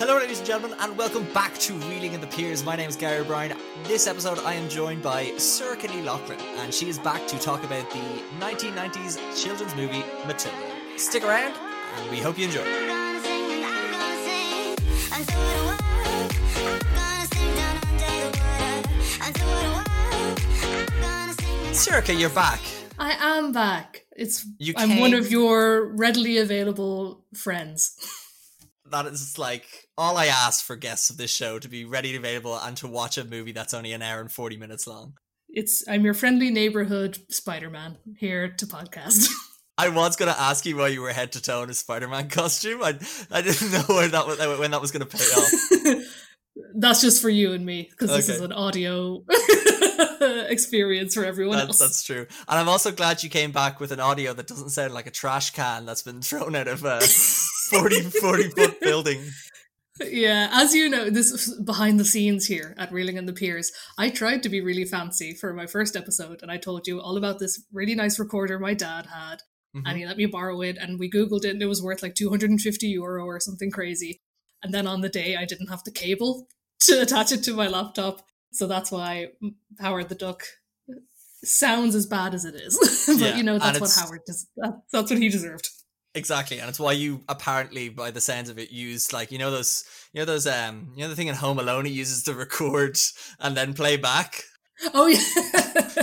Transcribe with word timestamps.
Hello, 0.00 0.16
ladies 0.16 0.38
and 0.38 0.46
gentlemen, 0.46 0.78
and 0.80 0.96
welcome 0.96 1.30
back 1.34 1.52
to 1.58 1.74
Reeling 1.74 2.14
in 2.14 2.22
the 2.22 2.26
Piers. 2.26 2.64
My 2.64 2.74
name 2.74 2.88
is 2.88 2.96
Gary 2.96 3.18
O'Brien. 3.18 3.54
This 3.84 4.06
episode, 4.06 4.38
I 4.38 4.54
am 4.54 4.66
joined 4.70 5.02
by 5.02 5.36
Sir 5.36 5.76
Kenny 5.76 6.00
Loughlin, 6.00 6.40
and 6.40 6.72
she 6.72 6.88
is 6.88 6.98
back 6.98 7.26
to 7.28 7.38
talk 7.38 7.64
about 7.64 7.90
the 7.90 8.22
1990s 8.38 9.18
children's 9.38 9.74
movie 9.74 10.02
Matilda. 10.26 10.56
Stick 10.96 11.22
around, 11.22 11.54
and 11.98 12.10
we 12.10 12.18
hope 12.18 12.38
you 12.38 12.46
enjoy. 12.46 12.64
Circa, 21.74 22.14
you're 22.14 22.30
back. 22.30 22.62
I 22.98 23.36
am 23.36 23.52
back. 23.52 24.06
It's 24.16 24.46
You 24.56 24.72
I'm 24.78 24.98
one 24.98 25.12
of 25.12 25.30
your 25.30 25.92
readily 25.94 26.38
available 26.38 27.26
friends. 27.34 27.98
That 28.90 29.06
is 29.06 29.38
like 29.38 29.64
all 29.96 30.16
I 30.16 30.26
ask 30.26 30.64
for 30.64 30.76
guests 30.76 31.10
of 31.10 31.16
this 31.16 31.30
show 31.30 31.58
to 31.58 31.68
be 31.68 31.84
ready 31.84 32.14
and 32.14 32.24
available 32.24 32.56
and 32.58 32.76
to 32.78 32.88
watch 32.88 33.18
a 33.18 33.24
movie 33.24 33.52
that's 33.52 33.74
only 33.74 33.92
an 33.92 34.02
hour 34.02 34.20
and 34.20 34.30
40 34.30 34.56
minutes 34.56 34.86
long. 34.86 35.14
It's 35.48 35.82
I'm 35.88 36.04
your 36.04 36.14
friendly 36.14 36.50
neighborhood 36.50 37.18
Spider-Man 37.30 37.98
here 38.18 38.50
to 38.58 38.66
podcast. 38.66 39.28
I 39.78 39.88
was 39.88 40.16
gonna 40.16 40.36
ask 40.38 40.66
you 40.66 40.76
why 40.76 40.88
you 40.88 41.00
were 41.00 41.12
head 41.12 41.32
to 41.32 41.42
toe 41.42 41.62
in 41.62 41.70
a 41.70 41.74
Spider-Man 41.74 42.28
costume. 42.28 42.82
I 42.82 42.98
I 43.30 43.42
didn't 43.42 43.72
know 43.72 43.84
when 43.88 44.10
that 44.10 44.26
was 44.26 44.38
when 44.58 44.70
that 44.72 44.80
was 44.80 44.90
gonna 44.90 45.06
pay 45.06 45.18
off. 45.18 46.04
that's 46.74 47.00
just 47.00 47.22
for 47.22 47.30
you 47.30 47.52
and 47.52 47.64
me 47.64 47.88
because 47.90 48.10
this 48.14 48.28
is 48.28 48.40
an 48.40 48.52
audio 48.52 49.24
experience 50.48 51.14
for 51.14 51.24
everyone 51.24 51.56
That's, 51.56 51.68
else. 51.68 51.78
that's 51.78 52.02
true. 52.02 52.26
And 52.48 52.58
I'm 52.58 52.68
also 52.68 52.90
glad 52.92 53.22
you 53.22 53.30
came 53.30 53.52
back 53.52 53.80
with 53.80 53.92
an 53.92 54.00
audio 54.00 54.32
that 54.34 54.46
doesn't 54.46 54.70
sound 54.70 54.94
like 54.94 55.06
a 55.06 55.10
trash 55.10 55.50
can 55.50 55.86
that's 55.86 56.02
been 56.02 56.20
thrown 56.20 56.54
out 56.54 56.68
of 56.68 56.84
a 56.84 57.00
40, 57.70 58.00
40 58.20 58.42
foot 58.50 58.80
building. 58.80 59.20
Yeah, 60.02 60.48
as 60.52 60.74
you 60.74 60.88
know, 60.88 61.10
this 61.10 61.30
is 61.30 61.60
behind 61.62 62.00
the 62.00 62.04
scenes 62.06 62.46
here 62.46 62.74
at 62.78 62.90
Reeling 62.92 63.16
in 63.18 63.26
the 63.26 63.34
Piers. 63.34 63.70
I 63.98 64.08
tried 64.08 64.42
to 64.44 64.48
be 64.48 64.62
really 64.62 64.84
fancy 64.86 65.34
for 65.34 65.52
my 65.52 65.66
first 65.66 65.94
episode, 65.94 66.40
and 66.42 66.50
I 66.50 66.56
told 66.56 66.86
you 66.86 67.00
all 67.00 67.16
about 67.18 67.38
this 67.38 67.62
really 67.72 67.94
nice 67.94 68.18
recorder 68.18 68.58
my 68.58 68.72
dad 68.72 69.06
had, 69.06 69.42
Mhm. 69.76 69.82
and 69.84 69.98
he 69.98 70.06
let 70.06 70.16
me 70.16 70.24
borrow 70.26 70.62
it. 70.62 70.78
And 70.80 70.98
we 70.98 71.10
googled 71.10 71.44
it, 71.44 71.50
and 71.50 71.62
it 71.62 71.66
was 71.66 71.82
worth 71.82 72.02
like 72.02 72.14
250 72.14 72.86
euro 72.88 73.24
or 73.26 73.40
something 73.40 73.70
crazy. 73.70 74.20
And 74.62 74.72
then 74.72 74.86
on 74.86 75.00
the 75.02 75.08
day, 75.10 75.36
I 75.36 75.44
didn't 75.44 75.68
have 75.68 75.84
the 75.84 75.90
cable 75.92 76.48
to 76.86 77.02
attach 77.02 77.30
it 77.32 77.42
to 77.44 77.52
my 77.54 77.68
laptop, 77.68 78.26
so 78.52 78.66
that's 78.66 78.90
why 78.90 79.32
Howard 79.80 80.08
the 80.08 80.14
Duck 80.14 80.44
sounds 81.44 81.94
as 81.94 82.06
bad 82.06 82.34
as 82.34 82.44
it 82.46 82.54
is. 82.54 82.78
but 83.06 83.18
Yeah, 83.18 83.36
you 83.36 83.42
know, 83.42 83.58
that's 83.58 83.80
what 83.80 83.92
Howard 83.94 84.20
does. 84.26 84.46
That's 84.92 85.10
what 85.10 85.18
he 85.20 85.28
deserved. 85.28 85.68
Exactly, 86.14 86.58
and 86.58 86.68
it's 86.68 86.80
why 86.80 86.92
you 86.92 87.22
apparently, 87.28 87.88
by 87.88 88.10
the 88.10 88.20
sounds 88.20 88.50
of 88.50 88.58
it, 88.58 88.70
used 88.72 89.12
like 89.12 89.30
you 89.30 89.38
know 89.38 89.50
those 89.50 89.84
you 90.12 90.20
know 90.20 90.24
those 90.24 90.46
um 90.46 90.92
you 90.96 91.02
know 91.02 91.08
the 91.08 91.14
thing 91.14 91.28
in 91.28 91.36
Home 91.36 91.58
Alone 91.58 91.84
he 91.84 91.92
uses 91.92 92.24
to 92.24 92.34
record 92.34 92.98
and 93.38 93.56
then 93.56 93.74
play 93.74 93.96
back. 93.96 94.42
Oh 94.92 95.06
yeah, 95.06 95.18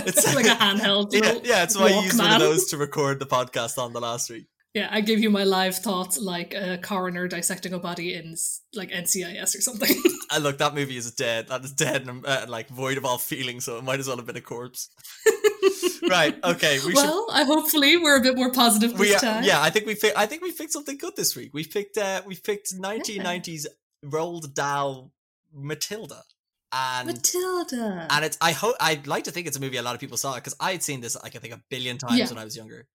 It's 0.06 0.34
like 0.34 0.46
a 0.46 0.50
handheld. 0.50 1.12
Yeah, 1.12 1.38
yeah, 1.42 1.62
it's 1.62 1.76
why 1.76 1.88
I 1.88 2.00
used 2.00 2.18
one 2.18 2.32
of 2.32 2.40
those 2.40 2.66
to 2.70 2.76
record 2.78 3.18
the 3.18 3.26
podcast 3.26 3.76
on 3.76 3.92
the 3.92 4.00
last 4.00 4.30
week. 4.30 4.46
Yeah, 4.74 4.88
I 4.90 5.00
give 5.00 5.18
you 5.18 5.30
my 5.30 5.44
live 5.44 5.76
thoughts 5.76 6.18
like 6.18 6.54
a 6.54 6.78
coroner 6.78 7.26
dissecting 7.26 7.72
a 7.72 7.78
body 7.78 8.14
in 8.14 8.36
like 8.74 8.90
NCIS 8.90 9.56
or 9.56 9.60
something. 9.60 9.96
And 10.30 10.44
look, 10.44 10.58
that 10.58 10.74
movie 10.74 10.98
is 10.98 11.10
dead. 11.12 11.48
That 11.48 11.64
is 11.64 11.72
dead 11.72 12.06
and 12.06 12.24
uh, 12.24 12.44
like 12.48 12.68
void 12.68 12.98
of 12.98 13.04
all 13.06 13.16
feeling, 13.16 13.60
so 13.60 13.78
it 13.78 13.84
might 13.84 13.98
as 13.98 14.08
well 14.08 14.18
have 14.18 14.26
been 14.26 14.36
a 14.36 14.42
corpse. 14.42 14.90
Right? 16.08 16.36
Okay, 16.44 16.74
we 16.84 16.92
should. 16.92 16.94
well, 16.94 17.26
I 17.30 17.44
hopefully 17.44 17.96
we're 17.96 18.16
a 18.16 18.20
bit 18.22 18.36
more 18.36 18.52
positive 18.52 18.90
this 18.92 19.00
We, 19.00 19.14
uh, 19.14 19.18
time. 19.20 19.44
yeah, 19.44 19.60
I 19.62 19.70
think 19.70 19.86
we 19.86 19.94
fi- 19.94 20.12
I 20.16 20.26
think 20.26 20.42
we 20.42 20.52
picked 20.52 20.72
something 20.72 20.96
good 20.98 21.16
this 21.16 21.34
week. 21.36 21.50
We 21.54 21.64
picked 21.64 21.96
uh, 21.98 22.22
we 22.26 22.36
picked 22.36 22.74
1990s 22.74 23.66
Roald 24.04 24.54
Dahl 24.54 25.12
Matilda, 25.52 26.22
and 26.72 27.06
Matilda. 27.08 28.06
and 28.10 28.24
it's 28.24 28.38
I 28.40 28.52
hope 28.52 28.76
I'd 28.80 29.06
like 29.06 29.24
to 29.24 29.30
think 29.30 29.46
it's 29.46 29.56
a 29.56 29.60
movie 29.60 29.76
a 29.78 29.82
lot 29.82 29.94
of 29.94 30.00
people 30.00 30.16
saw 30.16 30.34
because 30.34 30.54
I 30.60 30.72
had 30.72 30.82
seen 30.82 31.00
this 31.00 31.16
like 31.22 31.34
I 31.36 31.38
think 31.38 31.54
a 31.54 31.62
billion 31.70 31.98
times 31.98 32.18
Yeah. 32.18 32.28
when 32.28 32.38
I 32.38 32.44
was 32.44 32.56
younger. 32.56 32.86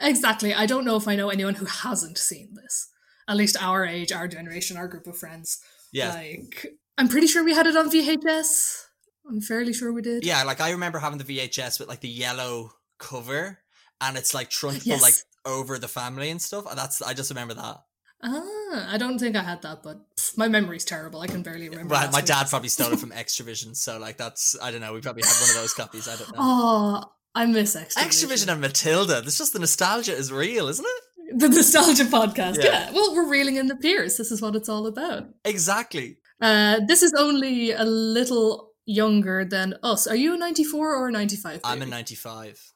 exactly. 0.00 0.52
I 0.54 0.66
don't 0.66 0.84
know 0.84 0.96
if 0.96 1.06
I 1.06 1.14
know 1.16 1.28
anyone 1.30 1.54
who 1.56 1.66
hasn't 1.66 2.18
seen 2.18 2.54
this. 2.54 2.88
At 3.28 3.36
least 3.36 3.56
our 3.62 3.86
age, 3.86 4.10
our 4.12 4.26
generation, 4.26 4.76
our 4.76 4.88
group 4.88 5.06
of 5.06 5.16
friends. 5.16 5.58
Yeah, 5.92 6.12
Like, 6.14 6.66
I'm 6.98 7.08
pretty 7.08 7.26
sure 7.28 7.44
we 7.44 7.54
had 7.54 7.66
it 7.66 7.76
on 7.76 7.88
VHS. 7.90 8.86
I'm 9.28 9.40
fairly 9.40 9.72
sure 9.72 9.92
we 9.92 10.02
did. 10.02 10.24
yeah. 10.24 10.42
Like 10.44 10.60
I 10.60 10.70
remember 10.72 10.98
having 10.98 11.18
the 11.18 11.24
VHS 11.24 11.78
with 11.78 11.88
like 11.88 12.00
the 12.00 12.08
yellow 12.08 12.72
cover, 12.98 13.58
and 14.00 14.16
it's 14.16 14.34
like 14.34 14.50
trunkful 14.50 14.88
Yes. 14.90 15.02
like 15.02 15.14
over 15.44 15.78
the 15.78 15.88
family 15.88 16.30
and 16.30 16.40
stuff. 16.40 16.66
And 16.68 16.78
that's 16.78 17.00
I 17.02 17.14
just 17.14 17.30
remember 17.30 17.54
that. 17.54 17.78
Ah, 18.24 18.92
I 18.94 18.98
don't 18.98 19.18
think 19.18 19.34
I 19.34 19.42
had 19.42 19.62
that, 19.62 19.82
but 19.82 19.98
pff, 20.16 20.38
my 20.38 20.46
memory's 20.48 20.84
terrible. 20.84 21.20
I 21.20 21.26
can 21.26 21.42
barely 21.42 21.68
remember. 21.68 21.94
Last 21.94 22.12
my 22.12 22.18
week. 22.18 22.26
dad 22.26 22.46
probably 22.48 22.68
stole 22.68 22.92
it 22.92 23.00
from 23.00 23.10
Xtra-vision, 23.24 23.74
so 23.74 23.98
like 23.98 24.16
that's 24.16 24.56
I 24.62 24.70
don't 24.70 24.80
know. 24.80 24.92
We 24.92 25.00
probably 25.00 25.24
had 25.24 25.34
one 25.40 25.50
of 25.50 25.56
those 25.56 25.74
copies. 25.74 26.06
I 26.08 26.16
don't 26.16 26.28
know. 26.30 26.38
Oh, 26.38 27.04
I 27.34 27.46
miss 27.46 27.74
Xtra-vision. 27.74 28.08
Xtra-vision 28.28 28.48
and 28.50 28.60
Matilda. 28.60 29.20
There's 29.22 29.38
just 29.38 29.52
the 29.54 29.58
nostalgia 29.58 30.14
is 30.14 30.30
real, 30.32 30.68
isn't 30.68 30.86
it? 30.86 31.38
The 31.40 31.48
nostalgia 31.48 32.04
podcast. 32.04 32.58
Yeah. 32.58 32.64
Yeah. 32.64 32.92
Well, 32.92 33.14
we're 33.14 33.28
reeling 33.28 33.56
in 33.56 33.66
the 33.66 33.76
piers. 33.76 34.16
This 34.18 34.30
is 34.30 34.40
what 34.42 34.54
it's 34.54 34.68
all 34.68 34.86
about. 34.86 35.24
Exactly. 35.44 36.18
Uh, 36.40 36.80
this 36.86 37.02
is 37.02 37.12
only 37.18 37.72
a 37.72 37.84
little 37.84 38.71
younger 38.86 39.44
than 39.44 39.74
us. 39.82 40.06
Are 40.06 40.16
you 40.16 40.34
a 40.34 40.38
94 40.38 40.94
or 40.94 41.08
a 41.08 41.12
95? 41.12 41.60
I'm 41.64 41.82
a 41.82 41.86
'95. 41.86 42.72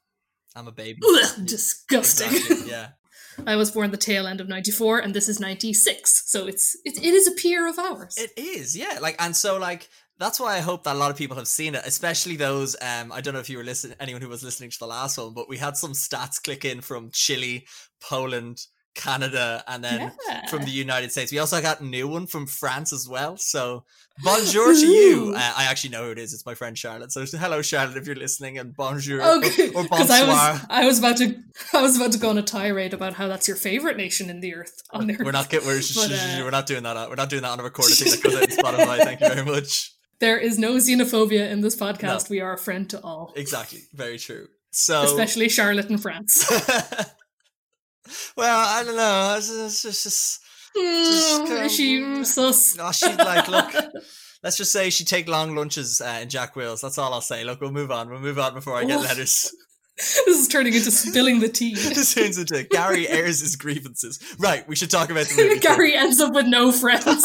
I'm 0.55 0.69
a 0.69 0.73
baby. 0.73 1.01
Ugh, 1.05 1.47
disgusting. 1.47 2.29
Exactly, 2.29 2.71
Yeah. 2.71 2.89
I 3.47 3.57
was 3.57 3.71
born 3.71 3.91
the 3.91 3.99
tail 3.99 4.27
end 4.27 4.41
of 4.41 4.49
94 4.49 5.01
and 5.01 5.13
this 5.13 5.29
is 5.29 5.39
96. 5.39 6.23
So 6.31 6.47
it's 6.47 6.75
it, 6.87 6.97
it 6.97 7.15
is 7.15 7.29
a 7.29 7.33
peer 7.33 7.69
of 7.69 7.79
ours. 7.79 8.17
It 8.17 8.33
is, 8.37 8.75
yeah. 8.75 8.99
Like, 9.03 9.17
and 9.19 9.37
so 9.37 9.59
like 9.59 9.89
that's 10.19 10.41
why 10.41 10.57
I 10.57 10.61
hope 10.61 10.85
that 10.85 10.97
a 10.97 10.99
lot 10.99 11.11
of 11.11 11.19
people 11.19 11.37
have 11.37 11.49
seen 11.49 11.75
it, 11.75 11.83
especially 11.85 12.37
those. 12.37 12.75
Um, 12.81 13.13
I 13.13 13.21
don't 13.21 13.35
know 13.35 13.41
if 13.41 13.51
you 13.51 13.59
were 13.59 13.65
listening, 13.65 13.97
anyone 14.01 14.23
who 14.23 14.29
was 14.31 14.43
listening 14.43 14.71
to 14.71 14.79
the 14.79 14.87
last 14.87 15.19
one, 15.19 15.35
but 15.35 15.49
we 15.49 15.59
had 15.59 15.77
some 15.77 15.93
stats 15.93 16.43
click 16.43 16.65
in 16.65 16.81
from 16.81 17.11
Chile, 17.13 17.67
Poland, 18.01 18.67
Canada, 18.97 19.63
and 19.69 19.85
then 19.85 20.13
yeah. 20.29 20.47
from 20.47 20.65
the 20.65 20.71
United 20.71 21.13
States. 21.13 21.31
We 21.31 21.39
also 21.39 21.61
got 21.63 21.81
a 21.81 21.85
new 21.85 22.09
one 22.09 22.27
from 22.27 22.47
France 22.47 22.93
as 22.93 23.09
well. 23.09 23.37
So 23.37 23.85
bonjour 24.25 24.73
to 24.73 24.87
you. 24.87 25.35
Uh, 25.37 25.53
I 25.57 25.65
actually 25.65 25.91
know 25.91 26.07
who 26.07 26.11
it 26.11 26.19
is. 26.19 26.33
It's 26.35 26.45
my 26.47 26.55
friend 26.55 26.77
Charlotte. 26.77 27.13
So 27.13 27.25
hello, 27.39 27.63
Charlotte, 27.63 27.97
if 27.97 28.07
you're 28.07 28.17
listening, 28.17 28.59
and 28.59 28.75
bonjour 28.75 29.23
Okay, 29.23 29.69
or 29.73 29.83
because 29.85 30.11
I 30.19 30.27
bonsoir. 30.27 30.53
was 30.53 30.67
I 30.71 30.87
was 30.87 30.99
about 30.99 31.17
to 31.19 31.37
I 31.73 31.83
was 31.83 31.97
about 31.97 32.13
to 32.13 32.19
go 32.19 32.31
on 32.31 32.39
a 32.39 32.43
tirade 32.43 32.95
about 32.95 33.13
how 33.15 33.29
that's 33.29 33.47
your 33.47 33.57
favorite 33.57 33.97
nation 33.97 34.31
in 34.31 34.41
the 34.41 34.55
earth 34.55 34.83
on 34.91 35.07
the 35.07 35.15
earth. 35.15 35.25
We're 35.25 35.33
not 35.33 35.53
we're, 35.53 35.61
sh- 35.83 35.95
But, 35.95 36.11
sh- 36.11 36.15
sh- 36.15 36.39
uh, 36.41 36.43
we're 36.43 36.51
not 36.51 36.67
doing 36.67 36.83
that. 36.83 37.09
We're 37.09 37.15
not 37.15 37.31
doing 37.31 37.43
that 37.43 37.51
on 37.51 37.61
a 37.61 37.65
recorded 37.65 37.97
thing 37.99 38.11
that 38.11 38.23
goes 38.23 38.35
out 38.35 38.75
on 38.75 38.81
Spotify. 38.81 39.05
Thank 39.05 39.21
you 39.21 39.29
very 39.29 39.45
much. 39.45 39.93
There 40.19 40.39
is 40.39 40.59
no 40.59 40.77
xenophobia 40.77 41.51
in 41.51 41.61
this 41.61 41.77
podcast. 41.77 42.31
We 42.31 42.41
are 42.41 42.55
a 42.55 42.59
friend 42.59 42.89
to 42.91 43.01
all, 43.03 43.35
Exactly. 43.37 43.81
Very 43.93 44.19
true. 44.19 44.49
So 44.71 45.03
especially 45.03 45.49
Charlotte 45.51 45.91
and 45.91 46.01
France. 46.01 46.51
well, 48.37 48.67
I 48.69 48.85
don't 48.85 48.97
know. 48.97 49.35
It's, 49.37 49.51
it's 49.51 49.83
just, 49.83 50.41
just 50.75 51.39
kind 51.47 51.53
of- 51.53 51.63
is 51.67 51.75
she 51.75 51.99
mm, 52.01 52.27
sus? 52.27 52.75
she'd 52.99 53.19
like 53.19 53.49
look. 53.49 53.73
Let's 54.43 54.57
just 54.59 54.71
say 54.71 54.91
she 54.91 55.05
take 55.05 55.29
long 55.29 55.57
lunches 55.57 56.01
uh, 56.01 56.21
in 56.23 56.29
Jack 56.29 56.55
Wills. 56.55 56.81
That's 56.81 56.99
all 56.99 57.13
I'll 57.13 57.21
say. 57.21 57.43
Look, 57.43 57.61
we'll 57.61 57.73
move 57.73 57.91
on. 57.91 58.09
We'll 58.11 58.21
move 58.21 58.39
on 58.39 58.55
before 58.55 58.77
I 58.77 58.85
get 58.85 58.99
What? 58.99 59.09
letters. 59.09 59.53
this 59.97 60.27
is 60.27 60.47
turning 60.49 60.75
into 60.75 60.91
spilling 60.91 61.41
the 61.41 61.49
tea. 61.49 61.75
this 61.75 62.15
turns 62.15 62.39
into 62.39 62.63
Gary 62.65 63.09
airs 63.09 63.41
his 63.41 63.57
grievances. 63.57 64.21
Right, 64.39 64.69
we 64.69 64.77
should 64.77 64.91
talk 64.91 65.11
about 65.11 65.27
the 65.27 65.43
movie. 65.43 65.59
Gary 65.59 65.95
ends 65.95 66.21
up 66.21 66.35
with 66.35 66.47
no 66.47 66.71
friends. 66.71 67.25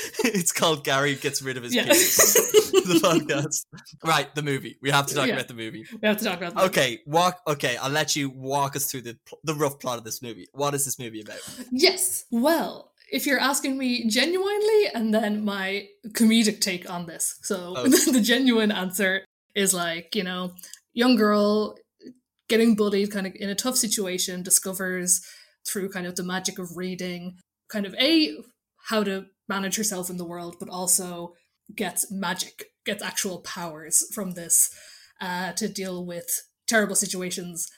it's 0.24 0.52
called 0.52 0.84
Gary 0.84 1.14
gets 1.16 1.42
rid 1.42 1.56
of 1.56 1.62
his 1.62 1.74
yeah. 1.74 1.84
the 1.86 3.00
podcast. 3.02 3.66
Right, 4.04 4.32
the 4.34 4.42
movie. 4.42 4.76
We 4.82 4.90
have 4.90 5.06
to 5.06 5.14
talk 5.14 5.26
Yeah. 5.26 5.34
about 5.34 5.48
the 5.48 5.54
movie. 5.54 5.84
we 6.00 6.08
have 6.08 6.18
to 6.18 6.24
talk 6.24 6.38
about. 6.38 6.56
Okay, 6.66 7.00
walk. 7.06 7.40
Okay, 7.46 7.76
I'll 7.76 7.90
let 7.90 8.16
you 8.16 8.30
walk 8.30 8.76
us 8.76 8.90
through 8.90 9.02
the 9.02 9.16
the 9.44 9.54
rough 9.54 9.78
plot 9.78 9.98
of 9.98 10.04
this 10.04 10.22
movie. 10.22 10.46
What 10.52 10.74
is 10.74 10.84
this 10.84 10.98
movie 10.98 11.20
about? 11.20 11.38
Yes. 11.70 12.24
Well, 12.30 12.92
if 13.10 13.26
you're 13.26 13.38
asking 13.40 13.76
me 13.78 14.08
genuinely, 14.08 14.88
and 14.94 15.12
then 15.14 15.44
my 15.44 15.86
comedic 16.08 16.60
take 16.60 16.88
on 16.90 17.06
this. 17.06 17.36
So 17.42 17.74
Oh. 17.76 17.88
the 18.12 18.20
genuine 18.22 18.72
answer 18.72 19.24
is 19.54 19.74
like, 19.74 20.14
you 20.16 20.24
know, 20.24 20.54
young 20.94 21.16
girl 21.16 21.76
getting 22.48 22.74
bullied 22.74 23.10
kind 23.12 23.26
of 23.26 23.34
in 23.36 23.48
a 23.50 23.54
tough 23.54 23.76
situation, 23.76 24.42
discovers 24.42 25.20
through 25.66 25.88
kind 25.90 26.06
of 26.06 26.16
the 26.16 26.22
magic 26.24 26.58
of 26.58 26.76
reading, 26.76 27.36
kind 27.68 27.86
of 27.86 27.94
A, 27.94 28.34
how 28.88 29.04
to 29.04 29.26
manage 29.52 29.76
herself 29.76 30.10
in 30.10 30.16
the 30.18 30.30
world, 30.32 30.56
but 30.60 30.68
also 30.68 31.34
gets 31.74 32.10
magic, 32.10 32.56
gets 32.84 33.02
actual 33.02 33.38
powers 33.40 33.94
from 34.14 34.32
this 34.32 34.56
uh, 35.20 35.52
to 35.52 35.68
deal 35.68 36.04
with 36.12 36.28
terrible 36.66 36.96
situations 36.96 37.68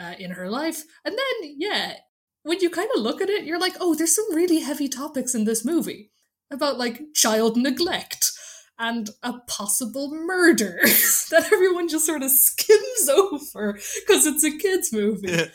uh, 0.00 0.14
in 0.18 0.30
her 0.32 0.48
life. 0.48 0.80
And 1.04 1.14
then, 1.22 1.54
yeah, 1.58 1.94
when 2.42 2.60
you 2.60 2.70
kind 2.70 2.90
of 2.94 3.02
look 3.02 3.20
at 3.20 3.30
it, 3.30 3.44
you're 3.44 3.60
like, 3.66 3.76
oh, 3.80 3.94
there's 3.94 4.14
some 4.14 4.34
really 4.34 4.60
heavy 4.60 4.88
topics 4.88 5.34
in 5.34 5.44
this 5.44 5.64
movie 5.64 6.10
about 6.50 6.78
like 6.78 7.00
child 7.14 7.56
neglect 7.56 8.30
and 8.78 9.10
a 9.22 9.32
possible 9.46 10.10
murder 10.12 10.78
that 11.30 11.48
everyone 11.52 11.88
just 11.88 12.06
sort 12.06 12.22
of 12.22 12.30
skims 12.30 13.08
over 13.08 13.72
because 13.72 14.26
it's 14.26 14.44
a 14.44 14.56
kids 14.56 14.92
movie. 14.92 15.32
Yeah. 15.32 15.46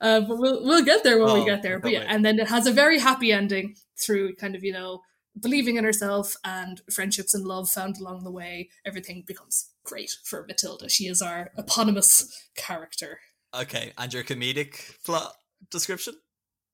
Uh, 0.00 0.20
but 0.20 0.38
we'll 0.38 0.64
we'll 0.64 0.84
get 0.84 1.04
there 1.04 1.18
when 1.18 1.28
Oh, 1.30 1.38
we 1.38 1.44
get 1.44 1.62
there. 1.62 1.78
But 1.78 1.92
yeah, 1.92 2.06
and 2.08 2.24
then 2.24 2.38
it 2.38 2.48
has 2.48 2.66
a 2.66 2.72
very 2.72 2.98
happy 2.98 3.32
ending 3.32 3.74
through 4.02 4.34
kind 4.36 4.54
of 4.56 4.64
you 4.64 4.72
know 4.72 5.02
believing 5.38 5.76
in 5.76 5.84
herself 5.84 6.36
and 6.44 6.80
friendships 6.90 7.34
and 7.34 7.46
love 7.46 7.70
found 7.70 7.98
along 7.98 8.24
the 8.24 8.30
way. 8.30 8.70
Everything 8.84 9.24
becomes 9.26 9.70
great 9.84 10.16
for 10.24 10.44
Matilda. 10.46 10.88
She 10.88 11.06
is 11.06 11.22
our 11.22 11.50
eponymous 11.56 12.48
character. 12.56 13.20
Okay, 13.54 13.92
and 13.98 14.12
your 14.12 14.22
comedic 14.22 15.02
plot 15.04 15.34
description? 15.70 16.14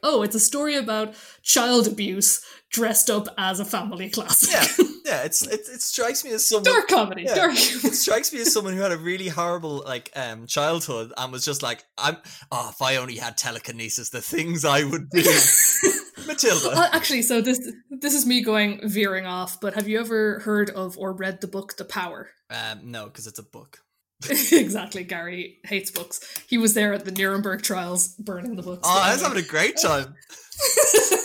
Oh, 0.02 0.22
it's 0.22 0.34
a 0.34 0.40
story 0.40 0.76
about 0.76 1.14
child 1.42 1.86
abuse 1.86 2.44
dressed 2.70 3.08
up 3.10 3.28
as 3.38 3.60
a 3.60 3.64
family 3.64 4.10
classic. 4.10 4.50
Yeah, 4.50 4.86
yeah. 5.06 5.22
It's 5.22 5.46
it, 5.46 5.60
it 5.60 5.80
strikes 5.80 6.24
me 6.24 6.32
as 6.32 6.48
someone. 6.48 6.64
dark 6.64 6.88
comedy. 6.88 7.22
Yeah. 7.22 7.34
Dark. 7.34 7.54
It 7.54 7.94
strikes 7.94 8.32
me 8.32 8.40
as 8.40 8.52
someone 8.52 8.74
who 8.74 8.80
had 8.80 8.92
a 8.92 8.96
really 8.96 9.28
horrible 9.28 9.82
like 9.86 10.10
um 10.16 10.46
childhood 10.46 11.12
and 11.16 11.32
was 11.32 11.44
just 11.44 11.62
like, 11.62 11.84
I'm. 11.96 12.16
Oh, 12.50 12.70
if 12.70 12.82
I 12.82 12.96
only 12.96 13.16
had 13.16 13.36
telekinesis, 13.36 14.10
the 14.10 14.20
things 14.20 14.64
I 14.64 14.84
would 14.84 15.08
do. 15.10 15.22
Matilda. 16.26 16.70
Uh, 16.76 16.88
actually, 16.92 17.22
so 17.22 17.40
this 17.40 17.60
this 17.90 18.14
is 18.14 18.26
me 18.26 18.42
going 18.42 18.80
veering 18.88 19.26
off. 19.26 19.60
But 19.60 19.74
have 19.74 19.88
you 19.88 20.00
ever 20.00 20.40
heard 20.40 20.70
of 20.70 20.98
or 20.98 21.12
read 21.12 21.40
the 21.40 21.46
book 21.46 21.76
The 21.76 21.84
Power? 21.84 22.30
Um, 22.50 22.90
no, 22.90 23.06
because 23.06 23.26
it's 23.26 23.38
a 23.38 23.44
book. 23.44 23.78
exactly. 24.30 25.04
Gary 25.04 25.58
hates 25.64 25.90
books. 25.90 26.20
He 26.48 26.58
was 26.58 26.74
there 26.74 26.94
at 26.94 27.04
the 27.04 27.12
Nuremberg 27.12 27.62
trials, 27.62 28.08
burning 28.16 28.56
the 28.56 28.62
books. 28.62 28.82
Oh, 28.84 29.00
I 29.02 29.12
was 29.12 29.22
having 29.22 29.38
a 29.38 29.46
great 29.46 29.76
time. 29.80 30.14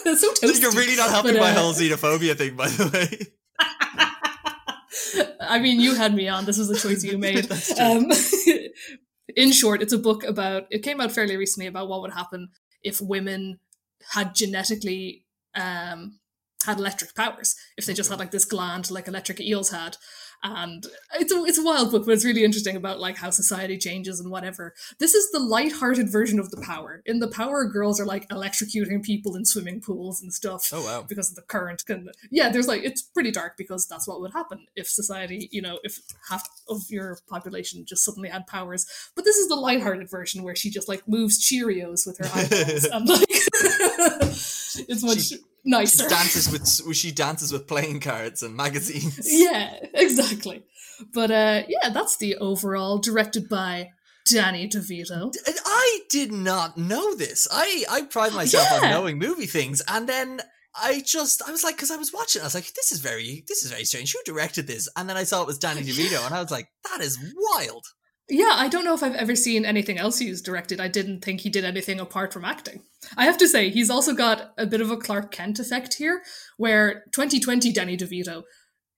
So 0.04 0.34
toasty. 0.34 0.60
You're 0.60 0.72
really 0.72 0.98
not 0.98 1.10
helping 1.10 1.36
But, 1.36 1.40
my 1.40 1.52
uh, 1.52 1.60
whole 1.60 1.74
xenophobia 1.74 2.36
thing, 2.38 2.58
by 2.58 2.68
the 2.68 2.90
way. 2.90 3.28
I 5.40 5.60
mean, 5.60 5.80
you 5.80 5.96
had 5.96 6.14
me 6.14 6.28
on. 6.28 6.46
This 6.46 6.58
was 6.58 6.70
a 6.70 6.78
choice 6.78 7.04
you 7.04 7.18
made. 7.18 7.50
Um, 7.80 8.12
in 9.36 9.52
short, 9.52 9.82
it's 9.82 9.94
a 9.94 9.98
book 9.98 10.24
about. 10.24 10.68
It 10.70 10.84
came 10.84 11.02
out 11.02 11.12
fairly 11.12 11.38
recently 11.38 11.68
about 11.68 11.88
what 11.88 12.02
would 12.02 12.14
happen 12.14 12.50
if 12.84 13.02
women 13.02 13.60
had 14.14 14.36
genetically 14.36 15.26
um, 15.56 16.20
had 16.66 16.78
electric 16.78 17.16
powers. 17.16 17.56
If 17.78 17.86
they 17.86 17.94
just 17.94 18.10
had 18.10 18.20
like 18.20 18.32
this 18.32 18.46
gland, 18.46 18.92
like 18.92 19.08
electric 19.08 19.40
eels 19.40 19.72
had. 19.72 19.98
And 20.44 20.86
it's 21.20 21.32
a, 21.32 21.44
it's 21.46 21.58
a 21.60 21.64
wild 21.64 21.92
book, 21.92 22.06
but 22.06 22.14
it's 22.14 22.26
really 22.26 22.44
interesting 22.44 22.76
about 22.76 23.00
like 23.00 23.18
how 23.18 23.30
society 23.30 23.78
changes 23.78 24.20
and 24.20 24.32
whatever. 24.32 24.74
This 25.00 25.14
is 25.14 25.30
the 25.32 25.40
light-hearted 25.40 26.12
version 26.12 26.40
of 26.40 26.50
the 26.50 26.62
Power. 26.62 27.04
In 27.06 27.20
the 27.20 27.28
Power, 27.28 27.66
girls 27.66 28.00
are 28.00 28.06
like 28.06 28.28
electrocuting 28.30 29.04
people 29.04 29.36
in 29.36 29.46
swimming 29.46 29.82
pools 29.82 30.22
and 30.22 30.34
stuff 30.34 30.70
Oh 30.74 30.84
wow. 30.84 31.06
because 31.08 31.30
of 31.30 31.36
the 31.36 31.42
current 31.44 31.86
can 31.86 32.10
yeah 32.32 32.50
there's 32.50 32.68
like 32.68 32.84
it's 32.84 33.02
pretty 33.02 33.32
dark 33.32 33.56
because 33.58 33.88
that's 33.88 34.08
what 34.08 34.20
would 34.22 34.32
happen 34.34 34.66
if 34.76 34.88
society 34.88 35.48
you 35.52 35.62
know 35.62 35.80
if 35.84 36.00
half 36.30 36.48
of 36.70 36.82
your 36.90 37.18
population 37.30 37.86
just 37.86 38.04
suddenly 38.04 38.30
had 38.30 38.46
powers 38.48 38.86
but 39.16 39.26
this 39.26 39.36
is 39.38 39.48
the 39.48 39.56
light-hearted 39.56 40.10
version 40.10 40.44
where 40.44 40.56
she 40.56 40.70
just 40.70 40.88
like 40.88 41.08
moves 41.08 41.40
cheerios 41.44 42.06
with 42.06 42.18
her 42.18 42.26
eyeballs 42.34 42.84
and 42.92 43.08
like 43.10 43.26
it's 44.90 45.04
much 45.04 45.20
She- 45.22 45.38
She 45.66 46.08
dances 46.08 46.52
with 46.52 46.96
she 46.96 47.12
dances 47.12 47.52
with 47.54 47.68
playing 47.68 48.00
cards 48.00 48.44
and 48.44 48.56
magazines. 48.56 49.20
yeah 49.32 49.78
exactly 49.94 50.64
but 51.14 51.32
uh 51.32 51.64
yeah 51.68 51.90
that's 51.90 52.18
the 52.18 52.36
overall 52.38 52.98
directed 53.00 53.50
by 53.50 53.90
danny 54.26 54.68
devito 54.68 55.32
I 55.66 56.00
did 56.10 56.32
not 56.32 56.78
know 56.78 57.16
this. 57.16 57.48
I 57.52 57.86
I 57.90 58.04
pride 58.04 58.34
myself 58.34 58.72
on 58.72 58.90
knowing 58.90 59.18
movie 59.18 59.48
things, 59.48 59.82
and 59.88 60.08
then 60.08 60.42
I 60.76 61.02
just 61.06 61.42
I 61.48 61.52
was 61.52 61.64
like, 61.64 61.76
because 61.76 61.92
I 61.92 61.98
was 61.98 62.14
watching, 62.14 62.42
I 62.42 62.46
was 62.46 62.56
like, 62.56 62.74
this 62.74 62.92
is 62.92 63.00
very 63.00 63.44
this 63.48 63.64
is 63.64 63.72
very 63.72 63.84
strange. 63.84 64.14
Who 64.14 64.20
directed 64.26 64.68
this? 64.68 64.88
And 64.96 65.10
then 65.10 65.18
I 65.18 65.24
saw 65.24 65.42
it 65.42 65.48
was 65.48 65.58
Danny 65.58 65.82
DeVito, 65.90 66.26
and 66.26 66.36
I 66.36 66.42
was 66.42 66.52
like, 66.52 66.70
that 66.90 67.02
is 67.02 67.18
wild. 67.36 67.86
Yeah, 68.30 68.54
I 68.54 68.70
don't 68.70 68.86
know 68.86 68.94
if 68.94 69.04
I've 69.04 69.16
ever 69.16 69.36
seen 69.36 69.66
anything 69.66 69.98
else 69.98 70.20
he's 70.20 70.42
directed. 70.42 70.80
I 70.80 70.88
didn't 70.88 71.22
think 71.22 71.42
he 71.42 71.50
did 71.50 71.66
anything 71.66 72.00
apart 72.00 72.32
from 72.32 72.46
acting. 72.46 72.84
I 73.18 73.26
have 73.26 73.38
to 73.40 73.48
say, 73.48 73.70
he's 73.70 73.90
also 73.90 74.14
got 74.14 74.54
a 74.58 74.66
bit 74.66 74.80
of 74.80 74.90
a 74.90 74.98
Clark 74.98 75.32
Kent 75.32 75.60
effect 75.60 75.96
here, 75.96 76.22
where 76.58 77.04
2020 77.12 77.74
Danny 77.74 77.98
DeVito, 77.98 78.44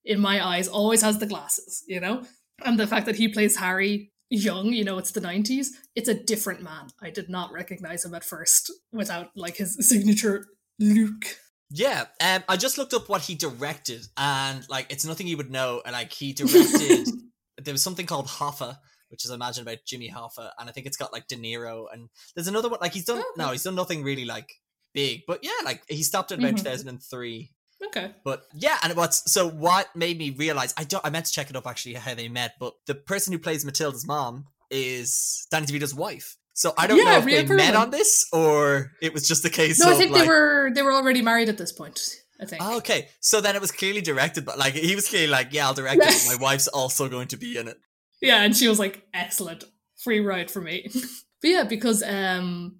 in 0.06 0.20
my 0.20 0.46
eyes, 0.46 0.68
always 0.68 1.02
has 1.02 1.18
the 1.18 1.26
glasses, 1.26 1.84
you 1.88 2.00
know? 2.00 2.24
And 2.64 2.80
the 2.80 2.88
fact 2.88 3.06
that 3.08 3.16
he 3.16 3.28
plays 3.28 3.58
Harry 3.58 4.12
young, 4.30 4.68
you 4.68 4.84
know, 4.84 4.98
it's 4.98 5.12
the 5.12 5.22
90s, 5.22 5.68
it's 5.96 6.10
a 6.10 6.14
different 6.14 6.62
man. 6.62 6.90
I 7.02 7.10
did 7.10 7.30
not 7.30 7.52
recognize 7.52 8.06
him 8.06 8.14
at 8.14 8.24
first 8.24 8.72
without, 8.92 9.30
like, 9.36 9.58
his 9.58 9.78
signature 9.88 10.46
Luke. 10.80 11.38
Yeah, 11.76 12.06
um, 12.22 12.44
I 12.48 12.56
just 12.56 12.78
looked 12.78 12.94
up 12.94 13.10
what 13.10 13.24
he 13.24 13.34
directed, 13.34 14.06
and 14.16 14.64
like 14.70 14.92
it's 14.92 15.06
nothing 15.06 15.26
you 15.26 15.38
would 15.38 15.50
know. 15.50 15.82
and, 15.84 15.94
Like 15.94 16.12
he 16.12 16.32
directed, 16.32 17.08
there 17.58 17.74
was 17.74 17.82
something 17.82 18.06
called 18.06 18.28
Hoffa, 18.28 18.78
which 19.14 19.24
is 19.24 19.30
I 19.32 19.36
imagine 19.36 19.62
about 19.62 19.78
Jimmy 19.86 20.10
Hoffa, 20.10 20.50
and 20.58 20.68
I 20.68 20.72
think 20.72 20.88
it's 20.88 20.98
got 20.98 21.14
like 21.14 21.28
De 21.28 21.36
Niro, 21.36 21.86
and 21.94 22.10
there's 22.36 22.48
another 22.48 22.68
one. 22.68 22.80
Like 22.82 22.94
he's 22.94 23.06
done 23.06 23.20
Okay. 23.20 23.28
no, 23.38 23.52
he's 23.52 23.62
done 23.64 23.76
nothing 23.76 24.02
really 24.04 24.26
like 24.26 24.50
big, 24.94 25.22
but 25.28 25.42
yeah, 25.44 25.52
like 25.64 25.84
he 25.88 26.02
stopped 26.02 26.32
at 26.32 26.40
about 26.40 26.54
Mhm. 26.54 26.58
2003. 26.64 27.52
Okay. 27.86 28.12
But 28.24 28.44
yeah, 28.56 28.80
and 28.82 28.96
what's 28.96 29.32
so 29.32 29.48
what 29.48 29.96
made 29.96 30.18
me 30.18 30.32
realize 30.32 30.74
I 30.78 30.84
don't 30.84 31.06
I 31.06 31.12
meant 31.12 31.28
to 31.28 31.32
check 31.32 31.52
it 31.52 31.56
up 31.56 31.68
actually 31.68 31.94
how 31.94 32.16
they 32.16 32.28
met, 32.28 32.54
but 32.60 32.74
the 32.88 32.96
person 32.96 33.34
who 33.34 33.38
plays 33.40 33.64
Matilda's 33.64 34.08
mom 34.08 34.46
is 34.72 35.46
Danny 35.52 35.68
DeVito's 35.68 35.94
wife. 35.94 36.36
So 36.56 36.74
I 36.78 36.88
don't 36.88 36.98
Yeah, 36.98 37.04
know 37.06 37.18
if 37.20 37.26
they 37.26 37.56
met 37.56 37.76
on 37.76 37.92
this 37.92 38.26
or 38.34 38.92
it 39.02 39.14
was 39.14 39.28
just 39.28 39.44
the 39.44 39.50
case 39.50 39.80
No, 39.80 39.92
I 39.92 39.96
think 39.96 40.12
like, 40.12 40.24
they 40.24 40.28
were 40.28 40.72
they 40.74 40.82
were 40.82 40.94
already 40.94 41.22
married 41.22 41.50
at 41.50 41.58
this 41.60 41.72
point, 41.72 42.00
I 42.40 42.46
think. 42.46 42.64
Oh, 42.64 42.78
okay. 42.78 43.10
So 43.20 43.42
then 43.42 43.56
it 43.56 43.62
was 43.62 43.72
clearly 43.72 44.02
directed, 44.02 44.46
but 44.46 44.58
like 44.58 44.74
he 44.74 44.96
was 44.96 45.08
clearly 45.10 45.28
like, 45.28 45.50
yeah, 45.52 45.66
I'll 45.68 45.74
direct 45.74 46.02
it. 46.04 46.26
My 46.28 46.36
wife's 46.40 46.68
also 46.68 47.10
going 47.10 47.28
to 47.30 47.38
be 47.38 47.58
in 47.58 47.68
it. 47.68 47.78
Yeah, 48.24 48.42
and 48.42 48.56
she 48.56 48.68
was 48.68 48.80
like, 48.80 49.06
excellent. 49.14 49.66
Free 49.98 50.20
ride 50.20 50.50
for 50.50 50.62
me. 50.62 50.90
but 51.42 51.50
yeah, 51.50 51.64
because 51.64 52.02
um 52.04 52.78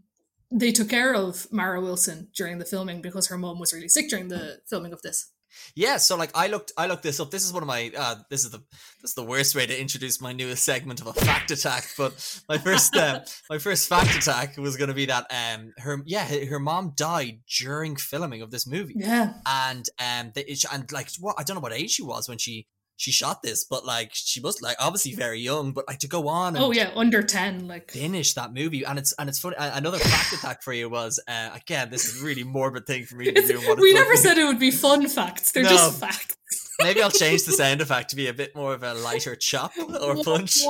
they 0.52 0.72
took 0.72 0.90
care 0.90 1.14
of 1.14 1.48
Mara 1.52 1.82
Wilson 1.82 2.30
during 2.36 2.60
the 2.60 2.66
filming 2.66 3.02
because 3.02 3.28
her 3.28 3.38
mom 3.38 3.60
was 3.60 3.74
really 3.74 3.90
sick 3.90 4.10
during 4.10 4.28
the 4.28 4.60
filming 4.68 4.94
of 4.94 5.02
this. 5.02 5.32
Yeah. 5.76 5.98
So 5.98 6.16
like 6.16 6.32
I 6.36 6.48
looked, 6.48 6.72
I 6.78 6.88
looked 6.88 7.04
this 7.04 7.20
up. 7.20 7.32
This 7.32 7.46
is 7.46 7.54
one 7.54 7.64
of 7.64 7.68
my. 7.68 7.92
Uh, 7.96 8.16
this 8.30 8.44
is 8.44 8.52
the 8.52 8.60
this 9.02 9.12
is 9.12 9.14
the 9.16 9.24
worst 9.24 9.56
way 9.56 9.66
to 9.66 9.80
introduce 9.80 10.22
my 10.22 10.34
newest 10.34 10.64
segment 10.64 11.02
of 11.02 11.08
a 11.08 11.14
fact 11.14 11.52
attack. 11.52 11.90
But 11.98 12.42
my 12.50 12.58
first 12.58 12.96
uh, 12.96 13.22
my 13.50 13.58
first 13.58 13.88
fact 13.88 14.16
attack 14.16 14.58
was 14.58 14.78
going 14.78 14.90
to 14.90 14.96
be 14.96 15.06
that 15.06 15.28
um 15.32 15.74
her 15.78 16.02
yeah 16.06 16.26
her 16.46 16.60
mom 16.60 16.94
died 16.96 17.42
during 17.60 17.96
filming 17.96 18.42
of 18.42 18.52
this 18.52 18.68
movie. 18.68 18.96
Yeah. 18.98 19.34
and 19.46 19.88
um 20.00 20.32
and 20.36 20.92
like 20.92 21.10
what 21.20 21.36
I 21.38 21.44
don't 21.44 21.56
know 21.56 21.62
what 21.62 21.74
age 21.74 21.92
she 21.92 22.04
was 22.04 22.28
when 22.28 22.38
she 22.38 22.68
she 22.96 23.12
shot 23.12 23.42
this, 23.42 23.64
but 23.64 23.86
like 23.86 24.12
she 24.14 24.40
was 24.40 24.62
like 24.62 24.78
obviously 24.80 25.14
very 25.14 25.40
young, 25.40 25.74
but 25.74 25.86
like 25.88 26.00
to 26.00 26.08
go 26.08 26.28
on 26.28 26.56
and 26.56 26.64
Oh 26.64 26.72
yeah, 26.72 26.92
under 26.96 27.22
10 27.24 27.68
like 27.68 27.92
finish 27.92 28.34
that 28.36 28.54
movie, 28.54 28.84
and 28.84 28.98
it's 29.00 29.14
and 29.20 29.28
it's 29.30 29.40
funny. 29.40 29.56
Another 29.60 29.98
fact 30.00 30.34
attack 30.34 30.62
for 30.64 30.74
you 30.74 30.90
was 30.90 31.20
uh, 31.28 31.50
again 31.56 31.90
this 31.90 32.06
is 32.06 32.22
a 32.22 32.26
really 32.26 32.44
morbid 32.44 32.86
thing 32.86 33.06
for 33.06 33.16
me 33.16 33.26
to 33.26 33.32
be 33.34 33.40
It's- 33.44 33.52
doing. 33.52 33.68
What 33.68 33.80
we 33.80 33.94
never 33.94 34.16
said 34.16 34.38
it 34.38 34.46
would 34.46 34.60
be 34.60 34.72
fun 34.72 35.08
facts. 35.10 35.52
They're 35.52 35.64
No. 35.64 35.70
just 35.70 36.00
facts. 36.00 36.38
Maybe 36.82 37.02
I'll 37.02 37.12
change 37.12 37.44
the 37.46 37.52
sound 37.52 37.82
effect 37.82 38.10
to 38.12 38.16
be 38.16 38.28
a 38.28 38.34
bit 38.34 38.56
more 38.56 38.74
of 38.74 38.84
a 38.84 38.94
lighter 38.96 39.36
chop 39.36 39.72
or 39.78 40.24
punch. 40.24 40.58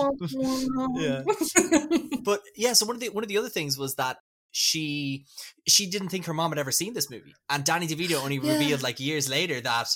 Yeah. 0.95 1.23
But 2.23 2.41
yeah, 2.55 2.73
so 2.73 2.85
one 2.85 2.95
of 2.95 3.01
the 3.01 3.09
one 3.09 3.23
of 3.23 3.27
the 3.29 3.37
other 3.37 3.49
things 3.49 3.77
was 3.77 3.95
that 3.95 4.17
she 4.51 5.25
she 5.67 5.89
didn't 5.89 6.09
think 6.09 6.25
her 6.25 6.33
mom 6.33 6.51
had 6.51 6.59
ever 6.59 6.71
seen 6.71 6.93
this 6.93 7.09
movie, 7.09 7.33
and 7.49 7.63
Danny 7.63 7.87
DeVito 7.87 8.21
only 8.23 8.37
Yeah. 8.37 8.53
revealed 8.53 8.81
like 8.83 8.99
years 8.99 9.29
later 9.29 9.59
that 9.61 9.87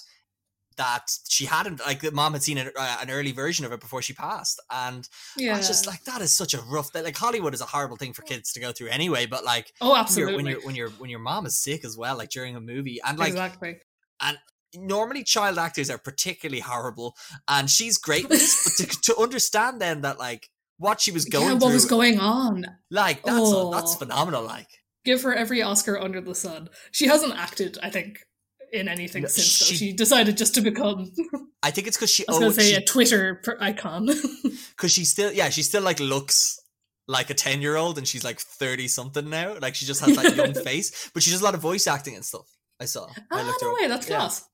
that 0.78 1.12
she 1.28 1.46
hadn't 1.46 1.80
like 1.82 2.02
that 2.02 2.14
mom 2.14 2.34
had 2.34 2.44
seen 2.44 2.58
an, 2.58 2.72
uh, 2.78 2.98
an 3.02 3.10
early 3.10 3.32
version 3.32 3.66
of 3.66 3.72
it 3.72 3.80
before 3.80 4.02
she 4.02 4.14
passed, 4.14 4.60
and 4.72 5.08
yeah. 5.36 5.54
I 5.54 5.58
was 5.58 5.68
just 5.68 5.86
like 5.88 6.04
that 6.06 6.22
is 6.22 6.36
such 6.36 6.54
a 6.54 6.62
rough 6.62 6.92
that 6.94 7.04
like 7.04 7.18
Hollywood 7.18 7.54
is 7.54 7.62
a 7.62 7.66
horrible 7.66 7.98
thing 7.98 8.14
for 8.14 8.22
kids 8.24 8.54
to 8.54 8.60
go 8.60 8.72
through 8.72 8.88
anyway, 8.88 9.26
but 9.26 9.44
like 9.44 9.74
oh, 9.82 9.96
absolutely. 9.96 10.36
when 10.36 10.46
you're 10.46 10.62
when 10.62 10.76
you're 10.76 10.90
when 10.92 11.10
your 11.10 11.20
mom 11.20 11.46
is 11.46 11.60
sick 11.60 11.84
as 11.84 11.98
well, 11.98 12.18
like 12.18 12.30
during 12.30 12.56
a 12.56 12.62
movie, 12.62 13.00
and 13.06 13.18
like 13.18 13.30
exactly. 13.30 13.78
And 14.22 14.38
normally 14.76 15.24
child 15.24 15.58
actors 15.58 15.90
are 15.90 15.98
particularly 15.98 16.62
horrible, 16.62 17.16
and 17.48 17.70
she's 17.70 17.98
great 17.98 18.30
with 18.30 18.40
this, 18.40 18.78
but 18.80 18.90
to, 18.90 19.02
to 19.14 19.18
understand 19.18 19.82
then 19.82 20.02
that 20.02 20.20
like 20.20 20.50
what 20.78 21.02
she 21.02 21.12
was 21.12 21.26
going 21.26 21.46
yeah, 21.46 21.54
what 21.54 21.62
through, 21.64 21.74
was 21.74 21.86
going 21.86 22.20
on? 22.20 22.66
like 22.92 23.24
that's 23.24 23.40
Oh. 23.40 23.72
that's 23.72 23.96
phenomenal. 23.96 24.44
Like 24.44 24.68
Give 25.08 25.22
her 25.22 25.34
every 25.34 25.62
Oscar 25.62 25.98
under 25.98 26.20
the 26.20 26.36
sun. 26.36 26.68
She 26.92 27.08
hasn't 27.08 27.34
acted, 27.34 27.78
I 27.82 27.90
think, 27.90 28.27
in 28.74 28.88
anything 28.88 29.24
No, 29.24 29.28
since. 29.30 29.48
she- 29.48 29.76
She 29.76 29.94
decided 29.94 30.38
just 30.38 30.54
to 30.56 30.62
become, 30.62 31.12
I 31.64 31.72
think 31.72 31.88
it's 31.88 31.98
because 31.98 32.12
she 32.12 32.28
I 32.28 32.32
was 32.32 32.40
going 32.40 32.52
to 32.54 32.62
say, 32.62 32.70
she, 32.72 32.76
a 32.76 32.82
Twitter 32.86 33.42
icon. 33.60 34.06
because 34.76 34.92
she 34.92 35.06
still 35.06 35.32
yeah 35.34 35.50
she 35.50 35.64
still 35.64 35.82
like 35.84 36.00
looks 36.00 36.60
like 37.08 37.30
a 37.30 37.34
10 37.34 37.62
year 37.62 37.76
old 37.78 37.98
and 37.98 38.08
she's 38.08 38.24
like 38.24 38.40
30 38.40 38.88
something 38.90 39.30
now 39.30 39.58
like 39.62 39.76
she 39.76 39.86
just 39.86 40.02
has 40.06 40.16
that 40.18 40.36
young 40.36 40.54
face 40.66 41.10
but 41.14 41.24
she 41.24 41.32
does 41.32 41.40
a 41.42 41.44
lot 41.44 41.56
of 41.56 41.62
voice 41.62 41.88
acting 41.88 42.16
and 42.16 42.26
stuff 42.26 42.46
i 42.82 42.86
saw 42.86 43.06
I 43.32 43.42
ah, 43.42 43.44
looked 43.46 43.62
her 43.62 43.68
no 43.68 43.74
up. 43.74 43.80
way, 43.82 43.88
that's 43.88 44.10
Yeah. 44.10 44.18
class. 44.18 44.46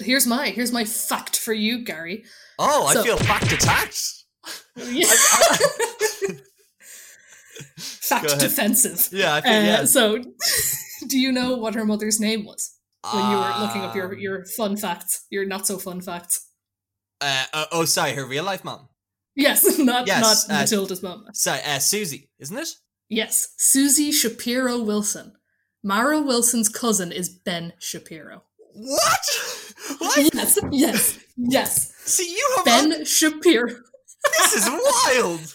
Here's 0.00 0.26
my 0.26 0.48
here's 0.50 0.70
my 0.72 0.84
fact 0.84 1.38
for 1.38 1.54
you, 1.54 1.82
Gary. 1.84 2.24
oh 2.58 2.90
So- 2.92 3.00
i 3.00 3.02
feel 3.04 3.16
fact 3.16 3.50
attacked 3.52 4.00
Yeah. 4.76 5.06
I- 5.08 5.58
fact 7.78 8.38
defensive. 8.38 9.08
yeah 9.12 9.34
i 9.36 9.40
feel 9.40 9.52
Uh, 9.52 9.60
yeah 9.62 9.84
So, 9.84 10.18
do 11.08 11.18
you 11.18 11.32
know 11.32 11.56
what 11.56 11.74
her 11.74 11.84
mother's 11.84 12.20
name 12.20 12.44
was 12.44 12.73
when 13.12 13.30
you 13.30 13.36
were 13.36 13.54
looking 13.60 13.82
up 13.82 13.94
your 13.94 14.12
Um, 14.14 14.18
your 14.18 14.44
fun 14.56 14.76
facts, 14.76 15.26
your 15.30 15.44
not 15.46 15.66
so 15.66 15.78
fun 15.78 16.00
facts? 16.00 16.48
uh, 17.20 17.44
uh, 17.52 17.66
oh 17.72 17.84
sorry 17.84 18.12
her 18.14 18.26
real 18.26 18.44
life 18.44 18.64
mom 18.64 18.88
Yes, 19.36 19.78
not 19.90 20.06
Yes, 20.06 20.48
not 20.48 20.54
uh, 20.54 20.60
Matilda's 20.60 21.02
mom. 21.02 21.24
sorry 21.32 21.60
uh, 21.64 21.78
susie 21.78 22.30
isn't 22.38 22.56
it 22.58 22.68
Yes, 23.10 23.48
Susie 23.58 24.10
Shapiro 24.10 24.82
Wilson. 24.82 25.34
Mara 25.82 26.20
Wilson's 26.22 26.70
cousin 26.70 27.12
is 27.12 27.28
Ben 27.28 27.74
Shapiro. 27.78 28.42
What? 28.72 29.24
What? 29.98 30.34
Yes, 30.34 30.58
yes, 30.72 31.18
yes. 31.36 31.92
See, 32.06 32.30
you 32.32 32.46
have 32.56 32.64
Ben 32.64 33.04
Shapiro. 33.04 33.68
this 34.38 34.54
is 34.54 34.68
wild. 35.06 35.54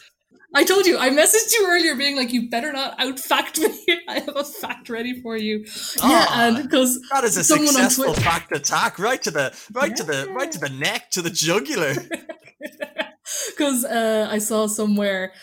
I 0.56 0.64
told 0.64 0.86
you, 0.88 0.98
I 0.98 1.10
messaged 1.12 1.52
you 1.54 1.68
earlier 1.70 1.96
being 1.96 2.16
like, 2.16 2.34
you 2.34 2.50
better 2.50 2.72
not 2.74 3.00
out 3.00 3.20
fact 3.20 3.60
me. 3.60 3.70
I 4.08 4.20
have 4.20 4.36
a 4.36 4.44
fact 4.44 4.90
ready 4.90 5.22
for 5.22 5.38
you. 5.38 5.60
yeah, 5.60 6.26
Ah, 6.30 6.42
and 6.48 6.64
because 6.64 7.00
That 7.12 7.24
is 7.24 7.38
a 7.38 7.44
Someone 7.44 7.68
on 7.68 7.74
successful 7.74 8.06
Twitter- 8.06 8.22
fact 8.22 8.52
attack, 8.52 8.98
right 9.00 9.22
to 9.22 9.32
the 9.32 9.56
right 9.74 9.96
to 9.96 10.04
the 10.04 10.28
right 10.34 10.52
to 10.52 10.60
the 10.60 10.70
neck, 10.70 11.12
to 11.12 11.22
the 11.22 11.30
jugular. 11.30 11.94
because 13.50 13.86
uh, 13.86 14.28
I 14.30 14.40
saw 14.40 14.68
somewhere 14.68 15.34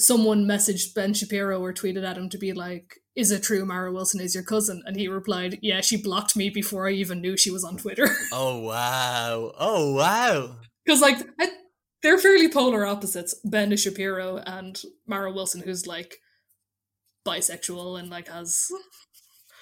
someone 0.00 0.44
messaged 0.46 0.94
Ben 0.94 1.12
Shapiro 1.12 1.60
or 1.60 1.72
tweeted 1.74 2.04
at 2.08 2.16
him 2.16 2.28
to 2.30 2.38
be 2.38 2.52
like, 2.52 2.94
"Is 3.14 3.30
it 3.30 3.42
true 3.42 3.64
Mara 3.66 3.92
Wilson 3.92 4.20
is 4.20 4.34
your 4.34 4.44
cousin?" 4.44 4.82
And 4.86 4.96
he 4.96 5.08
replied, 5.08 5.58
"Yeah, 5.62 5.80
she 5.80 6.00
blocked 6.00 6.36
me 6.36 6.50
before 6.50 6.88
I 6.88 6.92
even 6.92 7.20
knew 7.20 7.36
she 7.36 7.50
was 7.50 7.64
on 7.64 7.76
Twitter." 7.76 8.08
Oh 8.32 8.60
wow! 8.60 9.52
Oh 9.58 9.92
wow! 9.94 10.56
Because 10.84 11.00
like 11.00 11.18
I, 11.40 11.48
they're 12.02 12.18
fairly 12.18 12.48
polar 12.50 12.86
opposites. 12.86 13.34
Ben 13.44 13.76
Shapiro 13.76 14.38
and 14.38 14.80
Mara 15.06 15.32
Wilson, 15.32 15.62
who's 15.62 15.86
like 15.86 16.16
bisexual 17.26 17.98
and 17.98 18.08
like 18.10 18.28
has 18.28 18.68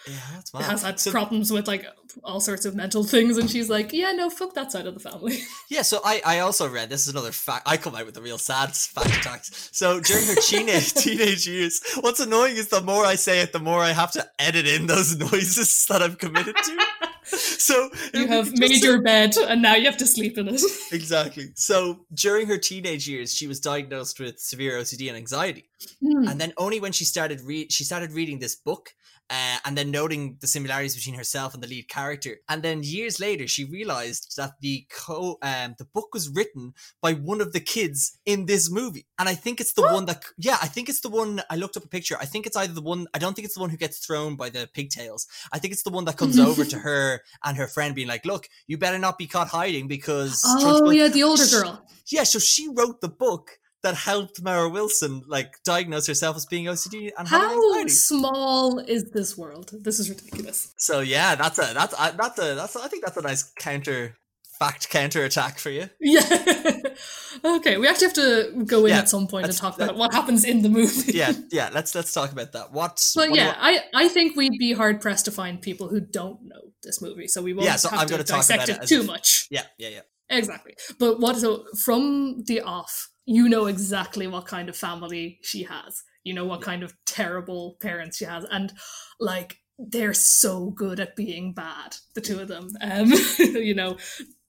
Yeah, 0.06 0.62
has 0.62 0.82
had 0.82 1.00
So- 1.00 1.10
problems 1.10 1.50
with 1.52 1.66
like 1.66 1.84
all 2.22 2.40
sorts 2.40 2.64
of 2.64 2.74
mental 2.74 3.02
things, 3.04 3.36
and 3.36 3.50
she's 3.50 3.68
like, 3.68 3.92
"Yeah, 3.92 4.12
no, 4.12 4.30
fuck 4.30 4.54
that 4.54 4.70
side 4.72 4.86
of 4.86 4.94
the 4.94 5.00
family." 5.00 5.40
Yeah, 5.68 5.82
so 5.82 6.00
I, 6.04 6.22
I 6.24 6.38
also 6.38 6.68
read 6.68 6.88
this 6.90 7.02
is 7.02 7.08
another 7.12 7.32
fact. 7.32 7.64
I 7.68 7.76
come 7.76 7.96
out 7.96 8.06
with 8.06 8.14
the 8.14 8.22
real 8.22 8.38
sad 8.38 8.70
fact 8.76 9.08
attacks. 9.08 9.68
So 9.72 9.98
during 10.00 10.24
her 10.26 10.36
teenage 10.36 10.92
teenage 11.04 11.46
years, 11.48 11.80
what's 12.00 12.20
annoying 12.20 12.56
is 12.56 12.68
the 12.68 12.80
more 12.80 13.04
I 13.04 13.16
say 13.16 13.40
it, 13.40 13.52
the 13.52 13.58
more 13.58 13.80
I 13.82 13.90
have 13.90 14.12
to 14.12 14.24
edit 14.38 14.66
in 14.68 14.86
those 14.86 15.16
noises 15.32 15.84
that 15.88 16.02
I've 16.02 16.18
committed 16.18 16.54
to. 16.56 16.78
So 17.26 17.90
you 18.14 18.28
have 18.28 18.56
made 18.58 18.82
your 18.82 19.02
bed, 19.02 19.36
and 19.36 19.60
now 19.62 19.74
you 19.74 19.86
have 19.86 19.96
to 19.98 20.06
sleep 20.06 20.38
in 20.38 20.48
it. 20.48 20.60
exactly. 20.92 21.48
So 21.54 22.06
during 22.14 22.46
her 22.46 22.58
teenage 22.58 23.08
years, 23.08 23.34
she 23.34 23.46
was 23.46 23.60
diagnosed 23.60 24.20
with 24.20 24.38
severe 24.38 24.78
OCD 24.78 25.08
and 25.08 25.16
anxiety, 25.16 25.68
Hmm. 26.00 26.28
and 26.28 26.40
then 26.40 26.52
only 26.56 26.80
when 26.80 26.92
she 26.92 27.04
started 27.04 27.40
read 27.40 27.72
she 27.72 27.84
started 27.84 28.12
reading 28.12 28.38
this 28.38 28.54
book. 28.54 28.90
Uh, 29.28 29.58
and 29.64 29.76
then 29.76 29.90
noting 29.90 30.36
the 30.40 30.46
similarities 30.46 30.94
between 30.94 31.16
herself 31.16 31.52
and 31.52 31.60
the 31.62 31.66
lead 31.66 31.88
character, 31.88 32.36
and 32.48 32.62
then 32.62 32.82
years 32.84 33.18
later, 33.18 33.48
she 33.48 33.64
realized 33.64 34.34
that 34.36 34.52
the 34.60 34.86
co 34.88 35.36
um 35.42 35.74
the 35.78 35.84
book 35.84 36.08
was 36.12 36.28
written 36.28 36.72
by 37.02 37.12
one 37.12 37.40
of 37.40 37.52
the 37.52 37.58
kids 37.58 38.18
in 38.24 38.46
this 38.46 38.70
movie, 38.70 39.04
and 39.18 39.28
I 39.28 39.34
think 39.34 39.60
it's 39.60 39.72
the 39.72 39.82
What? 39.82 39.94
one 39.94 40.04
that 40.06 40.22
yeah, 40.38 40.58
I 40.62 40.68
think 40.68 40.88
it's 40.88 41.00
the 41.00 41.08
one 41.08 41.42
I 41.50 41.56
looked 41.56 41.76
up 41.76 41.84
a 41.84 41.88
picture. 41.88 42.16
I 42.20 42.24
think 42.24 42.46
it's 42.46 42.56
either 42.56 42.72
the 42.72 42.82
one 42.82 43.08
I 43.14 43.18
don't 43.18 43.34
think 43.34 43.46
it's 43.46 43.54
the 43.54 43.60
one 43.60 43.70
who 43.70 43.76
gets 43.76 43.98
thrown 43.98 44.36
by 44.36 44.48
the 44.48 44.68
pigtails. 44.72 45.26
I 45.52 45.58
think 45.58 45.72
it's 45.72 45.82
the 45.82 45.90
one 45.90 46.04
that 46.04 46.16
comes 46.16 46.38
over 46.38 46.64
to 46.64 46.78
her 46.86 47.20
and 47.42 47.56
her 47.56 47.66
friend 47.66 47.94
being 47.96 48.08
like, 48.08 48.24
"Look, 48.24 48.48
you 48.68 48.78
better 48.78 48.98
not 48.98 49.18
be 49.18 49.26
caught 49.26 49.48
hiding 49.48 49.88
because." 49.88 50.42
Oh 50.46 50.90
yeah, 50.90 51.08
the 51.08 51.24
older 51.24 51.46
girl. 51.50 51.84
Yeah, 52.06 52.22
so 52.22 52.38
she 52.38 52.68
wrote 52.68 53.00
the 53.00 53.08
book 53.08 53.58
that 53.86 53.94
helped 53.94 54.42
Mara 54.42 54.68
Wilson 54.68 55.22
like 55.28 55.62
diagnose 55.64 56.06
herself 56.08 56.36
as 56.36 56.44
being 56.46 56.64
OCD 56.66 57.12
and 57.16 57.28
How 57.28 57.86
small 57.86 58.78
is 58.80 59.10
this 59.12 59.36
world? 59.38 59.70
This 59.72 60.00
is 60.00 60.10
ridiculous. 60.10 60.74
So 60.76 61.00
yeah, 61.00 61.36
that's 61.36 61.58
a 61.58 61.72
that's 61.72 61.94
a, 61.94 62.14
that's 62.16 62.38
a 62.38 62.54
that's 62.54 62.76
a, 62.76 62.80
I 62.82 62.88
think 62.88 63.04
that's 63.04 63.16
a 63.16 63.22
nice 63.22 63.44
counter 63.58 64.16
fact 64.58 64.88
counter 64.90 65.24
attack 65.24 65.58
for 65.58 65.70
you. 65.70 65.88
Yeah. 66.00 66.20
okay, 67.44 67.76
we 67.78 67.86
actually 67.86 68.06
have 68.08 68.14
to 68.14 68.64
go 68.64 68.86
in 68.86 68.90
Yeah, 68.90 68.98
at 69.00 69.08
some 69.08 69.26
point 69.28 69.46
and 69.46 69.56
talk 69.56 69.76
about 69.76 69.96
what 69.96 70.12
happens 70.12 70.44
in 70.44 70.62
the 70.62 70.68
movie. 70.68 71.12
Yeah, 71.16 71.32
yeah. 71.52 71.70
Let's 71.72 71.94
let's 71.94 72.12
talk 72.12 72.32
about 72.32 72.52
that. 72.52 72.72
What? 72.72 73.00
But 73.14 73.30
what 73.30 73.38
yeah, 73.38 73.54
I, 73.58 73.80
I 73.94 74.08
think 74.08 74.36
we'd 74.36 74.58
be 74.58 74.72
hard 74.72 75.00
pressed 75.00 75.26
to 75.26 75.30
find 75.30 75.62
people 75.62 75.88
who 75.88 76.00
don't 76.00 76.42
know 76.42 76.72
this 76.82 77.00
movie, 77.00 77.28
so 77.28 77.40
we 77.42 77.52
won't 77.54 77.66
Yeah, 77.66 77.76
so 77.76 77.88
have 77.90 78.00
I'm 78.00 78.06
to 78.08 78.14
gonna 78.14 78.24
talk 78.24 78.38
dissect 78.38 78.64
about 78.64 78.78
it 78.78 78.82
it 78.84 78.88
too 78.88 79.00
if- 79.02 79.06
much. 79.06 79.46
yeah, 79.50 79.62
yeah, 79.78 79.88
yeah. 79.90 80.00
Exactly. 80.28 80.74
But 80.98 81.20
what 81.20 81.36
so 81.36 81.64
from 81.84 82.42
the 82.46 82.62
off, 82.62 83.10
you 83.26 83.48
know 83.48 83.66
exactly 83.66 84.26
what 84.26 84.46
kind 84.46 84.68
of 84.68 84.76
family 84.76 85.38
she 85.42 85.64
has. 85.64 86.02
You 86.24 86.34
know 86.34 86.44
what 86.44 86.62
kind 86.62 86.82
of 86.82 86.94
terrible 87.04 87.76
parents 87.80 88.16
she 88.16 88.24
has. 88.24 88.44
And 88.50 88.72
like 89.20 89.58
they're 89.78 90.14
so 90.14 90.70
good 90.70 91.00
at 91.00 91.16
being 91.16 91.52
bad, 91.52 91.96
the 92.14 92.20
two 92.20 92.40
of 92.40 92.48
them. 92.48 92.70
Um 92.80 93.12
you 93.38 93.74
know, 93.74 93.98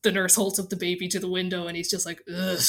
the 0.03 0.12
nurse 0.12 0.36
holds 0.36 0.60
up 0.60 0.69
the 0.69 0.75
baby 0.75 1.07
to 1.10 1.19
the 1.19 1.29
window 1.29 1.67
and 1.67 1.75
he's 1.75 1.89
just 1.89 2.05
like, 2.05 2.22
ugh 2.34 2.60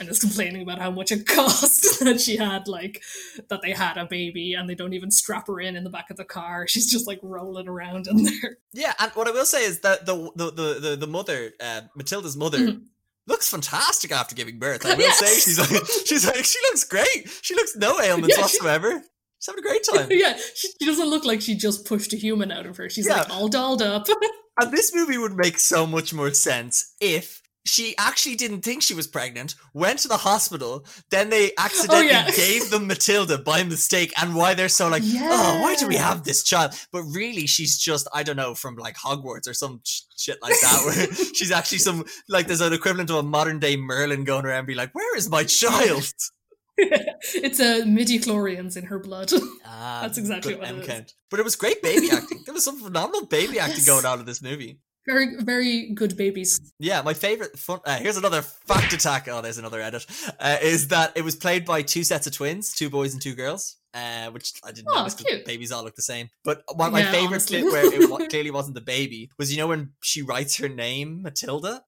and 0.00 0.08
is 0.08 0.18
complaining 0.18 0.62
about 0.62 0.78
how 0.78 0.90
much 0.90 1.12
it 1.12 1.26
cost 1.26 2.00
that 2.00 2.20
she 2.20 2.36
had 2.36 2.66
like 2.66 3.02
that 3.50 3.60
they 3.62 3.72
had 3.72 3.98
a 3.98 4.06
baby 4.06 4.54
and 4.54 4.68
they 4.68 4.74
don't 4.74 4.94
even 4.94 5.10
strap 5.10 5.46
her 5.46 5.60
in 5.60 5.76
in 5.76 5.84
the 5.84 5.90
back 5.90 6.10
of 6.10 6.16
the 6.16 6.24
car. 6.24 6.66
She's 6.66 6.90
just 6.90 7.06
like 7.06 7.20
rolling 7.22 7.68
around 7.68 8.08
in 8.08 8.24
there. 8.24 8.56
Yeah, 8.72 8.94
and 8.98 9.12
what 9.12 9.28
I 9.28 9.30
will 9.30 9.44
say 9.44 9.64
is 9.64 9.80
that 9.80 10.06
the 10.06 10.30
the 10.34 10.50
the 10.50 10.80
the, 10.80 10.96
the 10.96 11.06
mother, 11.06 11.52
uh, 11.60 11.82
Matilda's 11.94 12.36
mother. 12.36 12.58
Mhm. 12.58 12.82
Looks 13.30 13.48
fantastic 13.48 14.10
after 14.12 14.34
giving 14.34 14.58
birth. 14.58 14.84
I 14.84 14.94
will 14.94 15.00
Yes. 15.00 15.18
say 15.18 15.34
she's 15.40 15.58
like 15.58 15.86
she's 16.06 16.26
like 16.26 16.44
she 16.44 16.58
looks 16.70 16.84
great. 16.84 17.28
She 17.42 17.54
looks 17.54 17.76
no 17.76 18.00
ailments 18.00 18.36
Yeah, 18.36 18.46
she- 18.46 18.56
whatsoever. 18.58 19.02
She's 19.38 19.46
having 19.46 19.64
a 19.64 19.68
great 19.68 19.84
time. 19.94 20.08
yeah, 20.10 20.36
she, 20.54 20.68
she 20.78 20.84
doesn't 20.86 21.08
look 21.08 21.24
like 21.24 21.40
she 21.40 21.54
just 21.56 21.86
pushed 21.86 22.12
a 22.12 22.16
human 22.16 22.50
out 22.52 22.66
of 22.66 22.76
her. 22.76 22.90
She's 22.90 23.08
like 23.08 23.30
all 23.30 23.48
dolled 23.48 23.80
up. 23.82 24.06
And 24.60 24.72
this 24.72 24.94
movie 24.94 25.16
would 25.16 25.36
make 25.36 25.58
so 25.58 25.86
much 25.86 26.12
more 26.12 26.34
sense 26.34 26.94
if 27.00 27.40
she 27.66 27.94
actually 27.98 28.36
didn't 28.36 28.62
think 28.62 28.82
she 28.82 28.94
was 28.94 29.06
pregnant, 29.06 29.54
went 29.74 29.98
to 30.00 30.08
the 30.08 30.16
hospital, 30.16 30.86
then 31.10 31.28
they 31.30 31.52
accidentally 31.58 32.06
Oh, 32.08 32.10
yeah. 32.10 32.30
gave 32.30 32.70
them 32.70 32.86
Matilda 32.86 33.38
by 33.38 33.62
mistake, 33.62 34.12
and 34.20 34.34
why 34.34 34.54
they're 34.54 34.68
so 34.68 34.88
like, 34.88 35.02
oh, 35.06 35.60
why 35.62 35.74
do 35.76 35.86
we 35.86 35.96
have 35.96 36.24
this 36.24 36.42
child? 36.42 36.72
But 36.92 37.02
really, 37.04 37.46
she's 37.46 37.76
just, 37.78 38.08
I 38.14 38.22
don't 38.22 38.36
know, 38.36 38.54
from 38.54 38.76
like 38.76 38.96
Hogwarts 38.96 39.46
or 39.48 39.54
some 39.54 39.80
sh- 39.84 40.00
shit 40.16 40.38
like 40.42 40.54
that, 40.62 40.82
where 40.84 41.14
she's 41.34 41.50
actually 41.52 41.78
some, 41.78 42.04
like, 42.28 42.46
there's 42.46 42.60
an 42.62 42.72
equivalent 42.72 43.10
of 43.10 43.16
a 43.16 43.22
modern 43.22 43.58
day 43.58 43.76
Merlin 43.76 44.24
going 44.24 44.44
around 44.46 44.58
and 44.60 44.66
be 44.66 44.74
like, 44.74 44.94
where 44.94 45.16
is 45.16 45.28
my 45.30 45.44
child? 45.44 46.10
it's 46.78 47.60
a 47.60 47.84
midi-chlorians 47.84 48.76
in 48.76 48.84
her 48.86 48.98
blood. 48.98 49.30
Ah, 49.66 49.98
That's 50.02 50.16
exactly 50.16 50.54
what 50.54 50.70
it 50.70 50.88
is. 50.88 51.14
But 51.30 51.38
it 51.40 51.42
was 51.42 51.54
great 51.56 51.82
baby 51.82 52.08
acting. 52.10 52.42
There 52.46 52.54
was 52.54 52.64
some 52.64 52.80
phenomenal 52.80 53.26
baby 53.26 53.58
acting 53.58 53.76
Yes. 53.78 53.86
going 53.86 54.06
on 54.06 54.20
in 54.20 54.24
this 54.24 54.40
movie. 54.42 54.78
Very, 55.06 55.36
very 55.42 55.90
good 55.94 56.16
babies. 56.16 56.60
Yeah, 56.78 57.02
my 57.02 57.14
favorite 57.14 57.58
fun. 57.58 57.80
Uh, 57.84 57.98
here's 57.98 58.16
another 58.16 58.42
fact 58.42 58.92
attack. 58.92 59.28
Oh, 59.28 59.40
there's 59.40 59.58
another 59.58 59.80
edit. 59.80 60.06
Uh, 60.38 60.56
is 60.62 60.88
that 60.88 61.12
it 61.16 61.22
was 61.24 61.36
played 61.36 61.64
by 61.64 61.82
two 61.82 62.04
sets 62.04 62.26
of 62.26 62.32
twins, 62.34 62.72
two 62.72 62.90
boys 62.90 63.12
and 63.12 63.22
two 63.22 63.34
girls. 63.34 63.76
Uh, 63.92 64.30
which 64.30 64.52
I 64.64 64.70
didn't 64.70 64.86
Oh, 64.94 65.08
cute. 65.18 65.44
babies 65.44 65.72
all 65.72 65.82
look 65.82 65.96
the 65.96 66.02
same. 66.02 66.28
But 66.44 66.62
one 66.76 66.86
of 66.86 66.92
my 66.92 67.00
Yeah, 67.00 67.10
favorite 67.10 67.26
honestly. 67.28 67.60
clip 67.62 67.72
where 67.72 67.92
it 68.22 68.28
clearly 68.30 68.52
wasn't 68.52 68.76
the 68.76 68.80
baby 68.80 69.30
was 69.36 69.50
you 69.50 69.58
know 69.58 69.66
when 69.66 69.94
she 70.00 70.22
writes 70.22 70.58
her 70.58 70.68
name 70.68 71.22
Matilda. 71.22 71.82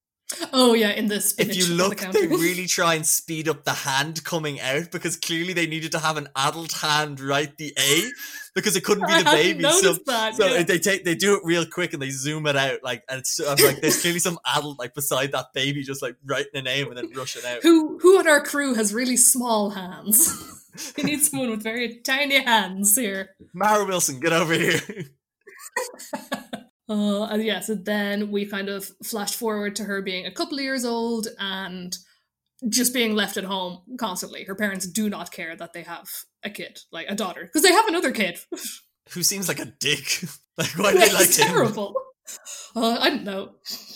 Oh 0.53 0.75
yeah, 0.75 0.91
in 0.91 1.09
spinach 1.21 1.57
If 1.57 1.69
you 1.69 1.73
on 1.73 1.79
the 1.79 1.85
look, 1.89 1.99
they 2.13 2.27
really 2.29 2.67
try 2.67 2.95
and 2.95 3.07
speed 3.07 3.49
up 3.49 3.65
the 3.65 3.73
hand 3.73 4.25
coming 4.25 4.61
out 4.61 4.91
because 4.91 5.17
clearly 5.17 5.53
they 5.53 5.67
needed 5.67 5.93
to 5.93 5.99
have 5.99 6.17
an 6.17 6.29
adult 6.37 6.73
hand 6.73 7.21
write 7.21 7.57
the 7.59 7.73
A 7.79 8.11
because 8.55 8.77
it 8.77 8.85
couldn't 8.85 9.07
be 9.07 9.19
the 9.19 9.25
baby. 9.25 9.63
So 9.63 9.95
that. 10.07 10.35
so 10.35 10.47
yeah. 10.47 10.63
they 10.63 10.79
take 10.79 11.05
they 11.05 11.15
do 11.15 11.35
it 11.37 11.43
real 11.45 11.65
quick 11.67 11.93
and 11.93 12.03
they 12.03 12.11
zoom 12.11 12.47
it 12.47 12.57
out 12.57 12.83
like 12.83 13.03
and 13.09 13.21
it's 13.21 13.41
I'm 13.41 13.57
like 13.65 13.81
there's 13.81 14.01
clearly 14.01 14.19
some 14.19 14.39
adult 14.57 14.79
like 14.79 14.95
beside 14.95 15.33
that 15.33 15.53
baby 15.55 15.83
just 15.83 16.03
like 16.03 16.17
writing 16.25 16.51
a 16.55 16.63
name 16.63 16.89
and 16.89 16.97
then 16.97 17.11
rushing 17.15 17.45
out. 17.47 17.63
who 17.63 17.99
who 17.99 18.19
on 18.19 18.29
our 18.29 18.43
crew 18.43 18.75
has 18.75 18.93
really 18.93 19.17
small 19.17 19.71
hands? 19.71 20.61
we 20.97 21.05
need 21.05 21.21
someone 21.23 21.51
with 21.51 21.63
very 21.63 22.01
tiny 22.01 22.43
hands 22.43 22.97
here. 22.97 23.31
Mara 23.53 23.85
Wilson, 23.85 24.21
get 24.21 24.33
over 24.33 24.55
here. 24.55 24.81
Uh, 26.93 27.25
and 27.25 27.43
yeah, 27.43 27.61
so 27.61 27.75
then 27.75 28.31
we 28.31 28.45
kind 28.45 28.69
of 28.69 28.85
flash 29.03 29.35
forward 29.35 29.75
to 29.77 29.85
her 29.85 30.03
being 30.03 30.27
a 30.27 30.31
couple 30.31 30.59
of 30.59 30.65
years 30.65 30.85
old 30.85 31.27
and 31.39 31.97
just 32.69 32.93
being 32.93 33.15
left 33.15 33.39
at 33.39 33.45
home 33.45 33.81
constantly. 33.97 34.45
Her 34.45 34.55
parents 34.55 34.87
do 34.87 35.09
not 35.09 35.33
care 35.33 35.57
that 35.57 35.73
they 35.73 35.85
have 35.85 36.07
a 36.43 36.51
kid, 36.51 36.81
like 36.93 37.07
a 37.09 37.15
daughter, 37.15 37.45
because 37.45 37.63
they 37.63 37.73
have 37.73 37.89
another 37.89 38.11
kid. 38.11 38.39
Who 39.15 39.23
seems 39.23 39.49
like 39.49 39.59
a 39.59 39.73
dick? 39.81 40.23
like 40.59 40.79
why 40.79 40.93
do 40.93 40.99
they 40.99 41.13
like 41.15 41.35
him? 41.35 41.47
terrible. 41.47 41.95
Uh, 42.77 42.99
I 43.01 43.09
don't 43.09 43.25
know. 43.25 43.53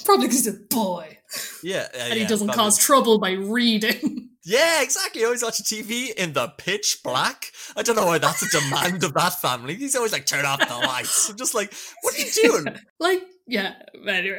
Probably 0.07 0.29
because 0.29 0.45
he's 0.45 0.55
a 0.55 0.59
boy 0.71 1.19
Yeah, 1.63 1.89
uh, 1.95 1.99
and 1.99 2.15
he 2.15 2.21
yeah, 2.21 2.27
doesn't 2.29 2.47
probably. 2.49 2.63
cause 2.65 2.79
trouble 2.79 3.19
by 3.19 3.33
reading. 3.33 4.23
Yeah, 4.49 4.81
exactly. 4.81 5.25
Always 5.25 5.43
watching 5.43 5.65
TV 5.67 6.15
in 6.15 6.33
the 6.33 6.47
pitch 6.57 6.99
black. 7.03 7.51
I 7.77 7.83
don't 7.83 7.97
know 7.97 8.07
why 8.07 8.19
that's 8.19 8.43
a 8.45 8.61
demand 8.61 9.03
of 9.03 9.13
that 9.15 9.41
family. 9.41 9.75
He's 9.75 9.97
always 9.97 10.13
like, 10.13 10.25
turn 10.25 10.45
off 10.45 10.61
the 10.61 10.73
lights. 10.87 11.29
I'm 11.29 11.37
just 11.37 11.53
like, 11.53 11.75
what 12.03 12.15
are 12.15 12.19
you 12.23 12.31
doing? 12.63 12.77
like, 13.01 13.25
yeah. 13.49 13.73
Anyway. 14.07 14.39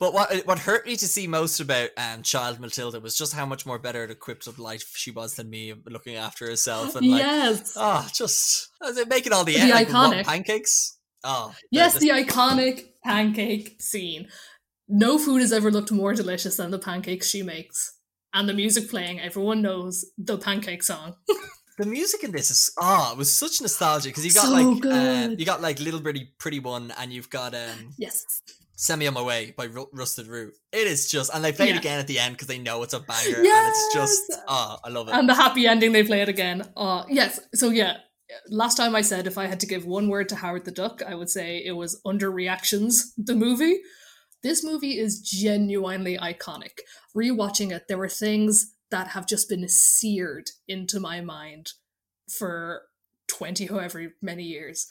But 0.00 0.14
what 0.14 0.44
what 0.46 0.58
hurt 0.58 0.84
me 0.84 0.96
to 0.96 1.06
see 1.06 1.28
most 1.28 1.60
about 1.60 1.90
um, 1.96 2.22
child 2.22 2.58
Matilda 2.58 2.98
was 2.98 3.16
just 3.16 3.32
how 3.34 3.46
much 3.46 3.64
more 3.64 3.78
better 3.78 4.02
equipped 4.02 4.48
of 4.48 4.58
life 4.58 4.90
she 4.96 5.12
was 5.12 5.34
than 5.36 5.48
me, 5.48 5.72
looking 5.86 6.16
after 6.16 6.46
herself 6.46 6.96
and 6.96 7.08
like, 7.08 7.20
yes. 7.22 7.74
oh, 7.76 8.08
just 8.12 8.68
making 9.08 9.32
all 9.32 9.44
the, 9.44 9.54
The 9.54 9.68
like, 9.68 9.92
what, 9.92 10.12
iconic. 10.12 10.24
pancakes. 10.26 10.98
Oh, 11.22 11.54
the- 11.54 11.66
Yes, 11.70 11.92
the- 11.94 12.00
the 12.00 12.24
iconic 12.24 12.86
pancake 13.04 13.76
scene. 13.80 14.26
No 14.88 15.18
food 15.18 15.40
has 15.40 15.52
ever 15.52 15.70
looked 15.70 15.90
more 15.92 16.14
delicious 16.14 16.56
than 16.56 16.70
the 16.70 16.78
pancakes 16.78 17.28
she 17.28 17.42
makes. 17.42 17.98
And 18.32 18.48
the 18.48 18.54
music 18.54 18.90
playing, 18.90 19.20
everyone 19.20 19.62
knows 19.62 20.04
the 20.18 20.36
pancake 20.38 20.82
song. 20.82 21.14
the 21.78 21.86
music 21.86 22.24
in 22.24 22.32
this 22.32 22.50
is 22.50 22.70
ah, 22.80 23.12
it 23.12 23.18
was 23.18 23.32
such 23.32 23.60
nostalgia 23.60 24.08
because 24.08 24.26
you 24.26 24.32
got 24.32 24.44
So 24.44 24.50
like 24.52 24.84
uh, 24.84 25.34
you 25.38 25.44
got 25.46 25.62
like 25.62 25.80
Little 25.80 26.00
Pretty 26.00 26.32
Pretty 26.38 26.58
One, 26.60 26.92
and 26.98 27.12
you've 27.12 27.30
got 27.30 27.54
um 27.54 27.94
Yes. 27.98 28.24
Send 28.76 28.98
Me 28.98 29.06
On 29.06 29.14
My 29.14 29.22
Way 29.22 29.54
by 29.56 29.66
Ru- 29.66 29.88
Rusted 29.92 30.26
Root. 30.26 30.52
It 30.72 30.88
is 30.88 31.08
just, 31.08 31.32
and 31.32 31.44
they 31.44 31.52
play 31.52 31.70
it 31.70 31.76
again 31.76 32.00
at 32.00 32.08
the 32.08 32.18
end 32.18 32.34
because 32.34 32.48
they 32.48 32.58
know 32.58 32.82
it's 32.82 32.92
a 32.92 32.98
banger, 32.98 33.36
and 33.36 33.46
it's 33.46 33.94
just 33.94 34.22
Yes. 34.28 34.40
ah, 34.48 34.80
I 34.82 34.88
love 34.88 35.08
it. 35.08 35.14
And 35.14 35.28
the 35.28 35.34
happy 35.34 35.68
ending, 35.68 35.92
they 35.92 36.02
play 36.02 36.22
it 36.22 36.28
again. 36.28 36.64
Uh, 36.76 37.04
yes. 37.08 37.38
So, 37.54 37.70
yeah, 37.70 37.98
last 38.48 38.76
time 38.76 38.96
I 38.96 39.02
said 39.02 39.28
if 39.28 39.38
I 39.38 39.46
had 39.46 39.60
to 39.60 39.66
give 39.66 39.86
one 39.86 40.08
word 40.08 40.28
to 40.30 40.34
Howard 40.36 40.64
the 40.64 40.72
Duck, 40.72 41.02
I 41.06 41.14
would 41.14 41.30
say 41.30 41.62
it 41.64 41.72
was 41.76 42.00
Underreactions, 42.04 43.12
the 43.16 43.36
movie. 43.36 43.78
This 44.44 44.62
movie 44.62 44.98
is 44.98 45.20
genuinely 45.20 46.18
iconic. 46.18 46.80
Rewatching 47.16 47.72
it, 47.72 47.88
there 47.88 47.96
were 47.96 48.10
things 48.10 48.74
that 48.90 49.08
have 49.08 49.26
just 49.26 49.48
been 49.48 49.66
seared 49.68 50.50
into 50.68 51.00
my 51.00 51.22
mind 51.22 51.72
for 52.28 52.82
20 53.28 53.66
however 53.66 54.12
many 54.20 54.42
years. 54.42 54.86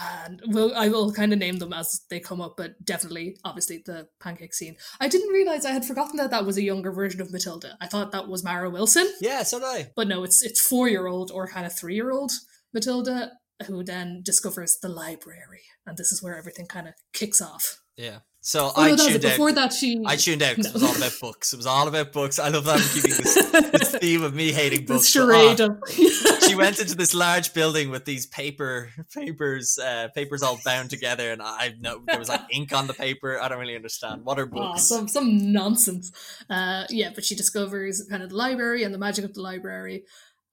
And 0.00 0.40
we'll, 0.46 0.72
I 0.76 0.88
will 0.88 1.12
kind 1.12 1.32
of 1.32 1.40
name 1.40 1.56
them 1.56 1.72
as 1.72 2.02
they 2.08 2.20
come 2.20 2.40
up, 2.40 2.54
but 2.56 2.84
definitely, 2.84 3.36
obviously, 3.44 3.82
the 3.84 4.06
pancake 4.20 4.54
scene. 4.54 4.76
I 5.00 5.08
didn't 5.08 5.32
realize 5.32 5.66
I 5.66 5.72
had 5.72 5.84
forgotten 5.84 6.16
that 6.18 6.30
that 6.30 6.46
was 6.46 6.56
a 6.56 6.62
younger 6.62 6.92
version 6.92 7.20
of 7.20 7.32
Matilda. 7.32 7.76
I 7.80 7.88
thought 7.88 8.12
that 8.12 8.28
was 8.28 8.44
Mara 8.44 8.70
Wilson. 8.70 9.12
yeah, 9.20 9.42
so 9.42 9.58
did 9.58 9.66
I. 9.66 9.90
But 9.96 10.06
no, 10.06 10.22
it's 10.22 10.42
it's 10.42 10.60
four 10.60 10.88
year 10.88 11.08
old 11.08 11.32
or 11.32 11.48
kind 11.48 11.66
of 11.66 11.76
three 11.76 11.96
year 11.96 12.12
old 12.12 12.30
Matilda 12.72 13.32
who 13.66 13.82
then 13.82 14.22
discovers 14.24 14.78
the 14.80 14.88
library, 14.88 15.62
and 15.84 15.96
this 15.96 16.12
is 16.12 16.22
where 16.22 16.36
everything 16.36 16.66
kind 16.66 16.86
of 16.86 16.94
kicks 17.12 17.42
off. 17.42 17.80
Yeah. 17.96 18.20
So 18.46 18.70
Oh, 18.76 18.82
I 18.82 18.90
no, 18.90 18.96
tuned 18.96 19.14
out. 19.24 19.30
Before 19.32 19.52
that, 19.52 19.72
she 19.72 20.02
I 20.04 20.16
tuned 20.16 20.42
out 20.42 20.56
'cause 20.56 20.66
it 20.66 20.74
was 20.74 20.82
all 20.82 20.94
about 20.94 21.16
books. 21.18 21.54
It 21.54 21.56
was 21.56 21.64
all 21.66 21.88
about 21.88 22.12
books. 22.12 22.38
I 22.38 22.48
love 22.50 22.66
that 22.66 22.76
I'm 22.78 22.88
keeping 22.92 23.12
this, 23.16 23.34
this 23.72 23.90
theme 24.02 24.22
of 24.22 24.34
me 24.34 24.52
hating 24.52 24.84
this 24.84 25.14
books. 25.14 25.58
but, 25.58 25.60
ah, 25.62 26.38
she 26.46 26.54
went 26.62 26.78
into 26.78 26.94
this 26.94 27.14
large 27.14 27.54
building 27.54 27.88
with 27.90 28.04
these 28.04 28.26
paper 28.26 28.90
papers 29.14 29.78
uh, 29.78 30.08
papers 30.14 30.42
all 30.42 30.58
bound 30.62 30.90
together 30.90 31.32
and 31.32 31.40
i 31.40 31.72
know 31.80 32.02
there 32.06 32.18
was 32.18 32.28
like 32.28 32.42
ink 32.50 32.70
on 32.74 32.86
the 32.86 32.92
paper 32.92 33.40
i 33.40 33.48
don't 33.48 33.58
really 33.58 33.76
understand 33.76 34.24
what 34.26 34.38
are 34.38 34.42
Oh, 34.52 34.72
books 34.74 34.82
some 34.82 35.08
some 35.08 35.50
nonsense. 35.52 36.12
Uh, 36.50 36.84
yeah, 36.90 37.10
but 37.14 37.24
she 37.24 37.34
discovers 37.34 38.06
kind 38.10 38.22
of 38.22 38.28
the 38.28 38.36
library 38.36 38.82
and 38.84 38.92
the 38.92 38.98
magic 38.98 39.24
of 39.24 39.32
the 39.32 39.40
library. 39.40 40.04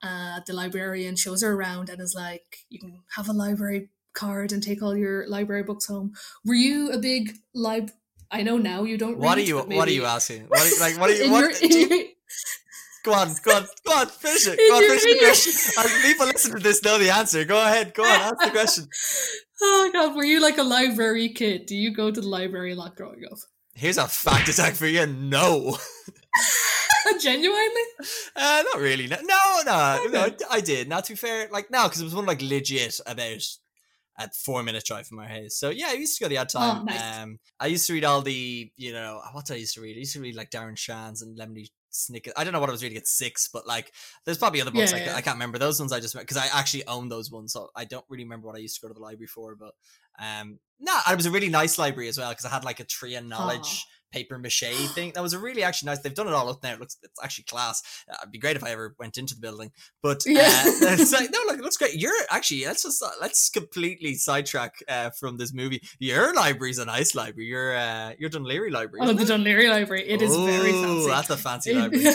Uh, 0.01 0.39
the 0.47 0.53
librarian 0.53 1.15
shows 1.17 1.43
her 1.43 1.51
around 1.53 1.89
and 1.89 1.99
is 2.01 2.15
like, 2.15 2.47
"You 2.69 2.79
can 2.79 3.03
have 3.17 3.27
a 3.29 3.33
library 3.33 3.89
card 4.13 4.51
and 4.51 4.61
take 4.63 4.81
all 4.81 4.95
your 4.95 5.27
library 5.27 5.63
books 5.63 5.85
home." 5.87 6.13
Were 6.45 6.53
you 6.55 6.91
a 6.91 6.97
big 6.97 7.33
lib? 7.53 7.91
I 8.31 8.43
know 8.43 8.57
now 8.57 8.83
you 8.83 8.97
don't. 8.97 9.17
what 9.17 9.37
are 9.37 9.41
you 9.41 9.57
but 9.57 9.67
what 9.75 9.87
are 9.89 9.91
you 9.91 10.05
asking 10.05 10.43
what 10.47 10.61
are 10.61 10.67
you 10.69 10.79
like 10.79 10.97
what 10.99 11.09
are 11.09 11.13
you 11.17 11.23
in 11.25 11.31
what, 11.31 11.61
your, 11.61 11.69
you- 11.71 11.87
your- 11.89 12.05
go 13.03 13.13
on 13.13 13.27
go 13.43 13.55
on 13.57 13.65
go 13.85 13.91
on 13.93 14.07
finish 14.07 14.47
it 14.47 14.57
go 14.69 14.75
on 14.77 14.83
finish 14.83 15.03
the 15.03 15.09
your- 15.09 15.19
question 15.19 16.01
people 16.03 16.25
listen 16.27 16.51
to 16.55 16.59
this 16.59 16.81
know 16.83 16.97
the 16.97 17.09
answer 17.09 17.43
go 17.43 17.61
ahead 17.61 17.93
go 17.93 18.03
on 18.03 18.21
ask 18.21 18.37
the 18.39 18.49
question 18.51 18.87
oh 19.61 19.89
god, 19.91 20.15
were 20.15 20.23
you 20.23 20.39
like 20.39 20.57
a 20.59 20.63
library 20.63 21.27
kid? 21.29 21.65
Do 21.65 21.75
you 21.75 21.93
go 21.93 22.09
to 22.09 22.21
the 22.21 22.27
library 22.27 22.71
a 22.71 22.75
lot 22.75 22.95
growing 22.95 23.21
up? 23.29 23.37
here's 23.73 23.97
a 23.97 24.07
fact 24.07 24.47
attack 24.47 24.75
for 24.75 24.87
you 24.87 25.05
no 25.07 25.75
Genuinely? 27.19 27.81
uh 28.35 28.63
not 28.71 28.79
really 28.81 29.07
no 29.07 29.17
no 29.23 29.59
no, 29.65 30.05
no 30.11 30.29
i 30.49 30.61
did 30.61 30.87
not 30.87 31.03
to 31.05 31.11
be 31.13 31.17
fair 31.17 31.49
like 31.51 31.69
no 31.69 31.83
because 31.83 31.99
it 32.01 32.05
was 32.05 32.15
one 32.15 32.25
like 32.25 32.41
legit 32.41 32.99
about 33.05 33.43
at 34.21 34.35
four 34.35 34.63
minute 34.63 34.85
drive 34.85 35.07
from 35.07 35.19
our 35.19 35.27
house. 35.27 35.55
So 35.55 35.69
yeah, 35.69 35.87
I 35.89 35.93
used 35.93 36.17
to 36.17 36.23
go 36.23 36.29
the 36.29 36.37
odd 36.37 36.49
time. 36.49 36.81
Oh, 36.81 36.83
nice. 36.83 37.19
Um, 37.19 37.39
I 37.59 37.67
used 37.67 37.87
to 37.87 37.93
read 37.93 38.05
all 38.05 38.21
the, 38.21 38.71
you 38.77 38.93
know, 38.93 39.21
what 39.31 39.45
did 39.45 39.53
I 39.53 39.57
used 39.57 39.75
to 39.75 39.81
read? 39.81 39.95
I 39.95 39.99
used 39.99 40.13
to 40.13 40.21
read 40.21 40.35
like 40.35 40.51
Darren 40.51 40.77
Shan's 40.77 41.21
and 41.21 41.37
Lemony 41.37 41.69
Snicket. 41.91 42.31
I 42.37 42.43
don't 42.43 42.53
know 42.53 42.59
what 42.59 42.69
I 42.69 42.71
was 42.71 42.83
reading 42.83 42.97
at 42.97 43.07
six, 43.07 43.49
but 43.51 43.67
like, 43.67 43.91
there's 44.25 44.37
probably 44.37 44.61
other 44.61 44.71
books 44.71 44.91
Yeah, 44.91 44.97
like 44.97 45.05
yeah. 45.07 45.15
I 45.15 45.21
can't 45.21 45.35
remember 45.35 45.57
those 45.57 45.79
ones. 45.79 45.91
I 45.91 45.99
just 45.99 46.17
because 46.17 46.37
I 46.37 46.47
actually 46.53 46.85
own 46.87 47.09
those 47.09 47.31
ones, 47.31 47.53
so 47.53 47.69
I 47.75 47.85
don't 47.85 48.05
really 48.09 48.23
remember 48.23 48.47
what 48.47 48.55
I 48.55 48.59
used 48.59 48.75
to 48.75 48.81
go 48.81 48.87
to 48.87 48.93
the 48.93 49.01
library 49.01 49.27
for. 49.27 49.55
But 49.55 49.73
um, 50.19 50.59
no, 50.79 50.95
it 51.09 51.15
was 51.17 51.25
a 51.25 51.31
really 51.31 51.49
nice 51.49 51.77
library 51.77 52.09
as 52.09 52.17
well 52.17 52.29
because 52.29 52.45
I 52.45 52.49
had 52.49 52.63
like 52.63 52.79
a 52.79 52.85
tree 52.85 53.15
of 53.15 53.25
knowledge. 53.25 53.85
Paper 54.11 54.37
mache 54.37 54.63
thing 54.93 55.11
that 55.15 55.21
was 55.21 55.33
a 55.33 55.39
really 55.39 55.63
actually 55.63 55.87
nice. 55.87 55.99
They've 55.99 56.13
done 56.13 56.27
it 56.27 56.33
all 56.33 56.49
up 56.49 56.61
now. 56.63 56.73
It 56.73 56.79
looks 56.79 56.97
it's 57.01 57.19
actually 57.23 57.45
class. 57.45 57.81
Uh, 58.09 58.17
it'd 58.21 58.31
be 58.31 58.39
great 58.39 58.55
if 58.55 58.63
I 58.63 58.71
ever 58.71 58.95
went 58.99 59.17
into 59.17 59.35
the 59.35 59.41
building. 59.41 59.71
But 60.01 60.17
uh, 60.27 60.31
Yeah. 60.31 60.49
it's 60.65 61.11
like, 61.13 61.29
no, 61.31 61.39
look, 61.47 61.59
it 61.59 61.63
looks 61.63 61.77
great. 61.77 61.95
You're 61.95 62.13
actually 62.29 62.65
let's 62.65 62.83
just 62.83 63.01
uh, 63.01 63.09
let's 63.21 63.49
completely 63.49 64.15
sidetrack 64.15 64.83
uh, 64.87 65.09
from 65.11 65.37
this 65.37 65.53
movie. 65.53 65.81
Your 65.99 66.33
library's 66.33 66.79
a 66.79 66.85
nice 66.85 67.15
library. 67.15 67.47
Your 67.47 67.75
uh, 67.75 68.13
your 68.19 68.29
Dún 68.29 68.45
Laoghaire 68.45 68.71
library. 68.71 69.07
Oh, 69.07 69.13
the 69.13 69.23
it? 69.23 69.27
Dún 69.27 69.43
Laoghaire 69.43 69.69
Library. 69.69 70.07
It 70.07 70.21
is 70.21 70.35
very 70.35 70.71
fancy. 70.71 71.07
That's 71.07 71.29
a 71.29 71.37
fancy 71.37 71.73
library. 71.73 72.13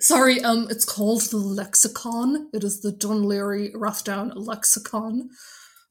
Sorry, 0.00 0.40
um, 0.42 0.66
it's 0.70 0.84
called 0.84 1.22
the 1.30 1.36
Lexicon. 1.36 2.48
It 2.52 2.64
is 2.64 2.80
the 2.80 2.90
Dún 2.92 3.24
Laoghaire 3.24 3.72
Rathdown 3.74 4.32
Lexicon. 4.34 5.30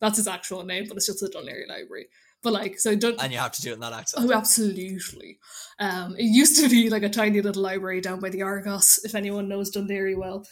That's 0.01 0.19
its 0.19 0.27
actual 0.27 0.63
name, 0.63 0.85
but 0.87 0.97
it's 0.97 1.07
just 1.07 1.21
the 1.21 1.29
Dún 1.29 1.45
Laoghaire 1.45 1.67
Library. 1.67 2.07
But 2.45 2.53
like, 2.53 2.79
so 2.79 2.95
Dun- 2.95 3.15
and 3.19 3.33
you 3.33 3.39
have 3.39 3.53
to 3.53 3.61
do 3.63 3.71
it 3.71 3.73
in 3.73 3.79
that 3.79 3.91
accent. 3.91 4.23
Oh, 4.23 4.31
absolutely. 4.31 5.39
Um, 5.79 6.15
it 6.15 6.25
used 6.25 6.61
to 6.61 6.69
be 6.69 6.91
like 6.91 7.01
a 7.01 7.09
tiny 7.09 7.41
little 7.41 7.63
library 7.63 8.01
down 8.01 8.19
by 8.19 8.29
the 8.29 8.43
Argos, 8.43 8.99
if 9.03 9.15
anyone 9.15 9.47
knows 9.47 9.75
Dún 9.75 9.89
Laoghaire 9.89 10.15
well, 10.15 10.45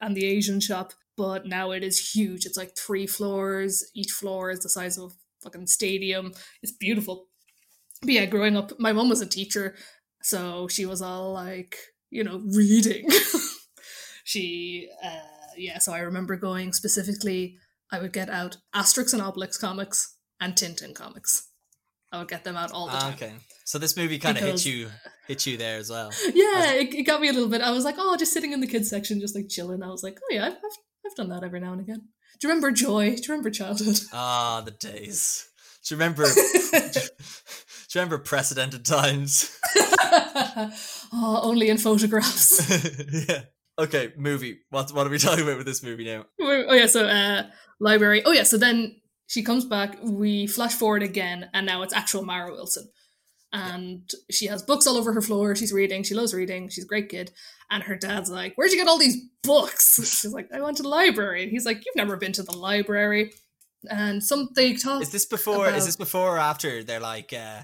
and 0.00 0.16
the 0.16 0.24
Asian 0.24 0.60
shop. 0.60 0.92
But 1.16 1.46
now 1.46 1.72
it 1.72 1.82
is 1.82 2.12
huge. 2.12 2.46
It's 2.46 2.56
like 2.56 2.76
three 2.76 3.08
floors. 3.08 3.84
Each 3.92 4.12
floor 4.12 4.52
is 4.52 4.60
the 4.60 4.68
size 4.68 4.98
of 4.98 5.10
a 5.10 5.14
fucking 5.42 5.66
stadium. 5.66 6.32
It's 6.62 6.70
beautiful. 6.70 7.26
But 8.02 8.10
yeah, 8.10 8.26
growing 8.26 8.56
up, 8.56 8.78
my 8.78 8.92
mom 8.92 9.08
was 9.08 9.20
a 9.20 9.26
teacher, 9.26 9.74
so 10.22 10.68
she 10.68 10.86
was 10.86 11.02
all 11.02 11.32
like, 11.32 11.76
you 12.10 12.22
know, 12.22 12.40
reading. 12.54 13.08
she, 14.24 14.88
uh, 15.04 15.56
yeah, 15.56 15.78
so 15.78 15.92
I 15.92 15.98
remember 15.98 16.36
going 16.36 16.72
specifically, 16.72 17.56
I 17.90 17.98
would 17.98 18.12
get 18.12 18.30
out 18.30 18.58
Asterix 18.72 19.12
and 19.12 19.20
Obelix 19.20 19.60
comics 19.60 20.16
and 20.40 20.54
Tintin 20.54 20.94
comics. 20.94 21.46
I 22.12 22.18
would 22.18 22.28
get 22.28 22.42
them 22.42 22.56
out 22.56 22.72
all 22.72 22.86
the 22.88 22.94
Ah, 22.94 22.98
time. 23.00 23.14
okay, 23.14 23.32
so 23.64 23.78
this 23.78 23.96
movie 23.96 24.18
kind 24.18 24.36
of 24.36 24.42
hit 24.42 24.64
you 24.66 24.88
hit 25.28 25.46
you 25.46 25.56
there 25.56 25.78
as 25.78 25.90
well. 25.90 26.10
Yeah, 26.34 26.72
it, 26.72 26.92
it 26.92 27.02
got 27.04 27.20
me 27.20 27.28
a 27.28 27.32
little 27.32 27.48
bit. 27.48 27.62
I 27.62 27.70
was 27.70 27.84
like, 27.84 27.94
oh, 27.98 28.16
just 28.16 28.32
sitting 28.32 28.52
in 28.52 28.60
the 28.60 28.66
kids 28.66 28.90
section, 28.90 29.20
just 29.20 29.36
like 29.36 29.48
chilling. 29.48 29.82
I 29.82 29.88
was 29.88 30.02
like, 30.02 30.18
oh 30.20 30.34
yeah, 30.34 30.46
I've, 30.46 30.52
I've, 30.54 30.76
I've 31.06 31.14
done 31.16 31.28
that 31.28 31.44
every 31.44 31.60
now 31.60 31.72
and 31.72 31.80
again. 31.80 32.00
Do 32.40 32.48
you 32.48 32.52
remember 32.52 32.72
Joy? 32.72 33.10
Do 33.10 33.22
you 33.22 33.28
remember 33.28 33.50
childhood? 33.50 34.00
Ah, 34.12 34.60
the 34.64 34.72
days. 34.72 35.46
Do 35.86 35.94
you 35.94 35.98
remember? 36.00 36.24
do 36.72 36.80
you 36.90 37.00
remember 37.94 38.18
precedented 38.18 38.84
times? 38.84 39.56
oh, 41.12 41.40
only 41.42 41.68
in 41.68 41.78
photographs. 41.78 42.68
yeah. 43.28 43.42
Okay, 43.78 44.12
movie. 44.16 44.58
What 44.70 44.90
what 44.92 45.06
are 45.06 45.10
we 45.10 45.18
talking 45.18 45.44
about 45.44 45.56
with 45.58 45.66
this 45.66 45.82
movie 45.82 46.04
now? 46.04 46.26
oh 46.40 46.74
yeah, 46.74 46.86
so 46.86 47.06
uh, 47.06 47.44
library. 47.78 48.22
Oh 48.24 48.32
yeah, 48.32 48.42
so 48.42 48.58
then 48.58 48.99
she 49.30 49.42
comes 49.42 49.64
back. 49.64 49.96
We 50.02 50.46
flash 50.48 50.74
forward 50.74 51.02
again, 51.04 51.48
and 51.54 51.64
now 51.64 51.82
it's 51.82 51.94
actual 51.94 52.24
Mara 52.24 52.50
Wilson, 52.52 52.88
and 53.52 54.08
she 54.30 54.46
has 54.46 54.62
books 54.62 54.86
all 54.86 54.96
over 54.96 55.12
her 55.12 55.22
floor. 55.22 55.54
She's 55.54 55.72
reading. 55.72 56.02
She 56.02 56.14
loves 56.14 56.34
reading. 56.34 56.68
She's 56.68 56.84
a 56.84 56.88
great 56.88 57.08
kid. 57.08 57.30
And 57.70 57.84
her 57.84 57.96
dad's 57.96 58.28
like, 58.30 58.54
"Where'd 58.56 58.72
you 58.72 58.78
get 58.78 58.88
all 58.88 58.98
these 58.98 59.16
books?" 59.44 59.94
She's 60.20 60.32
like, 60.32 60.48
"I 60.52 60.60
went 60.60 60.76
to 60.78 60.82
the 60.82 60.88
library." 60.88 61.44
And 61.44 61.52
he's 61.52 61.64
like, 61.64 61.78
"You've 61.84 61.96
never 61.96 62.16
been 62.16 62.32
to 62.32 62.42
the 62.42 62.56
library." 62.56 63.32
And 63.88 64.22
some 64.22 64.48
they 64.56 64.74
talk. 64.74 65.02
Is 65.02 65.10
this 65.10 65.26
before? 65.26 65.66
about- 65.68 65.78
Is 65.78 65.86
this 65.86 65.96
before 65.96 66.36
or 66.36 66.38
after? 66.38 66.82
They're 66.82 67.00
like, 67.00 67.32
uh 67.32 67.62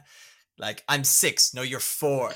like 0.58 0.84
I'm 0.88 1.04
six. 1.04 1.52
No, 1.54 1.62
you're 1.62 1.80
four. 1.80 2.32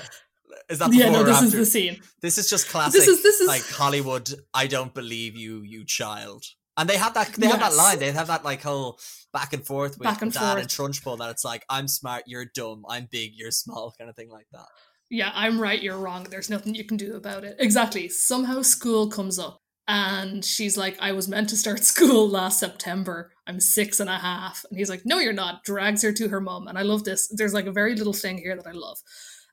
Is 0.69 0.79
that 0.79 0.91
before 0.91 1.05
yeah, 1.05 1.11
no, 1.11 1.23
this 1.23 1.35
after? 1.37 1.45
is 1.47 1.53
the 1.53 1.65
scene. 1.65 2.01
This 2.21 2.37
is 2.37 2.49
just 2.49 2.67
classic. 2.67 2.99
This 2.99 3.07
is 3.07 3.23
this 3.23 3.39
is 3.41 3.47
like 3.47 3.65
Hollywood. 3.67 4.29
I 4.53 4.67
don't 4.67 4.93
believe 4.93 5.35
you, 5.35 5.61
you 5.61 5.85
child. 5.85 6.43
And 6.77 6.89
they 6.89 6.97
have 6.97 7.13
that. 7.15 7.33
They 7.33 7.47
have 7.47 7.59
that 7.59 7.75
line. 7.75 7.99
They 7.99 8.11
have 8.11 8.27
that 8.27 8.43
like 8.45 8.61
whole 8.63 8.99
back 9.33 9.53
and 9.53 9.65
forth 9.65 9.97
with 9.99 10.07
Back 10.07 10.21
and 10.21 10.31
dad 10.31 10.57
and. 10.57 10.67
Trunchbull. 10.67 11.17
That 11.17 11.29
it's 11.29 11.43
like 11.45 11.65
I'm 11.69 11.87
smart, 11.87 12.23
you're 12.27 12.45
dumb. 12.45 12.83
I'm 12.89 13.07
big, 13.11 13.31
you're 13.35 13.51
small, 13.51 13.93
kind 13.97 14.09
of 14.09 14.15
thing 14.15 14.29
like 14.29 14.47
that. 14.51 14.67
yeah, 15.09 15.31
I'm 15.33 15.59
right, 15.61 15.81
you're 15.81 15.97
wrong. 15.97 16.23
There's 16.29 16.49
nothing 16.49 16.73
you 16.75 16.85
can 16.85 16.97
do 16.97 17.15
about 17.15 17.43
it. 17.43 17.57
Exactly. 17.59 18.07
Somehow 18.09 18.61
school 18.61 19.09
comes 19.09 19.37
up 19.37 19.59
and 19.87 20.45
she's 20.45 20.77
like, 20.77 20.97
I 21.01 21.11
was 21.11 21.27
meant 21.27 21.49
to 21.49 21.57
start 21.57 21.83
school 21.93 22.29
last 22.29 22.59
September. 22.59 23.31
I'm 23.45 23.59
six 23.59 23.99
and 23.99 24.09
a 24.09 24.17
half. 24.17 24.63
And 24.69 24.77
he's 24.79 24.89
like, 24.89 25.01
No, 25.05 25.19
you're 25.19 25.33
not. 25.33 25.63
Drags 25.65 26.03
her 26.03 26.13
to 26.13 26.29
her 26.29 26.39
mum. 26.39 26.67
And 26.67 26.77
I 26.77 26.83
love 26.83 27.03
this. 27.03 27.27
There's 27.35 27.53
like 27.53 27.65
a 27.65 27.71
very 27.73 27.95
little 27.95 28.13
thing 28.13 28.37
here 28.37 28.55
that 28.55 28.67
I 28.67 28.71
love. 28.71 28.97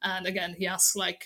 And 0.04 0.26
again, 0.26 0.54
he 0.56 0.68
asks, 0.68 0.94
like, 0.94 1.24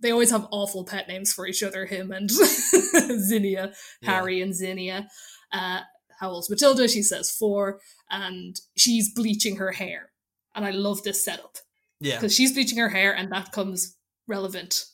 they 0.00 0.10
always 0.10 0.30
have 0.30 0.46
awful 0.50 0.84
pet 0.84 1.08
names 1.08 1.32
for 1.32 1.46
each 1.46 1.62
other, 1.62 1.86
him 1.86 2.12
and 2.12 2.30
Zinnia, 3.20 3.72
Yeah. 4.00 4.10
Harry 4.10 4.40
and 4.42 4.54
Zinnia. 4.54 5.08
Uh, 5.52 5.80
how 6.20 6.30
old's 6.30 6.50
Matilda? 6.50 6.88
She 6.88 7.02
says 7.02 7.30
four. 7.30 7.80
And 8.10 8.56
she's 8.76 9.12
bleaching 9.12 9.56
her 9.56 9.72
hair. 9.72 10.10
And 10.54 10.64
I 10.64 10.70
love 10.70 11.02
this 11.02 11.24
setup 11.24 11.56
Yeah. 12.00 12.16
because 12.16 12.34
she's 12.34 12.52
bleaching 12.52 12.78
her 12.78 12.88
hair 12.88 13.14
and 13.14 13.30
that 13.32 13.52
comes 13.52 13.96
relevant 14.26 14.84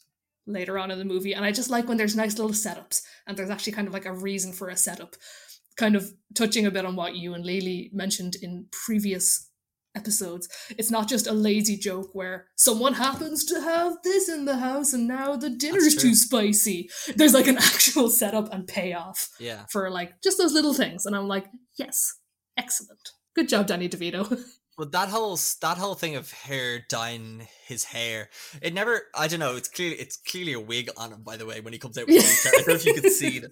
later 0.46 0.78
on 0.78 0.90
in 0.90 0.98
the 0.98 1.04
movie 1.06 1.32
and 1.32 1.42
i 1.42 1.50
just 1.50 1.70
like 1.70 1.88
when 1.88 1.96
there's 1.96 2.14
nice 2.14 2.36
little 2.38 2.52
setups 2.52 3.00
and 3.26 3.34
there's 3.34 3.48
actually 3.48 3.72
kind 3.72 3.88
of 3.88 3.94
like 3.94 4.04
a 4.04 4.12
reason 4.12 4.52
for 4.52 4.68
a 4.68 4.76
setup 4.76 5.16
kind 5.78 5.96
of 5.96 6.12
touching 6.34 6.66
a 6.66 6.70
bit 6.70 6.84
on 6.84 6.94
what 6.96 7.16
you 7.16 7.32
and 7.32 7.46
Lily 7.46 7.88
mentioned 7.94 8.36
in 8.42 8.66
previous 8.70 9.48
episodes. 9.94 10.48
It's 10.78 10.90
not 10.90 11.08
just 11.08 11.26
a 11.26 11.32
lazy 11.32 11.76
joke 11.76 12.10
where 12.12 12.46
someone 12.56 12.94
happens 12.94 13.44
to 13.46 13.60
have 13.60 13.96
this 14.02 14.28
in 14.28 14.44
the 14.44 14.56
house 14.56 14.92
and 14.92 15.06
now 15.08 15.36
the 15.36 15.50
dinner's 15.50 15.94
too 15.96 16.14
spicy. 16.14 16.90
There's 17.16 17.34
like 17.34 17.46
an 17.46 17.58
actual 17.58 18.08
setup 18.10 18.52
and 18.52 18.66
payoff 18.66 19.28
Yeah. 19.38 19.64
for 19.70 19.90
like 19.90 20.20
just 20.22 20.38
those 20.38 20.52
little 20.52 20.74
things. 20.74 21.06
And 21.06 21.14
I'm 21.16 21.28
like, 21.28 21.46
yes, 21.78 22.14
excellent. 22.56 23.10
Good 23.36 23.48
job, 23.48 23.66
Danny 23.66 23.88
DeVito. 23.88 24.38
Well, 24.76 24.88
that 24.90 25.08
whole 25.08 25.38
that 25.62 25.78
whole 25.78 25.94
thing 25.94 26.16
of 26.16 26.32
hair 26.32 26.84
dyeing 26.90 27.46
his 27.64 27.84
hair, 27.84 28.28
it 28.60 28.74
never. 28.74 29.02
I 29.14 29.28
don't 29.28 29.38
know. 29.38 29.54
It's 29.54 29.68
clearly 29.68 29.94
it's 30.00 30.16
clearly 30.16 30.52
a 30.54 30.58
wig 30.58 30.90
on 30.96 31.12
him. 31.12 31.22
By 31.22 31.36
the 31.36 31.46
way, 31.46 31.60
when 31.60 31.72
he 31.72 31.78
comes 31.78 31.96
out, 31.96 32.08
with 32.08 32.16
his 32.20 32.42
hair. 32.42 32.52
I 32.52 32.56
don't 32.58 32.66
know 32.66 32.74
if 32.74 32.84
you 32.84 32.94
could 32.94 33.12
see 33.12 33.38
the, 33.38 33.50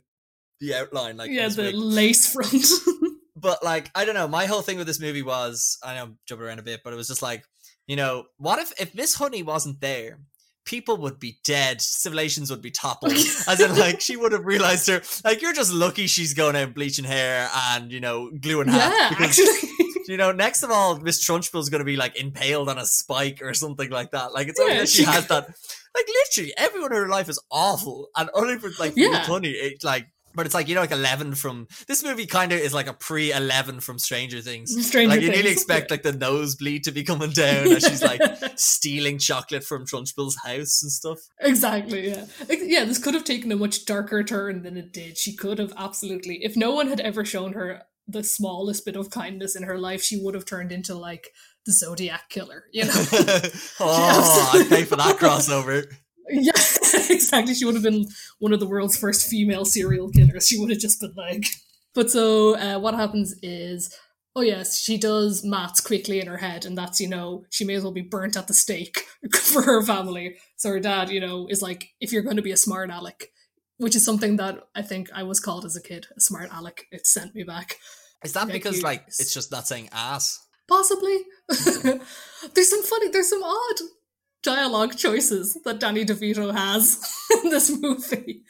the 0.61 0.75
outline. 0.75 1.17
Like 1.19 1.31
yeah, 1.31 1.47
the 1.47 1.63
wig. 1.67 1.75
lace 1.77 2.33
front. 2.33 2.53
but 3.43 3.63
like 3.63 3.91
I 3.95 4.05
don't 4.07 4.15
know. 4.15 4.29
My 4.29 4.47
whole 4.47 4.63
thing 4.63 4.79
with 4.79 4.87
this 4.87 5.01
movie 5.01 5.23
was 5.23 5.77
I 5.85 5.95
know 5.97 6.03
I'm 6.05 6.19
jumping 6.27 6.47
around 6.47 6.61
a 6.61 6.63
bit, 6.63 6.81
but 6.85 6.93
it 6.93 6.97
was 6.97 7.09
just 7.09 7.23
like 7.23 7.45
you 7.87 7.97
know 7.97 8.25
what 8.39 8.59
if 8.61 8.73
if 8.81 8.95
Miss 8.95 9.15
Honey 9.17 9.43
wasn't 9.43 9.81
there. 9.81 10.21
People 10.65 10.97
would 10.99 11.19
be 11.19 11.41
dead. 11.43 11.81
Civilizations 11.81 12.49
would 12.49 12.63
be 12.63 12.71
toppled. 12.71 13.11
As 13.49 13.61
in, 13.61 13.77
like, 13.77 14.01
she 14.01 14.15
would 14.15 14.31
have 14.31 14.47
realized 14.47 14.87
her. 14.89 15.03
Like, 15.25 15.43
you're 15.43 15.53
just 15.53 15.73
lucky 15.73 16.07
she's 16.07 16.35
going 16.35 16.55
out 16.55 16.73
bleaching 16.73 17.05
hair 17.05 17.49
and, 17.53 17.91
you 17.91 17.99
know, 17.99 18.31
gluing 18.31 18.69
hats. 18.69 18.95
yeah, 18.97 19.09
because 19.09 19.41
actually. 19.41 19.71
you 20.07 20.17
know, 20.17 20.31
next 20.31 20.63
of 20.63 20.71
all, 20.71 21.01
Miss 21.01 21.19
Trunchbull's 21.25 21.69
going 21.69 21.81
to 21.81 21.85
be 21.85 21.97
like 21.97 22.15
impaled 22.15 22.69
on 22.69 22.79
a 22.79 22.87
spike 22.87 23.41
or 23.43 23.55
something 23.55 23.91
like 23.91 24.13
that. 24.13 24.33
Like, 24.33 24.47
it's 24.47 24.61
only 24.61 24.75
Yeah, 24.75 24.79
that 24.83 24.89
she 24.89 25.03
has 25.03 25.27
that. 25.27 25.49
Like, 25.49 26.07
literally, 26.09 26.55
everyone 26.57 26.93
in 26.93 26.99
her 26.99 27.09
life 27.09 27.29
is 27.29 27.43
awful, 27.51 28.11
and 28.17 28.31
only 28.33 28.57
for 28.59 28.71
like 28.79 28.93
Yeah. 28.95 29.09
yeah. 29.11 29.27
funny. 29.27 29.51
It, 29.51 29.83
like, 29.83 30.07
but 30.35 30.47
it's 30.47 30.55
like 30.55 30.69
you 30.69 30.75
know, 30.75 30.81
like 30.81 30.91
Eleven 30.91 31.35
from 31.35 31.67
this 31.87 32.03
movie 32.05 32.27
kind 32.27 32.53
of 32.53 32.59
is 32.59 32.75
like 32.75 32.87
a 32.87 32.93
pre 32.93 33.33
Eleven 33.33 33.81
from 33.81 33.99
Stranger 33.99 34.41
Things. 34.41 34.71
Stranger 34.87 35.09
like 35.09 35.21
you 35.21 35.29
Things. 35.29 35.39
nearly 35.39 35.53
expect 35.53 35.91
like 35.91 36.03
the 36.03 36.13
nosebleed 36.13 36.85
to 36.85 36.93
be 36.93 37.03
coming 37.03 37.31
down 37.31 37.69
as 37.69 37.85
she's 37.85 38.03
like 38.03 38.21
stealing 38.57 39.19
chocolate 39.19 39.65
from 39.65 39.87
Trunchbull's 39.87 40.37
house 40.45 40.83
and 40.83 40.93
stuff. 40.93 41.19
Exactly, 41.41 42.09
yeah. 42.09 42.27
Yeah, 42.49 42.85
this 42.85 42.99
could 42.99 43.15
have 43.15 43.25
taken 43.25 43.53
a 43.53 43.57
much 43.57 43.85
darker 43.85 44.23
turn 44.23 44.63
than 44.63 44.77
it 44.77 44.93
did. 44.93 45.19
She 45.19 45.35
could 45.35 45.59
have 45.59 45.73
absolutely, 45.77 46.45
if 46.45 46.57
no 46.57 46.73
one 46.73 46.89
had 46.89 47.01
ever 47.01 47.25
shown 47.25 47.53
her 47.53 47.83
the 48.09 48.25
smallest 48.25 48.85
bit 48.85 48.97
of 48.97 49.11
kindness 49.11 49.57
in 49.57 49.63
her 49.63 49.79
life, 49.79 50.03
she 50.03 50.21
would 50.21 50.35
have 50.35 50.45
turned 50.45 50.73
into 50.73 50.95
like 50.95 51.29
the 51.65 51.73
Zodiac 51.73 52.29
killer, 52.29 52.65
you 52.73 52.85
know? 52.85 52.91
oh, 53.81 54.51
I'd 54.55 54.69
pay 54.69 54.85
for 54.85 54.97
that 54.97 55.17
crossover. 55.17 55.87
yeah, 56.29 56.53
exactly. 57.11 57.55
She 57.55 57.65
would 57.65 57.75
have 57.75 57.85
been 57.85 58.07
one 58.39 58.53
of 58.53 58.61
the 58.61 58.67
world's 58.67 58.97
first 58.97 59.29
female 59.29 59.65
serial 59.65 60.11
killers. 60.11 60.47
She 60.47 60.59
would 60.59 60.71
have 60.71 60.79
just 60.79 61.01
been 61.01 61.15
like. 61.17 61.45
But 61.95 62.11
so 62.11 62.57
uh, 62.57 62.79
what 62.79 62.95
happens 62.95 63.35
is, 63.43 63.95
oh 64.35 64.41
yes, 64.41 64.79
she 64.79 64.97
does 64.97 65.45
maths 65.45 65.79
quickly 65.79 66.21
in 66.21 66.27
her 66.27 66.39
head, 66.39 66.65
and 66.65 66.77
that's 66.77 67.03
you 67.03 67.07
know 67.07 67.45
she 67.51 67.67
may 67.67 67.75
as 67.75 67.83
well 67.83 67.93
be 67.93 68.01
burnt 68.01 68.35
at 68.35 68.47
the 68.47 68.55
stake 68.55 69.05
for 69.35 69.61
her 69.61 69.83
family. 69.83 70.37
So 70.57 70.71
her 70.71 70.81
dad, 70.81 71.11
you 71.11 71.21
know, 71.21 71.49
is 71.51 71.61
like, 71.61 71.91
if 72.01 72.11
you're 72.11 72.23
going 72.23 72.37
to 72.37 72.43
be 72.43 72.51
a 72.51 72.57
smart 72.57 72.89
aleck, 72.89 73.27
which 73.77 73.95
is 73.95 74.07
something 74.07 74.37
that 74.37 74.61
I 74.75 74.81
think 74.81 75.11
I 75.13 75.23
was 75.25 75.39
called 75.39 75.67
as 75.67 75.77
a 75.77 75.83
kid, 75.83 76.07
a 76.17 76.21
smart 76.23 76.49
aleck. 76.51 76.87
It 76.91 77.07
sent 77.07 77.35
me 77.35 77.43
back. 77.43 77.77
Is 78.25 78.33
that 78.33 78.49
because 78.49 78.77
cute. 78.77 78.85
like 78.85 79.05
it's 79.09 79.35
just 79.35 79.51
not 79.51 79.67
saying 79.67 79.91
ass? 79.93 80.41
Possibly. 80.69 81.19
there's 81.49 82.71
some 82.71 82.83
funny, 82.85 83.09
there's 83.09 83.29
some 83.29 83.43
odd 83.43 83.81
dialogue 84.43 84.97
choices 84.97 85.57
that 85.65 85.81
Danny 85.81 86.05
DeVito 86.05 86.53
has 86.55 87.01
in 87.45 87.51
this 87.51 87.71
movie. 87.81 88.43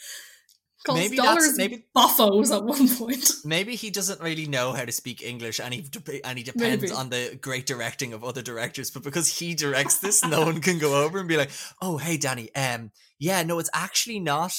Calls 0.84 0.98
Maybe 0.98 1.16
dollars 1.16 1.56
maybe- 1.56 1.84
buffos 1.94 2.50
at 2.50 2.64
one 2.64 2.88
point. 2.88 3.30
Maybe 3.44 3.76
he 3.76 3.90
doesn't 3.90 4.20
really 4.20 4.46
know 4.46 4.72
how 4.72 4.84
to 4.84 4.90
speak 4.90 5.22
English, 5.22 5.60
and 5.60 5.72
he 5.72 5.86
and 6.24 6.36
he 6.36 6.42
depends 6.42 6.82
Maybe. 6.82 6.92
on 6.92 7.08
the 7.10 7.38
great 7.40 7.66
directing 7.66 8.12
of 8.12 8.24
other 8.24 8.42
directors. 8.42 8.90
But 8.90 9.04
because 9.04 9.38
he 9.38 9.54
directs 9.54 9.98
this, 9.98 10.24
no 10.24 10.44
one 10.44 10.60
can 10.60 10.78
go 10.78 11.04
over 11.04 11.20
and 11.20 11.28
be 11.28 11.36
like, 11.36 11.52
"Oh, 11.80 11.98
hey, 11.98 12.16
Danny, 12.16 12.52
um, 12.56 12.90
yeah, 13.20 13.44
no, 13.44 13.60
it's 13.60 13.70
actually 13.72 14.18
not." 14.18 14.54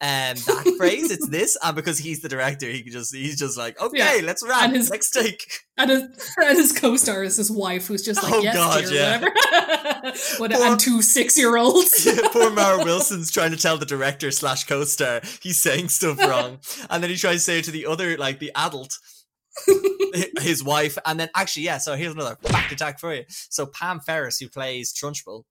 Um, 0.00 0.08
that 0.46 0.74
phrase, 0.78 1.10
it's 1.10 1.28
this, 1.28 1.56
and 1.62 1.74
because 1.74 1.98
he's 1.98 2.20
the 2.20 2.28
director, 2.28 2.68
he 2.68 2.82
can 2.82 2.92
just 2.92 3.12
he's 3.14 3.36
just 3.38 3.58
like, 3.58 3.80
okay, 3.82 4.22
let's 4.22 4.46
wrap. 4.46 4.62
And 4.64 4.76
his- 4.76 4.90
Next 4.90 5.10
take. 5.10 5.50
And 5.76 5.90
his, 5.90 6.02
and 6.40 6.56
his 6.58 6.72
co-star 6.78 7.24
is 7.24 7.36
his 7.36 7.50
wife, 7.50 7.86
who's 7.88 8.04
just 8.04 8.22
like, 8.22 8.32
Oh, 8.32 8.40
yes, 8.40 8.54
God, 8.54 8.84
dear, 8.84 8.92
yeah. 8.94 9.18
whatever. 9.20 9.34
what, 10.38 10.52
Poor- 10.52 10.66
and 10.66 10.78
two 10.80 11.02
six-year-olds. 11.02 12.08
Poor 12.32 12.50
Mara 12.50 12.84
Wilson's 12.84 13.30
trying 13.32 13.50
to 13.50 13.56
tell 13.56 13.76
the 13.76 13.86
director 13.86 14.30
slash 14.30 14.64
co-star 14.64 15.20
he's 15.42 15.60
saying 15.60 15.88
stuff 15.88 16.18
wrong, 16.20 16.58
and 16.90 17.02
then 17.02 17.10
he 17.10 17.16
tries 17.16 17.36
to 17.36 17.40
say 17.40 17.58
it 17.58 17.64
to 17.64 17.70
the 17.72 17.86
other, 17.86 18.16
like 18.16 18.38
the 18.38 18.52
adult, 18.54 18.96
his 20.40 20.62
wife, 20.62 20.96
and 21.06 21.18
then 21.18 21.28
actually, 21.34 21.64
yeah. 21.64 21.78
So 21.78 21.96
here's 21.96 22.12
another 22.12 22.36
fact 22.42 22.72
attack 22.72 23.00
for 23.00 23.14
you. 23.14 23.24
So 23.50 23.66
Pam 23.66 24.00
Ferris, 24.00 24.38
who 24.38 24.48
plays 24.48 24.92
Trunchbull, 24.92 25.42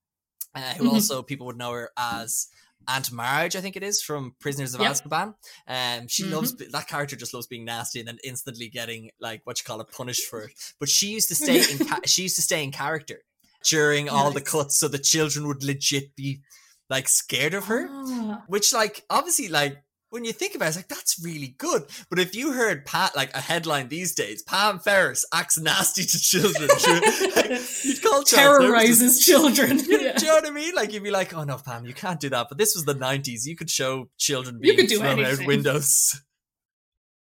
uh, 0.56 0.74
who 0.76 0.86
Mhm. 0.90 0.94
also 0.94 1.22
people 1.22 1.46
would 1.48 1.58
know 1.58 1.72
her 1.74 1.92
as 1.98 2.48
Aunt 2.88 3.12
Marge, 3.12 3.56
I 3.56 3.62
think 3.62 3.76
it 3.76 3.84
is 3.84 4.02
from 4.02 4.36
Prisoners 4.39 4.73
of 4.73 4.82
Yep. 4.82 4.91
Azkaban. 4.91 5.34
Um, 5.67 6.08
she 6.08 6.23
Mhm. 6.23 6.32
loves 6.32 6.56
that 6.56 6.88
character. 6.88 7.15
Just 7.15 7.34
loves 7.34 7.47
being 7.47 7.65
nasty 7.65 8.00
and 8.00 8.08
then 8.08 8.17
instantly 8.23 8.69
getting 8.69 9.12
like 9.19 9.41
what 9.45 9.60
you 9.60 9.65
call 9.65 9.82
it 9.82 9.91
punished 9.91 10.26
for 10.30 10.43
it. 10.43 10.52
But 10.80 10.89
she 10.89 11.08
used 11.08 11.28
to 11.30 11.36
stay 11.43 11.69
in 11.71 11.86
ca- 11.86 12.02
she 12.06 12.23
used 12.23 12.36
to 12.38 12.41
stay 12.41 12.63
in 12.63 12.71
character 12.71 13.21
during 13.63 14.08
all 14.10 14.32
the 14.32 14.41
cuts, 14.41 14.78
so 14.78 14.88
the 14.88 15.00
children 15.00 15.47
would 15.47 15.63
legit 15.63 16.15
be 16.15 16.41
like 16.89 17.10
scared 17.10 17.54
of 17.54 17.65
her. 17.65 17.88
Ah. 17.91 18.43
Which, 18.47 18.71
like, 18.71 19.04
obviously, 19.10 19.50
like 19.50 19.84
when 20.10 20.24
you 20.24 20.32
think 20.32 20.56
about 20.56 20.65
it, 20.65 20.70
it's 20.70 20.78
like 20.78 20.88
that's 20.88 21.20
really 21.24 21.56
good. 21.58 21.84
But 22.10 22.20
if 22.20 22.36
you 22.36 22.54
heard 22.54 22.86
Pat 22.86 23.15
like 23.15 23.34
a 23.36 23.41
headline 23.41 23.89
these 23.89 24.15
days, 24.15 24.41
Pam 24.43 24.80
Ferris 24.80 25.26
acts 25.34 25.58
nasty 25.60 26.04
to 26.06 26.20
children, 26.20 26.70
you'd 27.84 28.02
call. 28.02 28.24
Terrorizes 28.24 29.20
children. 29.26 29.80
You 29.80 29.98
know, 29.98 30.04
Yeah. 30.06 30.17
Do 30.17 30.26
you 30.26 30.32
know 30.32 30.36
what 30.38 30.48
I 30.48 30.52
mean? 30.52 30.74
Like 30.76 30.93
you'd 30.93 31.04
be 31.04 31.12
like, 31.12 31.34
"Oh 31.34 31.43
no, 31.43 31.58
Pam, 31.58 31.86
you 31.86 31.93
can't 31.93 32.20
do 32.20 32.30
that." 32.30 32.48
But 32.50 32.58
this 32.58 32.74
was 32.76 32.86
the 32.86 32.96
'90s; 32.96 33.46
you 33.46 33.56
could 33.56 33.70
show 33.70 34.10
children 34.17 34.60
You 34.62 34.76
could 34.76 34.88
do 34.88 35.00
thrown 35.00 35.20
out 35.20 35.26
anything. 35.26 35.48
windows. 35.48 36.22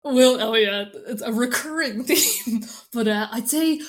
Well, 0.02 0.38
oh 0.40 0.54
yeah, 0.54 0.84
it's 1.06 1.22
a 1.22 1.32
recurring 1.32 2.04
theme. 2.08 2.62
But 2.92 3.08
uh, 3.08 3.28
I'd 3.32 3.48
say 3.48 3.80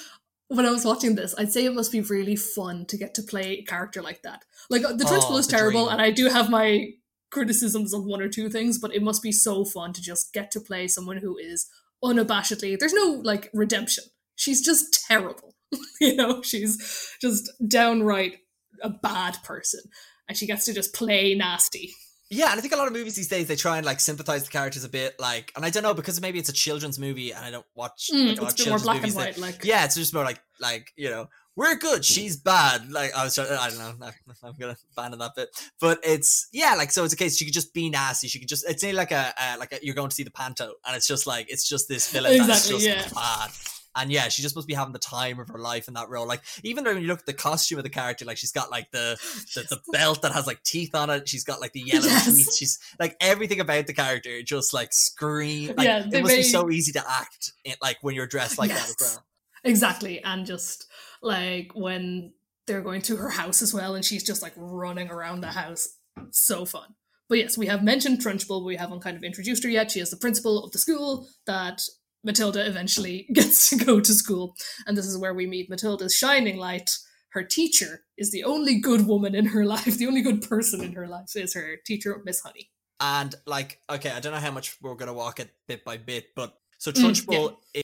when 0.48 0.65
I 0.65 0.71
was 0.71 0.86
watching 0.86 1.15
this, 1.15 1.36
I'd 1.38 1.52
say 1.52 1.65
it 1.65 1.74
must 1.74 1.91
be 1.91 2.02
really 2.02 2.36
fun 2.36 2.86
to 2.86 2.98
get 2.98 3.13
to 3.15 3.24
play 3.24 3.58
a 3.60 3.63
character 3.63 4.02
like 4.02 4.21
that. 4.21 4.43
Like 4.69 4.86
uh, 4.86 4.93
the 4.93 5.06
Oh, 5.06 5.10
principal 5.10 5.38
is 5.38 5.48
terrible, 5.48 5.86
dream. 5.86 5.93
and 5.93 6.02
I 6.02 6.12
do 6.12 6.30
have 6.30 6.50
my 6.50 6.91
criticisms 7.36 7.93
of 7.93 8.06
one 8.06 8.21
or 8.21 8.30
two 8.30 8.50
things, 8.50 8.80
but 8.80 8.95
it 8.95 9.04
must 9.04 9.21
be 9.21 9.32
so 9.32 9.65
fun 9.65 9.91
to 9.93 10.02
just 10.02 10.32
get 10.34 10.50
to 10.52 10.60
play 10.62 10.88
someone 10.88 11.17
who 11.17 11.38
is 11.38 11.67
unabashedly. 12.04 12.80
There's 12.80 12.93
no 12.93 13.21
like 13.24 13.50
redemption. 13.54 14.06
She's 14.36 14.63
just 14.65 15.06
terrible. 15.08 15.54
you 16.02 16.15
know, 16.15 16.41
she's 16.41 17.12
just 17.21 17.52
downright 17.67 18.38
a 18.82 18.89
bad 18.89 19.38
person, 19.43 19.82
and 20.28 20.38
she 20.38 20.48
gets 20.48 20.65
to 20.65 20.74
just 20.74 20.93
play 20.93 21.36
nasty. 21.36 21.91
Yeah, 22.32 22.50
and 22.52 22.58
I 22.58 22.62
think 22.62 22.74
a 22.74 22.78
lot 22.78 22.88
of 22.88 22.93
movies 22.93 23.15
these 23.15 23.28
days 23.28 23.48
they 23.48 23.56
try 23.56 23.78
and 23.78 23.86
like 23.86 24.00
sympathize 24.00 24.43
the 24.43 24.50
characters 24.50 24.84
a 24.84 24.89
bit, 24.89 25.15
like, 25.19 25.52
and 25.56 25.63
I 25.65 25.69
don't 25.69 25.84
know 25.84 25.93
because 25.93 26.19
maybe 26.21 26.39
it's 26.39 26.50
a 26.50 26.54
children's 26.54 26.98
movie 26.98 27.32
and 27.32 27.45
I 27.45 27.52
don't 27.52 27.65
watch. 27.76 28.10
Mm, 28.12 28.30
like, 28.30 28.32
it's 28.32 28.39
of 28.39 28.48
a 28.48 28.63
bit 28.63 28.67
more 28.69 28.80
children's 28.80 28.84
black 28.84 28.95
and 28.95 29.02
movies 29.04 29.15
white. 29.15 29.36
that- 29.36 29.41
Like 29.41 29.63
Yeah, 29.63 29.86
it's 29.86 29.95
just 29.95 30.13
more 30.13 30.24
like 30.24 30.39
like 30.60 30.88
you 30.95 31.10
know 31.10 31.28
we're 31.56 31.76
good, 31.76 32.04
she's 32.04 32.38
bad. 32.38 32.91
Like 32.91 33.15
I 33.15 33.24
was 33.24 33.36
trying, 33.36 33.48
I 33.52 33.70
don't 33.70 33.80
know, 33.80 34.10
I'm 34.44 34.54
gonna 34.60 34.78
abandon 34.91 35.20
that 35.20 35.36
bit, 35.36 35.50
but 35.80 36.00
it's 36.04 36.48
yeah, 36.52 36.76
like 36.76 36.91
so 36.91 37.04
it's 37.04 37.13
a 37.13 37.18
case 37.18 37.38
she 37.38 37.46
could 37.46 37.54
just 37.54 37.74
be 37.74 37.89
nasty. 37.89 38.28
She 38.28 38.39
could 38.39 38.50
just 38.50 38.68
it's 38.70 38.84
like 38.84 39.12
a 39.12 39.34
uh, 39.38 39.56
like 39.60 39.72
a, 39.72 39.80
you're 39.82 39.96
going 39.96 40.10
to 40.10 40.15
see 40.15 40.24
the 40.24 40.32
panto, 40.32 40.74
and 40.86 40.96
it's 40.96 41.08
just 41.08 41.26
like 41.26 41.50
it's 41.50 41.68
just 41.68 41.88
this 41.88 42.12
villain 42.12 42.46
that's 42.48 42.68
just 42.68 42.86
yeah. 42.86 43.08
bad. 43.13 43.52
And 43.98 44.12
yeah, 44.12 44.28
she 44.28 44.41
just 44.41 44.58
must 44.58 44.68
be 44.68 44.74
having 44.74 44.91
the 44.91 45.00
time 45.00 45.39
of 45.39 45.48
her 45.48 45.58
life 45.58 45.88
in 45.88 45.94
that 45.94 46.10
role. 46.10 46.28
Like 46.28 46.41
even 46.63 46.84
when 46.84 47.02
you 47.02 47.08
look 47.08 47.20
at 47.20 47.26
the 47.26 47.34
costume 47.34 47.78
of 47.78 47.86
the 47.86 47.89
character, 47.89 48.26
like 48.26 48.38
she's 48.38 48.52
got 48.52 48.70
like 48.70 48.91
the 48.91 49.18
the, 49.56 49.62
the 49.70 49.80
belt 49.94 50.22
that 50.24 50.34
has 50.34 50.46
like 50.46 50.62
teeth 50.63 50.94
on 50.94 51.10
it. 51.10 51.30
She's 51.30 51.46
got 51.46 51.62
like 51.62 51.72
the 51.72 51.80
yellow 51.80 52.06
Yes. 52.06 52.26
teeth. 52.26 52.56
She's 52.56 52.80
like 53.00 53.15
everything 53.22 53.62
about 53.62 53.88
the 53.88 53.94
character 53.94 54.41
just 54.41 54.74
like 54.74 54.91
scream. 54.91 55.74
Like, 55.78 55.88
Yeah, 55.88 56.06
it 56.12 56.22
must 56.22 56.36
be 56.36 56.44
so 56.44 56.70
easy 56.70 56.91
to 56.91 57.04
act 57.10 57.54
in, 57.63 57.76
like 57.82 57.98
when 58.02 58.15
you're 58.15 58.28
dressed 58.28 58.58
like 58.58 58.70
that 58.70 58.89
as 58.89 58.96
well. 59.00 59.24
Exactly. 59.65 60.23
And 60.23 60.45
just 60.45 60.88
like 61.21 61.71
when 61.73 62.34
they're 62.67 62.82
going 62.82 63.01
to 63.04 63.17
her 63.17 63.30
house 63.30 63.62
as 63.62 63.73
well, 63.73 63.95
and 63.95 64.06
she's 64.06 64.23
just 64.23 64.41
like 64.41 64.54
running 64.56 65.10
around 65.10 65.41
the 65.41 65.47
house. 65.47 65.88
So 66.32 66.65
fun. 66.65 66.95
But 67.28 67.39
yes, 67.39 67.58
we 67.58 67.65
have 67.67 67.84
mentioned 67.84 68.19
Trunchbull, 68.19 68.62
but 68.62 68.65
we 68.65 68.75
haven't 68.75 69.01
kind 69.01 69.17
of 69.17 69.23
introduced 69.23 69.63
her 69.63 69.69
yet. 69.69 69.91
She 69.91 69.99
is 69.99 70.12
the 70.12 70.17
principal 70.17 70.63
of 70.63 70.71
the 70.71 70.78
school 70.78 71.28
that 71.47 71.82
Matilda 72.23 72.65
eventually 72.65 73.28
gets 73.34 73.69
to 73.69 73.75
go 73.78 73.99
to 73.99 74.13
school. 74.13 74.56
And 74.86 74.95
this 74.95 75.08
is 75.08 75.17
where 75.17 75.34
we 75.34 75.47
meet 75.47 75.69
Matilda's 75.69 76.15
shining 76.15 76.58
light. 76.58 76.95
Her 77.30 77.43
teacher 77.43 78.06
is 78.17 78.32
the 78.32 78.43
only 78.43 78.80
good 78.80 79.08
woman 79.08 79.36
in 79.36 79.47
her 79.47 79.65
life, 79.75 79.97
the 79.97 80.08
only 80.08 80.21
good 80.21 80.47
person 80.47 80.84
in 80.84 80.93
her 80.93 81.08
life 81.08 81.36
is 81.36 81.54
her 81.54 81.78
teacher, 81.86 82.21
Miss 82.23 82.41
Honey. 82.41 82.69
And 82.99 83.36
like, 83.45 83.82
okay, 83.89 84.12
I 84.12 84.19
don't 84.19 84.32
know 84.32 84.39
how 84.39 84.51
much 84.51 84.78
we're 84.82 84.95
gonna 84.95 85.13
walk 85.13 85.39
it 85.39 85.49
bit 85.67 85.84
by 85.84 85.97
bit, 85.97 86.28
but 86.36 86.58
so 86.78 86.91
Mm, 86.91 87.04
Trunchbull 87.04 87.58
is 87.73 87.84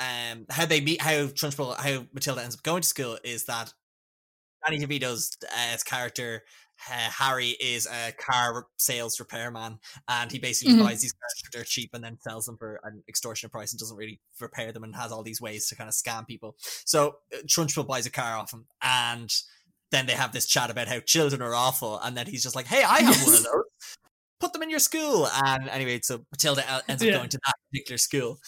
um 0.00 0.46
how 0.50 0.64
they 0.66 0.80
meet 0.80 1.00
how 1.00 1.26
Trunchbull 1.26 1.76
how 1.76 2.06
Matilda 2.12 2.42
ends 2.42 2.56
up 2.56 2.62
going 2.62 2.82
to 2.82 2.88
school 2.88 3.18
is 3.24 3.44
that 3.44 3.72
Danny 4.66 4.84
DeVito's 4.84 5.36
uh, 5.56 5.76
character 5.86 6.42
uh, 6.90 7.10
Harry 7.10 7.50
is 7.60 7.86
a 7.86 8.12
car 8.12 8.66
sales 8.78 9.20
repairman, 9.20 9.78
and 10.08 10.32
he 10.32 10.38
basically 10.38 10.74
Mhm. 10.74 10.84
buys 10.84 11.00
these 11.02 11.12
cars 11.12 11.40
for 11.44 11.50
dirt 11.50 11.66
cheap 11.66 11.90
and 11.92 12.02
then 12.02 12.18
sells 12.22 12.46
them 12.46 12.56
for 12.56 12.80
an 12.84 13.02
extortionate 13.08 13.52
price 13.52 13.72
and 13.72 13.78
doesn't 13.78 13.96
really 13.98 14.18
repair 14.40 14.72
them 14.72 14.84
and 14.84 14.96
has 14.96 15.12
all 15.12 15.22
these 15.22 15.40
ways 15.42 15.68
to 15.68 15.76
kind 15.76 15.88
of 15.88 15.94
scam 15.94 16.26
people. 16.26 16.56
So 16.86 17.18
uh, 17.34 17.38
Trunchbull 17.46 17.86
buys 17.86 18.06
a 18.06 18.10
car 18.10 18.36
off 18.36 18.52
him, 18.52 18.66
and 18.82 19.30
then 19.90 20.06
they 20.06 20.14
have 20.14 20.32
this 20.32 20.46
chat 20.46 20.70
about 20.70 20.88
how 20.88 21.00
children 21.00 21.42
are 21.42 21.54
awful, 21.54 21.98
and 22.00 22.16
then 22.16 22.26
he's 22.26 22.42
just 22.42 22.56
like, 22.56 22.66
"Hey, 22.66 22.82
I 22.82 23.00
have 23.00 23.22
one 23.24 23.34
of 23.34 23.42
those. 23.44 23.64
Put 24.40 24.52
them 24.52 24.62
in 24.62 24.70
your 24.70 24.78
school." 24.80 25.28
And 25.44 25.68
anyway, 25.68 26.00
so 26.02 26.24
Matilda 26.32 26.64
ends 26.88 27.02
up 27.02 27.06
Yeah. 27.06 27.12
going 27.18 27.28
to 27.30 27.38
that 27.46 27.54
particular 27.70 27.98
school. 27.98 28.38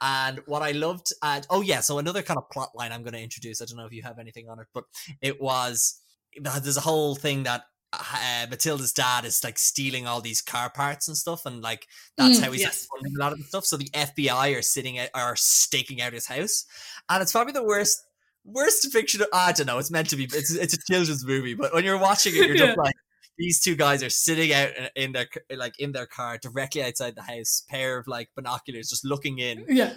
And 0.00 0.40
what 0.46 0.62
I 0.62 0.72
loved, 0.72 1.12
and 1.22 1.46
oh 1.50 1.60
yeah, 1.60 1.80
so 1.80 1.98
another 1.98 2.22
kind 2.22 2.38
of 2.38 2.48
plot 2.50 2.70
line 2.74 2.90
I'm 2.92 3.02
going 3.02 3.12
to 3.14 3.20
introduce. 3.22 3.60
I 3.62 3.66
don't 3.66 3.76
know 3.76 3.86
if 3.86 3.92
you 3.92 4.02
have 4.02 4.18
anything 4.18 4.48
on 4.48 4.58
it, 4.58 4.66
but 4.74 4.84
it 5.20 5.40
was 5.40 6.00
there's 6.40 6.76
a 6.78 6.80
whole 6.80 7.14
thing 7.14 7.42
that 7.42 7.62
uh, 7.92 8.46
Matilda's 8.48 8.92
dad 8.94 9.26
is 9.26 9.44
like 9.44 9.58
stealing 9.58 10.06
all 10.06 10.22
these 10.22 10.40
car 10.40 10.70
parts 10.70 11.08
and 11.08 11.16
stuff, 11.16 11.44
and 11.44 11.60
like 11.60 11.86
that's 12.16 12.38
Mm, 12.40 12.44
how 12.44 12.52
he's 12.52 12.62
yes. 12.62 12.86
funding 12.90 13.14
a 13.16 13.20
lot 13.20 13.32
of 13.32 13.38
the 13.38 13.44
stuff. 13.44 13.66
So 13.66 13.76
the 13.76 13.90
FBI 13.92 14.56
are 14.58 14.62
sitting 14.62 14.98
out, 14.98 15.10
are 15.14 15.36
staking 15.36 16.00
out 16.00 16.14
his 16.14 16.26
house, 16.26 16.64
and 17.10 17.20
it's 17.22 17.32
probably 17.32 17.52
the 17.52 17.62
worst. 17.64 18.02
Worst 18.44 18.82
depiction 18.82 19.20
of 19.20 19.28
I 19.32 19.52
don't 19.52 19.66
know. 19.68 19.78
It's 19.78 19.90
meant 19.92 20.08
to 20.10 20.16
be. 20.16 20.24
It's 20.24 20.50
it's 20.52 20.74
a 20.74 20.78
children's 20.90 21.24
movie, 21.24 21.54
but 21.54 21.72
when 21.72 21.84
you're 21.84 21.96
watching 21.98 22.32
it, 22.34 22.44
you're 22.46 22.56
Yeah. 22.56 22.66
just 22.66 22.78
like 22.78 22.94
these 23.38 23.60
two 23.60 23.74
guys 23.76 24.02
are 24.02 24.10
sitting 24.10 24.52
out 24.52 24.70
in- 24.96 25.12
their 25.12 25.26
like 25.56 25.78
in 25.78 25.92
their 25.92 26.06
car 26.06 26.38
directly 26.40 26.82
outside 26.82 27.14
the 27.16 27.22
house, 27.22 27.64
pair 27.68 27.98
of 27.98 28.06
like 28.06 28.28
binoculars, 28.36 28.88
just 28.90 29.04
looking 29.04 29.38
in, 29.38 29.64
Yeah. 29.68 29.92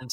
and 0.00 0.10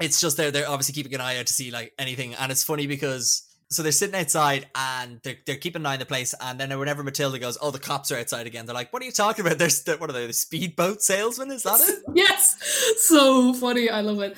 it's 0.00 0.20
just 0.20 0.36
they're 0.36 0.50
they're 0.50 0.68
obviously 0.68 0.94
keeping 0.94 1.14
an 1.14 1.20
eye 1.20 1.38
out 1.38 1.46
to 1.46 1.52
see 1.52 1.70
like 1.70 1.92
anything, 1.98 2.34
and 2.34 2.50
it's 2.52 2.64
funny 2.64 2.86
because 2.86 3.48
so 3.70 3.82
they're 3.82 3.90
sitting 3.92 4.14
outside 4.20 4.66
and 4.74 5.20
they're 5.24 5.36
they're 5.46 5.56
keeping 5.56 5.80
an 5.82 5.86
eye 5.86 5.94
on 5.94 5.98
the 5.98 6.04
place, 6.06 6.34
and 6.40 6.60
then 6.60 6.78
whenever 6.78 7.02
Matilda 7.02 7.38
goes, 7.38 7.56
oh 7.62 7.70
the 7.70 7.78
cops 7.78 8.12
are 8.12 8.18
outside 8.18 8.46
again, 8.46 8.66
they're 8.66 8.74
like, 8.74 8.92
what 8.92 9.02
are 9.02 9.06
you 9.06 9.12
talking 9.12 9.46
about? 9.46 9.58
There's 9.58 9.82
what 9.98 10.10
are 10.10 10.12
they? 10.12 10.26
The 10.26 10.32
speedboat 10.32 11.02
salesman? 11.02 11.50
Is 11.50 11.62
that 11.62 11.80
it? 11.80 12.02
Yes. 12.14 12.56
So 12.98 13.54
funny. 13.54 13.88
I 13.88 14.02
love 14.02 14.20
it. 14.20 14.36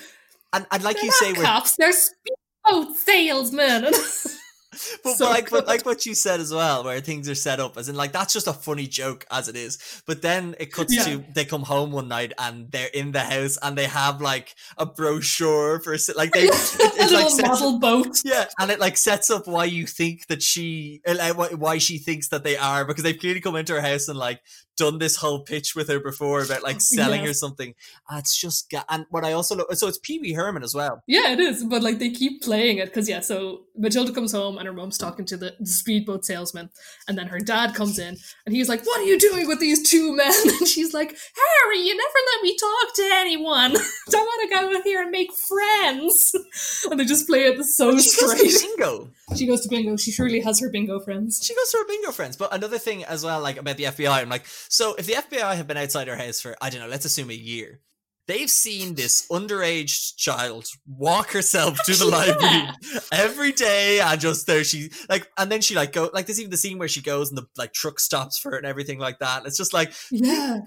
And 0.52 0.66
and 0.70 0.82
like 0.84 0.96
They're 0.96 1.06
you 1.06 1.10
say, 1.10 1.32
cops. 1.34 1.74
They're 1.76 1.92
speedboat 1.92 2.96
salesmen. 2.96 3.87
but 5.04 5.14
so 5.16 5.26
like 5.26 5.50
but 5.50 5.66
like 5.66 5.84
what 5.87 6.04
you 6.06 6.14
said 6.14 6.40
as 6.40 6.52
well, 6.52 6.84
where 6.84 7.00
things 7.00 7.28
are 7.28 7.34
set 7.34 7.60
up 7.60 7.76
as 7.76 7.88
in 7.88 7.94
like 7.96 8.12
that's 8.12 8.32
just 8.32 8.46
a 8.46 8.52
funny 8.52 8.87
joke 8.87 9.26
as 9.30 9.48
it 9.48 9.56
is. 9.56 10.02
But 10.06 10.22
then 10.22 10.54
it 10.58 10.72
cuts 10.72 10.94
Yeah. 10.94 11.04
to 11.04 11.24
they 11.34 11.44
come 11.44 11.62
home 11.62 11.92
one 11.92 12.08
night 12.08 12.32
and 12.38 12.70
they're 12.70 12.88
in 12.92 13.12
the 13.12 13.20
house 13.20 13.58
and 13.62 13.76
they 13.76 13.87
have 13.87 14.20
like 14.20 14.54
a 14.78 14.87
brochure 14.87 15.80
for 15.80 15.96
like 16.16 16.32
they 16.32 16.48
a 16.48 16.52
it, 16.52 16.98
like 16.98 17.10
little 17.10 17.30
sets 17.30 17.48
model 17.48 17.78
boat. 17.78 18.22
Yeah, 18.24 18.46
and 18.58 18.70
it 18.70 18.80
like 18.80 18.96
sets 18.96 19.30
up 19.30 19.46
why 19.46 19.64
you 19.66 19.87
think 19.87 20.26
that 20.26 20.42
she, 20.42 21.00
uh, 21.06 21.14
like, 21.16 21.37
why- 21.37 21.48
why 21.54 21.78
she 21.78 21.98
thinks 21.98 22.28
that 22.28 22.44
they 22.44 22.56
are 22.56 22.84
because 22.84 23.02
they've 23.04 23.18
clearly 23.18 23.40
come 23.40 23.56
into 23.56 23.72
her 23.74 23.80
house 23.80 24.08
and 24.08 24.18
like 24.18 24.40
done 24.76 24.98
this 24.98 25.16
whole 25.16 25.40
pitch 25.40 25.74
with 25.74 25.88
her 25.88 26.00
before 26.00 26.42
about 26.42 26.62
like 26.62 26.80
selling 26.80 27.24
her 27.24 27.32
something. 27.32 27.74
And 28.08 28.18
it's 28.18 28.38
just, 28.40 28.70
ga- 28.70 28.84
and 28.88 29.06
what 29.10 29.24
I 29.24 29.32
also 29.32 29.56
look, 29.56 29.72
so 29.74 29.87
it's 29.88 29.98
Pee 29.98 30.18
Wee 30.18 30.32
Herman 30.32 30.62
as 30.62 30.74
well. 30.74 31.02
Yeah, 31.06 31.32
it 31.32 31.40
is. 31.40 31.64
But 31.64 31.82
like 31.82 31.98
they 31.98 32.10
keep 32.10 32.42
playing 32.42 32.78
it 32.78 32.87
because 32.87 33.08
yeah. 33.08 33.20
So 33.20 33.62
Matilda 33.76 34.12
comes 34.12 34.32
home 34.32 34.58
and 34.58 34.66
her 34.66 34.72
mom's 34.72 34.98
talking 34.98 35.24
to 35.26 35.37
the, 35.37 35.54
the 35.58 35.66
speedboat 35.66 36.24
salesman, 36.24 36.70
and 37.08 37.16
then 37.18 37.28
her 37.28 37.38
dad 37.40 37.74
comes 37.74 37.98
in 37.98 38.16
and 38.46 38.54
he's 38.54 38.68
like, 38.68 38.84
"What 38.84 39.00
are 39.00 39.04
you 39.04 39.18
doing 39.18 39.46
with 39.48 39.60
these 39.60 39.88
two 39.88 40.14
men?" 40.16 40.32
And 40.44 40.68
she's 40.68 40.92
like, 40.94 41.10
"Harry, 41.10 41.80
you 41.80 41.96
never 41.96 42.18
let 42.34 42.42
me 42.42 42.56
talk 42.56 42.94
to 42.96 43.08
anyone. 43.12 43.76
I 43.76 44.16
want 44.16 44.50
to 44.50 44.54
go 44.54 44.82
here 44.82 45.02
and 45.02 45.10
make 45.10 45.30
friends." 45.32 46.32
And 46.90 47.00
they 47.00 47.04
just 47.04 47.26
play 47.26 47.44
it 47.44 47.62
so 47.64 47.90
She 47.90 47.96
goes 47.96 48.12
straight. 48.37 48.50
to 48.50 48.66
bingo. 48.76 49.10
She 49.37 49.46
goes 49.46 49.62
to 49.62 49.68
bingo. 49.68 49.96
She 49.96 50.10
surely 50.10 50.40
has 50.40 50.60
her 50.60 50.68
bingo 50.70 51.00
friends. 51.00 51.40
She 51.42 51.54
goes 51.54 51.70
to 51.70 51.78
her 51.78 51.87
bingo 51.87 52.12
friends. 52.12 52.37
But 52.37 52.54
another 52.54 52.78
thing 52.78 53.04
as 53.04 53.24
well, 53.24 53.40
like 53.40 53.56
about 53.56 53.76
the 53.76 53.84
FBI, 53.84 54.10
I'm 54.20 54.28
like, 54.28 54.44
so 54.74 54.94
if 54.96 55.06
the 55.06 55.12
FBI 55.14 55.54
have 55.54 55.68
been 55.68 55.76
outside 55.76 56.08
her 56.08 56.16
house 56.16 56.40
for, 56.40 56.56
I 56.60 56.68
don't 56.68 56.80
know, 56.80 56.88
let's 56.88 57.04
assume 57.04 57.30
a 57.30 57.34
year, 57.34 57.80
they've 58.26 58.50
seen 58.50 58.94
this 58.94 59.26
underage 59.30 60.16
child 60.16 60.66
walk 60.87 61.30
herself 61.30 61.80
to 61.84 61.94
the 61.94 62.04
Yeah. 62.10 62.10
library 62.10 62.68
every 63.12 63.52
day 63.52 64.00
and 64.00 64.20
just 64.20 64.46
there 64.46 64.64
she 64.64 64.90
like 65.08 65.28
and 65.38 65.52
then 65.52 65.60
she 65.60 65.74
like 65.74 65.92
go 65.92 66.10
like 66.12 66.26
there's 66.26 66.40
even 66.40 66.50
the 66.50 66.56
scene 66.56 66.78
where 66.78 66.88
she 66.88 67.02
goes 67.02 67.28
and 67.28 67.37
the 67.38 67.46
like 67.56 67.72
truck 67.72 68.00
stops 68.00 68.38
for 68.38 68.50
her 68.52 68.56
and 68.56 68.66
everything 68.66 68.98
like 68.98 69.18
that. 69.20 69.46
It's 69.46 69.56
just 69.58 69.72
like 69.74 69.92
Yeah. 70.10 70.60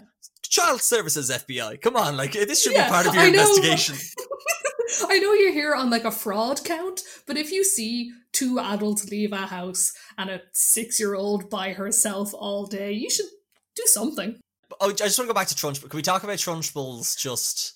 child 0.44 0.82
services 0.82 1.30
FBI. 1.30 1.82
Come 1.82 1.96
on, 1.98 2.16
like 2.16 2.32
this 2.32 2.64
should 2.64 2.76
Yeah, 2.76 2.88
be 2.88 2.94
part 2.94 3.08
of 3.08 3.14
your 3.16 3.24
I 3.24 3.28
investigation. 3.28 3.96
I 5.10 5.20
know 5.20 5.34
you're 5.34 5.52
here 5.52 5.76
on 5.76 5.90
like 5.90 6.06
a 6.06 6.12
fraud 6.12 6.64
count, 6.64 7.02
but 7.26 7.36
if 7.38 7.52
you 7.52 7.64
see 7.64 8.12
two 8.32 8.58
adults 8.60 9.10
leave 9.10 9.34
a 9.34 9.48
house 9.48 9.92
and 10.18 10.30
a 10.30 10.42
six 10.54 11.00
year 11.00 11.16
old 11.16 11.50
by 11.50 11.74
herself 11.74 12.34
all 12.34 12.66
day, 12.66 12.92
you 12.94 13.10
should 13.10 13.26
do 13.78 13.84
something. 13.86 14.40
Oh, 14.82 14.90
I 14.90 14.94
just 14.94 15.18
want 15.18 15.28
to 15.30 15.34
go 15.34 15.34
back 15.34 15.48
to 15.48 15.56
Trunchbull. 15.56 15.90
Can 15.90 15.98
we 15.98 16.02
talk 16.04 16.24
about 16.24 16.38
Trunchbull's 16.38 17.16
just 17.16 17.74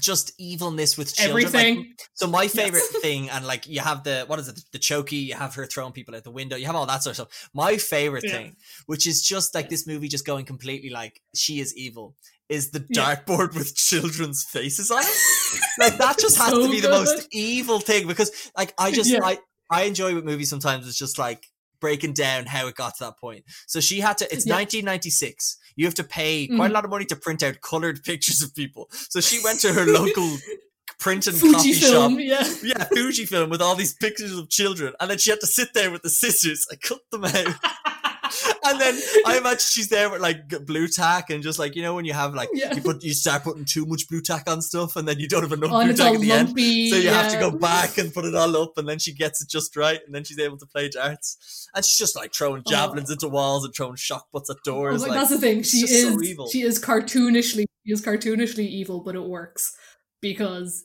just 0.00 0.32
evilness 0.38 0.96
with 0.96 1.14
children? 1.14 1.44
Like, 1.46 1.54
Everything. 1.54 1.94
so 2.14 2.26
my 2.28 2.46
favorite 2.48 2.82
thing, 3.02 3.28
and 3.28 3.44
like 3.46 3.66
you 3.66 3.80
have 3.80 4.04
the 4.04 4.24
what 4.28 4.38
is 4.38 4.48
it, 4.48 4.60
the 4.72 4.78
chokey, 4.78 5.26
you 5.26 5.34
have 5.34 5.54
her 5.56 5.66
throwing 5.66 5.92
people 5.92 6.14
out 6.14 6.22
the 6.24 6.30
window, 6.30 6.56
you 6.56 6.66
have 6.66 6.76
all 6.76 6.86
that 6.86 7.02
sort 7.02 7.18
of 7.18 7.28
stuff. 7.28 7.50
My 7.52 7.76
favorite 7.76 8.24
Yeah. 8.24 8.30
thing, 8.32 8.56
which 8.86 9.06
is 9.06 9.20
just 9.22 9.54
like 9.54 9.68
this 9.68 9.86
movie 9.86 10.08
just 10.08 10.24
going 10.24 10.44
completely 10.46 10.90
like 10.90 11.20
she 11.34 11.58
is 11.60 11.76
evil, 11.76 12.14
is 12.48 12.70
the 12.70 12.86
Yeah. 12.88 13.16
dartboard 13.16 13.54
with 13.54 13.74
children's 13.74 14.44
faces 14.44 14.90
on 14.92 15.02
it. 15.02 15.60
like 15.80 15.98
that 15.98 16.18
just 16.18 16.36
has 16.42 16.50
So 16.50 16.62
to 16.66 16.70
be 16.70 16.80
the 16.80 16.88
most 16.88 17.26
evil 17.32 17.80
thing 17.80 18.06
because 18.06 18.30
like 18.56 18.72
I 18.78 18.92
just 18.92 19.10
Yeah. 19.10 19.24
I 19.24 19.38
I 19.72 19.82
enjoy 19.82 20.14
with 20.14 20.24
movies 20.24 20.50
sometimes 20.50 20.86
it's 20.86 20.96
just 20.98 21.18
like 21.18 21.46
breaking 21.80 22.12
down 22.12 22.46
how 22.46 22.66
it 22.68 22.74
got 22.74 22.96
to 22.98 23.04
that 23.04 23.18
point. 23.18 23.44
So 23.66 23.80
she 23.80 24.00
had 24.00 24.18
to 24.18 24.24
it's 24.32 24.46
Yeah. 24.46 24.54
1996. 24.56 25.56
You 25.76 25.86
have 25.86 25.94
to 25.94 26.04
pay 26.04 26.46
quite 26.46 26.68
Mhm. 26.68 26.70
a 26.70 26.74
lot 26.74 26.84
of 26.84 26.90
money 26.90 27.04
to 27.06 27.16
print 27.16 27.42
out 27.42 27.60
colored 27.60 28.02
pictures 28.04 28.42
of 28.42 28.54
people. 28.54 28.88
So 29.08 29.20
she 29.20 29.40
went 29.42 29.60
to 29.60 29.72
her 29.72 29.86
local 29.86 30.38
print 30.98 31.26
and 31.26 31.40
coffee 31.40 31.72
shop. 31.72 32.10
Fujifilm, 32.12 32.24
yeah. 32.24 32.42
Yeah, 32.62 32.84
Fujifilm 32.94 33.48
with 33.50 33.62
all 33.62 33.74
these 33.74 33.94
pictures 33.94 34.36
of 34.36 34.50
children, 34.50 34.92
and 35.00 35.10
then 35.10 35.18
she 35.18 35.30
had 35.30 35.40
to 35.40 35.46
sit 35.46 35.72
there 35.72 35.90
with 35.90 36.02
the 36.02 36.10
scissors 36.10 36.66
and 36.70 36.80
cut 36.82 37.00
them 37.10 37.24
out. 37.24 37.54
And 38.64 38.80
then 38.80 39.00
I 39.26 39.38
imagine 39.38 39.58
she's 39.58 39.88
there 39.88 40.10
with 40.10 40.20
like 40.20 40.48
Blu 40.66 40.86
Tack 40.86 41.30
and 41.30 41.42
just 41.42 41.58
like 41.58 41.74
you 41.74 41.82
know 41.82 41.94
when 41.94 42.04
you 42.04 42.12
have 42.12 42.34
like 42.34 42.48
Yeah. 42.52 42.74
you 42.74 42.82
put 42.82 43.02
you 43.02 43.14
start 43.14 43.42
putting 43.42 43.64
too 43.64 43.86
much 43.86 44.08
Blu 44.08 44.20
Tack 44.20 44.48
on 44.48 44.62
stuff, 44.62 44.96
and 44.96 45.08
then 45.08 45.18
you 45.18 45.28
don't 45.28 45.42
have 45.42 45.52
enough 45.52 45.70
Oh, 45.72 45.84
Blu 45.84 45.94
Tack 45.94 46.14
at 46.14 46.20
the 46.20 46.32
end. 46.32 46.48
So 46.50 46.96
you 46.96 47.08
have 47.08 47.32
to 47.32 47.38
go 47.38 47.50
back 47.50 47.98
and 47.98 48.12
put 48.12 48.24
it 48.24 48.34
all 48.34 48.56
up, 48.56 48.76
and 48.76 48.88
then 48.88 48.98
she 48.98 49.12
gets 49.12 49.42
it 49.42 49.48
just 49.48 49.76
right, 49.76 50.00
and 50.06 50.14
then 50.14 50.24
she's 50.24 50.38
able 50.38 50.58
to 50.58 50.66
play 50.66 50.88
darts. 50.88 51.68
And 51.74 51.84
she's 51.84 51.98
just 51.98 52.16
like 52.16 52.32
throwing 52.34 52.62
oh. 52.66 52.70
javelins 52.70 53.10
into 53.10 53.28
walls 53.28 53.64
and 53.64 53.74
throwing 53.74 53.96
shock 53.96 54.26
butts 54.32 54.50
at 54.50 54.56
Oh, 54.66 54.72
doors. 54.72 55.00
like, 55.02 55.10
like, 55.10 55.18
that's 55.20 55.30
the 55.30 55.38
thing. 55.38 55.62
She 55.62 55.86
so 55.86 56.08
is 56.18 56.22
evil. 56.22 56.48
she 56.48 56.62
is 56.62 56.78
cartoonishly 56.82 57.64
she 57.86 57.92
is 57.92 58.02
cartoonishly 58.02 58.66
evil, 58.66 59.00
but 59.02 59.14
it 59.14 59.22
works 59.24 59.74
because 60.20 60.84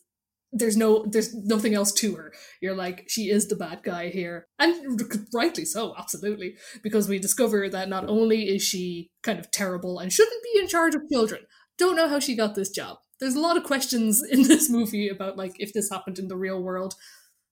there's 0.55 0.77
no 0.77 1.05
there's 1.05 1.35
nothing 1.35 1.75
else 1.75 1.91
to 1.91 2.15
her. 2.15 2.33
You're 2.61 2.75
like 2.75 3.05
she 3.07 3.29
is 3.29 3.47
the 3.47 3.55
bad 3.55 3.83
guy 3.83 4.09
here, 4.09 4.47
and 4.57 5.01
rightly 5.33 5.65
so, 5.65 5.93
absolutely, 5.97 6.55
because 6.81 7.09
we 7.09 7.19
discover 7.19 7.69
that 7.69 7.89
not 7.89 8.07
only 8.07 8.47
is 8.47 8.63
she 8.63 9.11
kind 9.21 9.37
of 9.37 9.51
terrible 9.51 9.99
and 9.99 10.11
shouldn't 10.11 10.43
be 10.43 10.59
in 10.59 10.67
charge 10.67 10.95
of 10.95 11.07
children, 11.11 11.41
don't 11.77 11.97
know 11.97 12.07
how 12.07 12.19
she 12.19 12.35
got 12.35 12.55
this 12.55 12.69
job. 12.69 12.97
There's 13.19 13.35
a 13.35 13.39
lot 13.39 13.57
of 13.57 13.63
questions 13.63 14.23
in 14.23 14.43
this 14.43 14.69
movie 14.69 15.09
about 15.09 15.37
like 15.37 15.55
if 15.59 15.73
this 15.73 15.89
happened 15.89 16.17
in 16.19 16.29
the 16.29 16.37
real 16.37 16.61
world. 16.61 16.95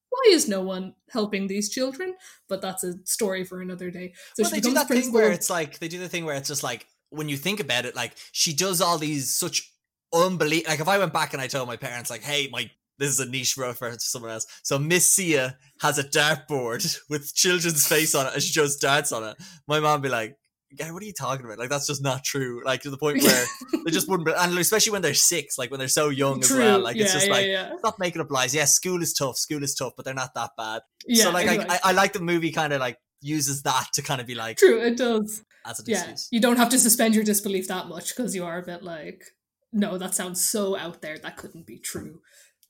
Why 0.09 0.33
is 0.35 0.47
no 0.47 0.61
one 0.61 0.93
helping 1.09 1.47
these 1.47 1.71
children? 1.71 2.13
But 2.47 2.61
that's 2.61 2.83
a 2.83 2.93
story 3.03 3.43
for 3.43 3.61
another 3.61 3.89
day. 3.89 4.13
So 4.35 4.43
well, 4.43 4.51
she 4.51 4.57
they 4.57 4.61
do 4.61 4.73
that 4.75 4.87
thing 4.87 5.11
where 5.11 5.31
it's 5.31 5.49
like 5.49 5.79
they 5.79 5.87
do 5.87 5.99
the 5.99 6.07
thing 6.07 6.23
where 6.23 6.35
it's 6.35 6.47
just 6.47 6.63
like 6.63 6.85
when 7.09 7.29
you 7.29 7.35
think 7.35 7.59
about 7.59 7.85
it, 7.85 7.95
like 7.95 8.13
she 8.31 8.53
does 8.53 8.79
all 8.79 8.97
these 8.97 9.35
such 9.35 9.73
unbelievable. 10.13 10.69
Like 10.69 10.79
if 10.79 10.87
I 10.87 10.99
went 10.99 11.13
back 11.13 11.33
and 11.33 11.41
I 11.41 11.47
told 11.47 11.67
my 11.67 11.77
parents, 11.77 12.09
like, 12.09 12.21
"Hey, 12.21 12.47
my 12.51 12.69
this 12.97 13.09
is 13.09 13.19
a 13.19 13.25
niche 13.25 13.57
reference 13.57 14.03
to 14.03 14.09
someone 14.09 14.31
else." 14.31 14.45
So 14.63 14.79
Miss 14.79 15.09
Sia 15.13 15.57
has 15.81 15.97
a 15.97 16.03
dartboard 16.03 16.97
with 17.09 17.33
children's 17.33 17.87
face 17.87 18.15
on 18.15 18.27
it, 18.27 18.33
and 18.33 18.43
she 18.43 18.51
shows 18.51 18.77
darts 18.77 19.11
on 19.11 19.23
it. 19.23 19.37
My 19.67 19.79
mom 19.79 20.01
be 20.01 20.09
like. 20.09 20.35
Guy, 20.75 20.89
what 20.91 21.03
are 21.03 21.05
you 21.05 21.13
talking 21.13 21.45
about? 21.45 21.59
Like 21.59 21.69
that's 21.69 21.85
just 21.85 22.01
not 22.01 22.23
true. 22.23 22.63
Like 22.65 22.81
to 22.81 22.89
the 22.89 22.97
point 22.97 23.21
where 23.21 23.45
they 23.85 23.91
just 23.91 24.09
wouldn't, 24.09 24.25
be, 24.25 24.33
and 24.35 24.57
especially 24.57 24.91
when 24.91 25.03
they're 25.03 25.13
six, 25.13 25.55
like 25.55 25.69
when 25.69 25.77
they're 25.77 25.87
so 25.87 26.09
young 26.09 26.41
as 26.43 26.49
well. 26.49 26.79
Like 26.79 26.95
yeah, 26.95 27.03
it's 27.03 27.13
just 27.13 27.27
yeah, 27.27 27.31
like 27.31 27.45
yeah. 27.45 27.77
stop 27.77 27.99
making 27.99 28.23
up 28.23 28.31
lies. 28.31 28.55
Yeah, 28.55 28.65
school 28.65 28.99
is 29.03 29.13
tough. 29.13 29.37
School 29.37 29.61
is 29.61 29.75
tough, 29.75 29.93
but 29.95 30.03
they're 30.03 30.15
not 30.15 30.33
that 30.33 30.49
bad. 30.57 30.81
yeah 31.07 31.25
so 31.25 31.29
like 31.31 31.45
exactly. 31.45 31.69
I, 31.69 31.75
I, 31.75 31.79
I 31.89 31.91
like 31.91 32.13
the 32.13 32.21
movie 32.21 32.51
kind 32.51 32.73
of 32.73 32.79
like 32.79 32.97
uses 33.21 33.61
that 33.61 33.85
to 33.93 34.01
kind 34.01 34.19
of 34.19 34.25
be 34.25 34.33
like 34.33 34.57
True, 34.57 34.81
it 34.81 34.97
does. 34.97 35.43
as 35.63 35.79
an 35.79 35.85
Yeah, 35.87 35.97
excuse. 35.99 36.27
you 36.31 36.39
don't 36.39 36.57
have 36.57 36.69
to 36.69 36.79
suspend 36.79 37.13
your 37.13 37.23
disbelief 37.23 37.67
that 37.67 37.85
much 37.87 38.15
because 38.15 38.33
you 38.35 38.43
are 38.43 38.57
a 38.57 38.63
bit 38.63 38.81
like, 38.81 39.25
no, 39.71 39.99
that 39.99 40.15
sounds 40.15 40.43
so 40.43 40.75
out 40.75 41.01
there. 41.03 41.19
That 41.19 41.37
couldn't 41.37 41.67
be 41.67 41.77
true. 41.77 42.21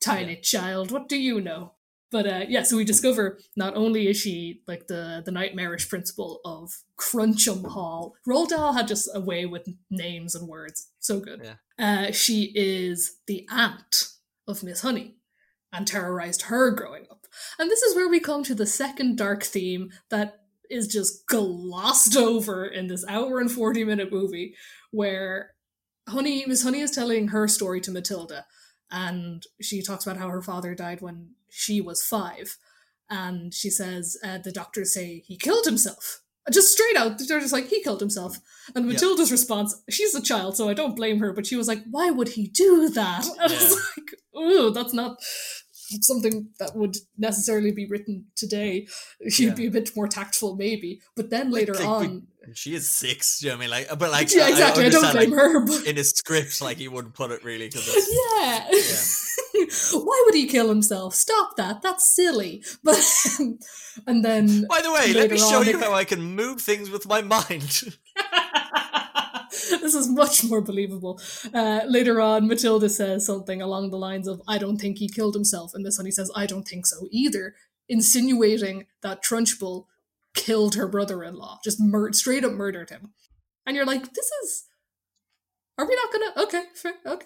Tiny 0.03 0.35
child, 0.35 0.91
what 0.91 1.07
do 1.07 1.17
you 1.17 1.39
know? 1.39 1.73
But 2.11 2.27
uh, 2.27 2.45
yeah, 2.47 2.61
so 2.61 2.77
we 2.77 2.83
discover 2.83 3.39
not 3.55 3.75
only 3.75 4.07
is 4.07 4.17
she 4.17 4.61
like 4.67 4.85
the 4.87 5.23
the 5.25 5.31
nightmarish 5.31 5.89
principal 5.89 6.41
of 6.45 6.71
Crunchem 6.99 7.65
Hall. 7.65 8.13
Roald 8.27 8.49
Dahl 8.49 8.73
had 8.73 8.87
just 8.87 9.09
a 9.13 9.19
way 9.19 9.47
with 9.47 9.67
names 9.89 10.35
and 10.35 10.47
words, 10.47 10.89
so 10.99 11.19
good. 11.19 11.41
Yeah. 11.43 11.55
Uh, 11.79 12.11
she 12.11 12.51
is 12.53 13.17
the 13.25 13.47
aunt 13.49 14.09
of 14.47 14.61
Miss 14.61 14.81
Honey, 14.81 15.15
and 15.73 15.87
terrorized 15.87 16.43
her 16.43 16.69
growing 16.69 17.07
up. 17.09 17.25
And 17.57 17.69
this 17.69 17.81
is 17.81 17.95
where 17.95 18.07
we 18.07 18.19
come 18.19 18.43
to 18.43 18.53
the 18.55 18.67
second 18.67 19.17
dark 19.17 19.43
theme 19.43 19.89
that 20.11 20.41
is 20.69 20.87
just 20.87 21.25
glossed 21.25 22.15
over 22.15 22.65
in 22.65 22.87
this 22.87 23.03
hour 23.07 23.39
and 23.39 23.51
40 23.51 23.83
minute 23.83 24.11
movie 24.11 24.55
where 24.91 25.51
Honey, 26.07 26.45
Miss 26.45 26.63
Honey 26.63 26.81
is 26.81 26.91
telling 26.91 27.29
her 27.29 27.47
story 27.47 27.81
to 27.81 27.91
Matilda, 27.91 28.45
and 28.93 29.43
she 29.59 29.81
talks 29.81 30.05
about 30.05 30.19
how 30.19 30.29
her 30.29 30.41
father 30.41 30.75
died 30.75 31.01
when 31.01 31.31
she 31.49 31.81
was 31.81 32.05
five. 32.05 32.57
And 33.09 33.53
she 33.53 33.69
says, 33.69 34.15
uh, 34.23 34.37
the 34.37 34.51
doctors 34.51 34.93
say 34.93 35.23
he 35.25 35.35
killed 35.35 35.65
himself. 35.65 36.21
Just 36.51 36.73
straight 36.73 36.95
out, 36.95 37.17
they're 37.27 37.39
just 37.39 37.53
like, 37.53 37.69
he 37.69 37.81
killed 37.81 38.01
himself. 38.01 38.37
And 38.75 38.85
Matilda's 38.87 39.29
yeah. 39.29 39.33
response, 39.33 39.81
she's 39.89 40.13
a 40.13 40.21
child, 40.21 40.57
so 40.57 40.69
I 40.69 40.73
don't 40.73 40.95
blame 40.95 41.19
her, 41.19 41.33
but 41.33 41.47
she 41.47 41.55
was 41.55 41.67
like, 41.67 41.83
why 41.89 42.11
would 42.11 42.29
he 42.29 42.47
do 42.47 42.89
that? 42.89 43.25
And 43.25 43.35
yeah. 43.51 43.57
I 43.57 43.63
was 43.63 43.91
like, 43.97 44.15
ooh, 44.37 44.71
that's 44.71 44.93
not 44.93 45.17
something 46.01 46.49
that 46.59 46.75
would 46.75 46.97
necessarily 47.17 47.71
be 47.71 47.87
written 47.87 48.25
today. 48.35 48.87
She'd 49.29 49.45
yeah. 49.45 49.53
be 49.53 49.67
a 49.67 49.71
bit 49.71 49.95
more 49.95 50.07
tactful, 50.07 50.55
maybe. 50.55 51.01
But 51.15 51.29
then 51.29 51.49
later 51.49 51.73
like, 51.73 51.85
on, 51.85 52.27
she 52.53 52.75
is 52.75 52.89
six. 52.89 53.41
You 53.41 53.49
know 53.49 53.55
what 53.55 53.57
I 53.57 53.61
mean? 53.61 53.69
Like, 53.69 53.99
but 53.99 54.11
like, 54.11 54.33
yeah, 54.33 54.49
exactly. 54.49 54.83
I, 54.83 54.87
I 54.87 54.89
don't 54.89 55.11
blame 55.11 55.31
like, 55.31 55.39
her. 55.39 55.65
But... 55.65 55.87
In 55.87 55.97
a 55.97 56.03
script, 56.03 56.61
like 56.61 56.77
he 56.77 56.87
wouldn't 56.87 57.13
put 57.13 57.31
it 57.31 57.43
really 57.43 57.67
because 57.67 57.87
yeah. 58.41 58.67
yeah. 58.71 59.65
Why 59.93 60.23
would 60.25 60.35
he 60.35 60.47
kill 60.47 60.67
himself? 60.67 61.15
Stop 61.15 61.55
that. 61.57 61.81
That's 61.81 62.15
silly. 62.15 62.63
But 62.83 62.99
and 64.07 64.25
then, 64.25 64.65
by 64.67 64.81
the 64.81 64.91
way, 64.91 65.13
let 65.13 65.31
me 65.31 65.37
show 65.37 65.61
you 65.61 65.79
how 65.79 65.93
I 65.93 66.03
can 66.03 66.21
move 66.21 66.61
things 66.61 66.89
with 66.89 67.07
my 67.07 67.21
mind. 67.21 67.95
this 69.69 69.93
is 69.93 70.09
much 70.09 70.43
more 70.43 70.61
believable. 70.61 71.21
Uh, 71.53 71.81
later 71.87 72.19
on, 72.19 72.47
Matilda 72.47 72.89
says 72.89 73.25
something 73.25 73.61
along 73.61 73.91
the 73.91 73.97
lines 73.97 74.27
of, 74.27 74.41
I 74.47 74.57
don't 74.57 74.77
think 74.77 74.97
he 74.97 75.07
killed 75.07 75.35
himself. 75.35 75.71
And 75.73 75.85
this 75.85 75.97
one 75.97 76.05
he 76.05 76.11
says, 76.11 76.31
I 76.35 76.45
don't 76.45 76.67
think 76.67 76.85
so 76.85 77.07
either, 77.11 77.55
insinuating 77.87 78.87
that 79.01 79.23
Trunchbull 79.23 79.85
killed 80.33 80.75
her 80.75 80.87
brother 80.87 81.23
in 81.23 81.35
law, 81.35 81.59
just 81.63 81.79
mur- 81.79 82.13
straight 82.13 82.43
up 82.43 82.53
murdered 82.53 82.89
him. 82.89 83.13
And 83.65 83.75
you're 83.75 83.85
like, 83.85 84.13
this 84.13 84.29
is. 84.43 84.65
Are 85.77 85.87
we 85.87 85.95
not 85.95 86.11
gonna? 86.11 86.45
Okay, 86.47 86.63
fair, 86.75 86.93
okay. 87.05 87.25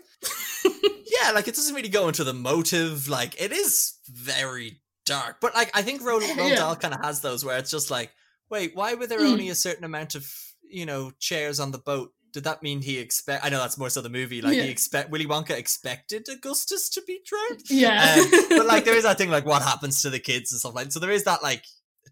yeah, 1.21 1.31
like 1.31 1.49
it 1.49 1.55
doesn't 1.55 1.75
really 1.75 1.89
go 1.89 2.07
into 2.07 2.23
the 2.23 2.33
motive. 2.33 3.09
Like 3.09 3.39
it 3.41 3.51
is 3.51 3.95
very 4.07 4.79
dark, 5.05 5.41
but 5.41 5.53
like 5.53 5.69
I 5.75 5.81
think 5.81 6.01
Roald 6.03 6.27
yeah. 6.35 6.55
Dahl 6.55 6.75
kind 6.77 6.93
of 6.93 7.03
has 7.03 7.19
those 7.19 7.43
where 7.43 7.57
it's 7.57 7.71
just 7.71 7.91
like, 7.91 8.11
wait, 8.49 8.71
why 8.73 8.93
were 8.93 9.07
there 9.07 9.19
mm. 9.19 9.31
only 9.31 9.49
a 9.49 9.55
certain 9.55 9.83
amount 9.83 10.15
of 10.15 10.25
you 10.69 10.85
know 10.85 11.11
chairs 11.19 11.59
on 11.59 11.71
the 11.71 11.77
boat? 11.77 12.13
did 12.37 12.43
that 12.43 12.61
mean 12.61 12.81
he 12.81 12.99
expect? 12.99 13.43
I 13.43 13.49
know 13.49 13.59
that's 13.59 13.79
more 13.79 13.89
so 13.89 14.01
the 14.01 14.09
movie. 14.09 14.41
Like 14.41 14.55
yeah. 14.55 14.63
he 14.63 14.69
expect 14.69 15.09
Willy 15.09 15.25
Wonka 15.25 15.51
expected 15.51 16.27
Augustus 16.29 16.89
to 16.91 17.01
be 17.01 17.19
drowned. 17.25 17.63
Yeah, 17.67 18.15
um, 18.15 18.45
but 18.49 18.65
like 18.67 18.85
there 18.85 18.95
is 18.95 19.03
that 19.05 19.17
thing 19.17 19.31
like 19.31 19.45
what 19.45 19.63
happens 19.63 20.03
to 20.03 20.11
the 20.11 20.19
kids 20.19 20.51
and 20.51 20.59
stuff 20.59 20.75
like. 20.75 20.91
So 20.91 20.99
there 20.99 21.11
is 21.11 21.23
that 21.23 21.41
like 21.41 21.63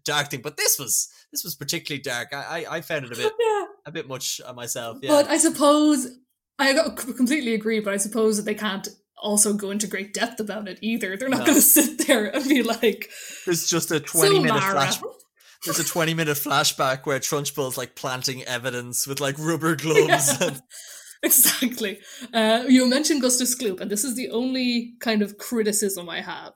dark 0.06 0.30
thing. 0.30 0.40
But 0.42 0.56
this 0.56 0.78
was 0.78 1.08
this 1.32 1.44
was 1.44 1.54
particularly 1.54 2.02
dark. 2.02 2.28
I 2.32 2.64
I, 2.64 2.76
I 2.76 2.80
found 2.80 3.04
it 3.04 3.12
a 3.12 3.16
bit 3.16 3.32
yeah. 3.40 3.64
a 3.84 3.92
bit 3.92 4.08
much 4.08 4.40
myself. 4.54 4.98
Yeah. 5.02 5.10
But 5.10 5.28
I 5.28 5.36
suppose 5.36 6.08
I 6.58 6.72
completely 7.16 7.54
agree. 7.54 7.80
But 7.80 7.94
I 7.94 7.98
suppose 7.98 8.36
that 8.36 8.44
they 8.44 8.54
can't 8.54 8.88
also 9.18 9.52
go 9.52 9.70
into 9.70 9.86
great 9.86 10.14
depth 10.14 10.40
about 10.40 10.68
it 10.68 10.78
either. 10.82 11.16
They're 11.16 11.28
not 11.28 11.40
no. 11.40 11.46
going 11.46 11.56
to 11.56 11.62
sit 11.62 12.06
there 12.06 12.34
and 12.34 12.48
be 12.48 12.62
like, 12.62 13.10
"There's 13.44 13.68
just 13.68 13.90
a 13.90 14.00
twenty 14.00 14.36
so 14.36 14.42
minute 14.42 14.62
flash." 14.62 14.98
There's 15.64 15.78
a 15.78 15.84
20 15.92 16.14
minute 16.14 16.36
flashback 16.36 17.06
where 17.06 17.18
Trunchbull's 17.18 17.78
like 17.78 17.96
planting 17.96 18.44
evidence 18.44 19.06
with 19.06 19.20
like 19.20 19.36
rubber 19.38 19.74
gloves. 19.74 20.40
Yeah. 20.40 20.48
And... 20.48 20.62
exactly. 21.22 21.98
Uh, 22.32 22.64
you 22.68 22.88
mentioned 22.88 23.22
Gustus 23.22 23.56
Gloop, 23.56 23.80
and 23.80 23.90
this 23.90 24.04
is 24.04 24.14
the 24.14 24.30
only 24.30 24.94
kind 25.00 25.22
of 25.22 25.38
criticism 25.38 26.08
I 26.08 26.20
have 26.20 26.52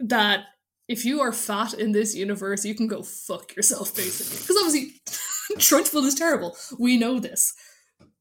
that 0.00 0.44
if 0.88 1.04
you 1.04 1.20
are 1.20 1.32
fat 1.32 1.74
in 1.74 1.92
this 1.92 2.14
universe, 2.14 2.64
you 2.64 2.74
can 2.74 2.88
go 2.88 3.02
fuck 3.02 3.54
yourself, 3.54 3.94
basically. 3.94 4.38
Because 4.38 4.56
obviously, 4.56 4.94
Trunchbull 5.58 6.04
is 6.04 6.14
terrible. 6.14 6.56
We 6.78 6.96
know 6.96 7.20
this. 7.20 7.54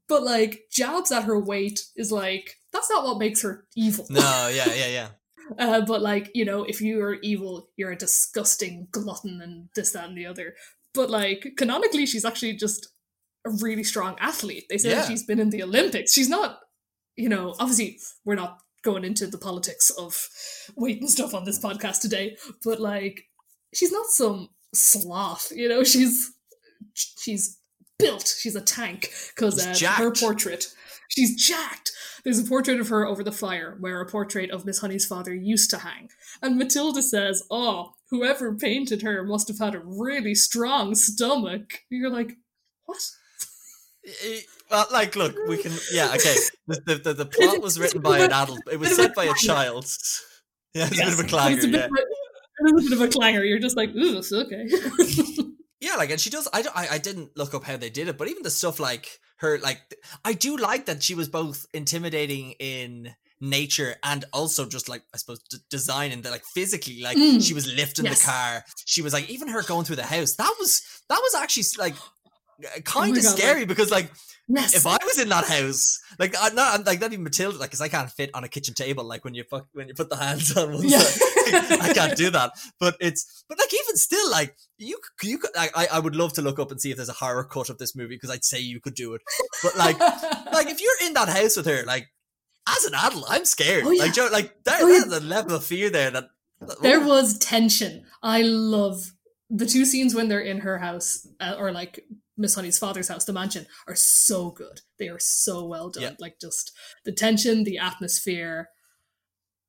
But 0.08 0.24
like, 0.24 0.64
jabs 0.72 1.12
at 1.12 1.24
her 1.24 1.40
weight 1.40 1.86
is 1.96 2.12
like, 2.12 2.56
that's 2.74 2.90
not 2.90 3.06
what 3.06 3.20
makes 3.20 3.42
her 3.42 3.66
evil. 3.76 4.06
No, 4.10 4.52
yeah, 4.54 4.74
yeah, 4.74 4.88
yeah. 4.88 5.08
Uh, 5.58 5.80
but 5.80 6.02
like, 6.02 6.30
you 6.34 6.44
know, 6.44 6.66
if 6.66 6.82
you 6.82 7.02
are 7.02 7.14
evil, 7.22 7.70
you're 7.78 7.94
a 7.94 7.96
disgusting 7.96 8.86
glutton 8.92 9.40
and 9.42 9.70
this, 9.76 9.92
that, 9.92 10.10
and 10.10 10.18
the 10.18 10.26
other. 10.26 10.56
But 10.94 11.10
like, 11.10 11.54
canonically, 11.56 12.06
she's 12.06 12.26
actually 12.26 12.52
just 12.58 12.90
a 13.46 13.52
really 13.52 13.86
strong 13.86 14.18
athlete. 14.20 14.66
They 14.70 14.78
say 14.78 14.90
yeah. 14.90 15.08
she's 15.08 15.24
been 15.24 15.40
in 15.40 15.50
the 15.50 15.64
Olympics. 15.64 16.12
She's 16.12 16.28
not, 16.28 16.60
you 17.16 17.30
know, 17.30 17.56
obviously 17.62 17.98
we're 18.26 18.36
not 18.36 18.60
going 18.88 19.04
into 19.04 19.28
the 19.28 19.38
politics 19.38 19.90
of 19.90 20.30
weight 20.78 21.02
and 21.02 21.10
stuff 21.10 21.34
on 21.34 21.44
this 21.44 21.60
podcast 21.60 22.00
today, 22.00 22.38
but 22.64 22.80
like, 22.80 23.26
she's 23.74 23.92
not 23.92 24.06
some 24.06 24.48
sloth. 24.74 25.52
You 25.54 25.68
know, 25.68 25.84
she's 25.84 26.32
she's 26.94 27.60
built. 28.00 28.34
She's 28.40 28.56
a 28.56 28.62
tank 28.62 29.12
because 29.36 29.66
uh, 29.66 29.88
her 29.96 30.12
portrait. 30.12 30.74
She's 31.10 31.36
jacked. 31.36 31.92
There's 32.24 32.40
a 32.40 32.44
portrait 32.44 32.80
of 32.80 32.88
her 32.88 33.06
over 33.06 33.24
the 33.24 33.32
fire 33.32 33.76
where 33.80 34.00
a 34.00 34.06
portrait 34.06 34.52
of 34.52 34.66
Miss 34.66 34.80
Honey's 34.80 35.06
father 35.06 35.34
used 35.34 35.70
to 35.72 35.80
hang. 35.80 36.10
And 36.42 36.58
Matilda 36.58 37.02
says, 37.02 37.44
Oh, 37.50 37.94
whoever 38.10 38.54
painted 38.56 39.02
her 39.02 39.24
must 39.24 39.48
have 39.48 39.60
had 39.60 39.76
a 39.76 39.80
really 39.80 40.36
strong 40.36 40.96
stomach. 40.96 41.82
You're 41.90 42.10
like, 42.10 42.38
What? 42.86 43.00
Well, 44.70 44.86
like, 44.92 45.16
look, 45.16 45.36
we 45.48 45.58
can. 45.58 45.72
Yeah, 45.92 46.14
okay. 46.16 46.36
The, 46.68 46.96
the, 47.04 47.14
the, 47.14 47.26
plot 47.26 47.62
was 47.62 47.80
written 47.80 48.02
by 48.02 48.20
an 48.20 48.32
adult. 48.32 48.62
It 48.72 48.80
was 48.80 48.96
said 48.96 49.14
by 49.14 49.26
a 49.26 49.34
child. 49.34 49.86
Yeah, 50.74 50.88
it's 50.88 50.98
yes, 50.98 51.14
a 51.14 51.18
bit 51.18 51.20
of 51.20 51.26
a 51.26 51.28
clanger. 51.30 51.56
It's 51.56 51.66
a 51.66 51.70
bit, 51.70 51.90
yeah. 51.90 52.70
a 52.70 52.82
bit 52.82 52.92
of 52.92 53.02
a 53.02 53.08
clanger. 53.08 53.46
You're 53.46 53.60
just 53.60 53.78
like, 53.78 53.90
ooh, 53.96 54.18
it's 54.18 54.32
okay. 54.34 54.68
yeah, 55.80 55.96
like, 55.96 56.10
and 56.12 56.20
she 56.20 56.30
does. 56.30 56.48
I, 56.54 56.64
I, 56.76 56.88
I 56.96 56.98
didn't 56.98 57.38
look 57.38 57.54
up 57.54 57.64
how 57.64 57.78
they 57.78 57.90
did 57.90 58.10
it, 58.10 58.18
but 58.18 58.28
even 58.28 58.44
the 58.44 58.50
stuff 58.50 58.80
like 58.80 59.20
her 59.38 59.60
like 59.60 59.80
I 60.26 60.34
do 60.34 60.58
like 60.58 60.86
that 60.86 61.02
she 61.02 61.16
was 61.16 61.30
both 61.30 61.66
intimidating 61.74 62.52
in 62.60 63.16
nature 63.40 63.96
and 64.04 64.26
also 64.34 64.68
just 64.68 64.90
like 64.90 65.04
I 65.14 65.18
suppose 65.18 65.40
d- 65.50 65.58
design 65.70 66.12
and 66.12 66.26
like 66.26 66.44
physically 66.44 67.02
like 67.02 67.18
mm. 67.18 67.46
she 67.46 67.54
was 67.54 67.72
lifting 67.72 68.06
yes. 68.06 68.20
the 68.20 68.32
car 68.32 68.64
she 68.86 69.04
was 69.04 69.14
like 69.14 69.30
even 69.30 69.48
her 69.48 69.62
going 69.62 69.86
through 69.86 69.98
the 69.98 70.04
house 70.04 70.36
that 70.38 70.56
was 70.60 70.82
that 71.10 71.20
was 71.22 71.36
actually 71.36 71.64
like 71.78 71.94
kind 72.84 73.16
of 73.16 73.24
oh 73.24 73.28
scary 73.28 73.60
like, 73.62 73.68
because 73.68 73.92
like 73.92 74.12
yes. 74.48 74.76
if 74.76 74.86
I 74.86 74.98
was 75.04 75.20
in 75.20 75.30
that 75.30 75.46
house, 75.46 76.00
like 76.20 76.36
I'm 76.40 76.56
not 76.56 76.86
like 76.86 77.00
not 77.00 77.14
even 77.14 77.24
Matilda, 77.24 77.58
like 77.58 77.70
because 77.70 77.82
I 77.82 77.88
can't 77.88 78.10
fit 78.10 78.32
on 78.34 78.44
a 78.44 78.48
kitchen 78.48 78.74
table, 78.74 79.04
like 79.04 79.24
when 79.24 79.34
you 79.34 79.44
fuck 79.44 79.68
when 79.74 79.88
you 79.88 79.94
put 79.94 80.10
the 80.10 80.16
hands 80.16 80.56
on 80.58 80.74
one 80.74 80.88
yeah. 80.88 81.00
side, 81.00 81.82
I 81.82 81.94
can't 81.94 82.18
do 82.18 82.30
that. 82.32 82.52
But 82.80 82.96
it's 83.00 83.44
but 83.48 83.60
like 83.60 83.74
even 83.74 83.96
still, 83.96 84.32
like 84.32 84.56
you 84.78 84.98
you 85.22 85.38
could 85.38 85.52
I 85.56 85.88
I 85.92 86.00
would 86.00 86.16
love 86.16 86.34
to 86.34 86.42
look 86.42 86.60
up 86.60 86.72
and 86.72 86.82
see 86.82 86.92
if 86.92 86.98
there's 86.98 87.10
a 87.10 87.14
horror 87.14 87.44
cut 87.44 87.70
of 87.70 87.78
this 87.78 87.96
movie 87.96 88.16
because 88.16 88.32
I'd 88.32 88.44
say 88.44 88.60
you 88.60 88.80
could 88.80 88.96
do 88.96 89.14
it. 89.14 89.22
But 89.64 89.78
like 89.78 90.00
like 90.00 90.68
if 90.68 90.82
you're 90.82 91.08
in 91.08 91.14
that 91.14 91.30
house 91.30 91.58
with 91.58 91.66
her, 91.66 91.84
like 91.86 92.08
as 92.68 92.86
an 92.86 92.96
adult, 92.96 93.26
I'm 93.30 93.46
scared. 93.46 93.84
Oh, 93.86 93.92
yeah. 93.92 94.04
Like 94.04 94.14
Joe, 94.14 94.30
like 94.32 94.64
there, 94.64 94.78
oh, 94.82 94.88
there's 94.88 95.24
a 95.24 95.26
level 95.26 95.56
of 95.56 95.64
fear 95.64 95.90
there 95.90 96.12
that. 96.12 96.26
There 96.82 97.00
was 97.00 97.38
tension. 97.38 98.06
I 98.24 98.42
love 98.42 99.12
the 99.50 99.66
two 99.66 99.86
scenes 99.86 100.14
when 100.14 100.28
they're 100.28 100.40
in 100.40 100.60
her 100.60 100.78
house, 100.78 101.28
uh, 101.40 101.56
or 101.58 101.72
like 101.72 102.06
Miss 102.38 102.56
Honey's 102.56 102.78
father's 102.78 103.08
house, 103.08 103.26
the 103.26 103.34
mansion, 103.34 103.66
are 103.88 103.96
so 103.96 104.52
good. 104.52 104.82
They 105.00 105.08
are 105.08 105.20
so 105.20 105.66
well 105.66 105.90
done. 105.90 106.04
Yeah. 106.04 106.12
Like 106.20 106.40
just 106.40 106.72
the 107.06 107.12
tension, 107.12 107.64
the 107.64 107.78
atmosphere. 107.78 108.70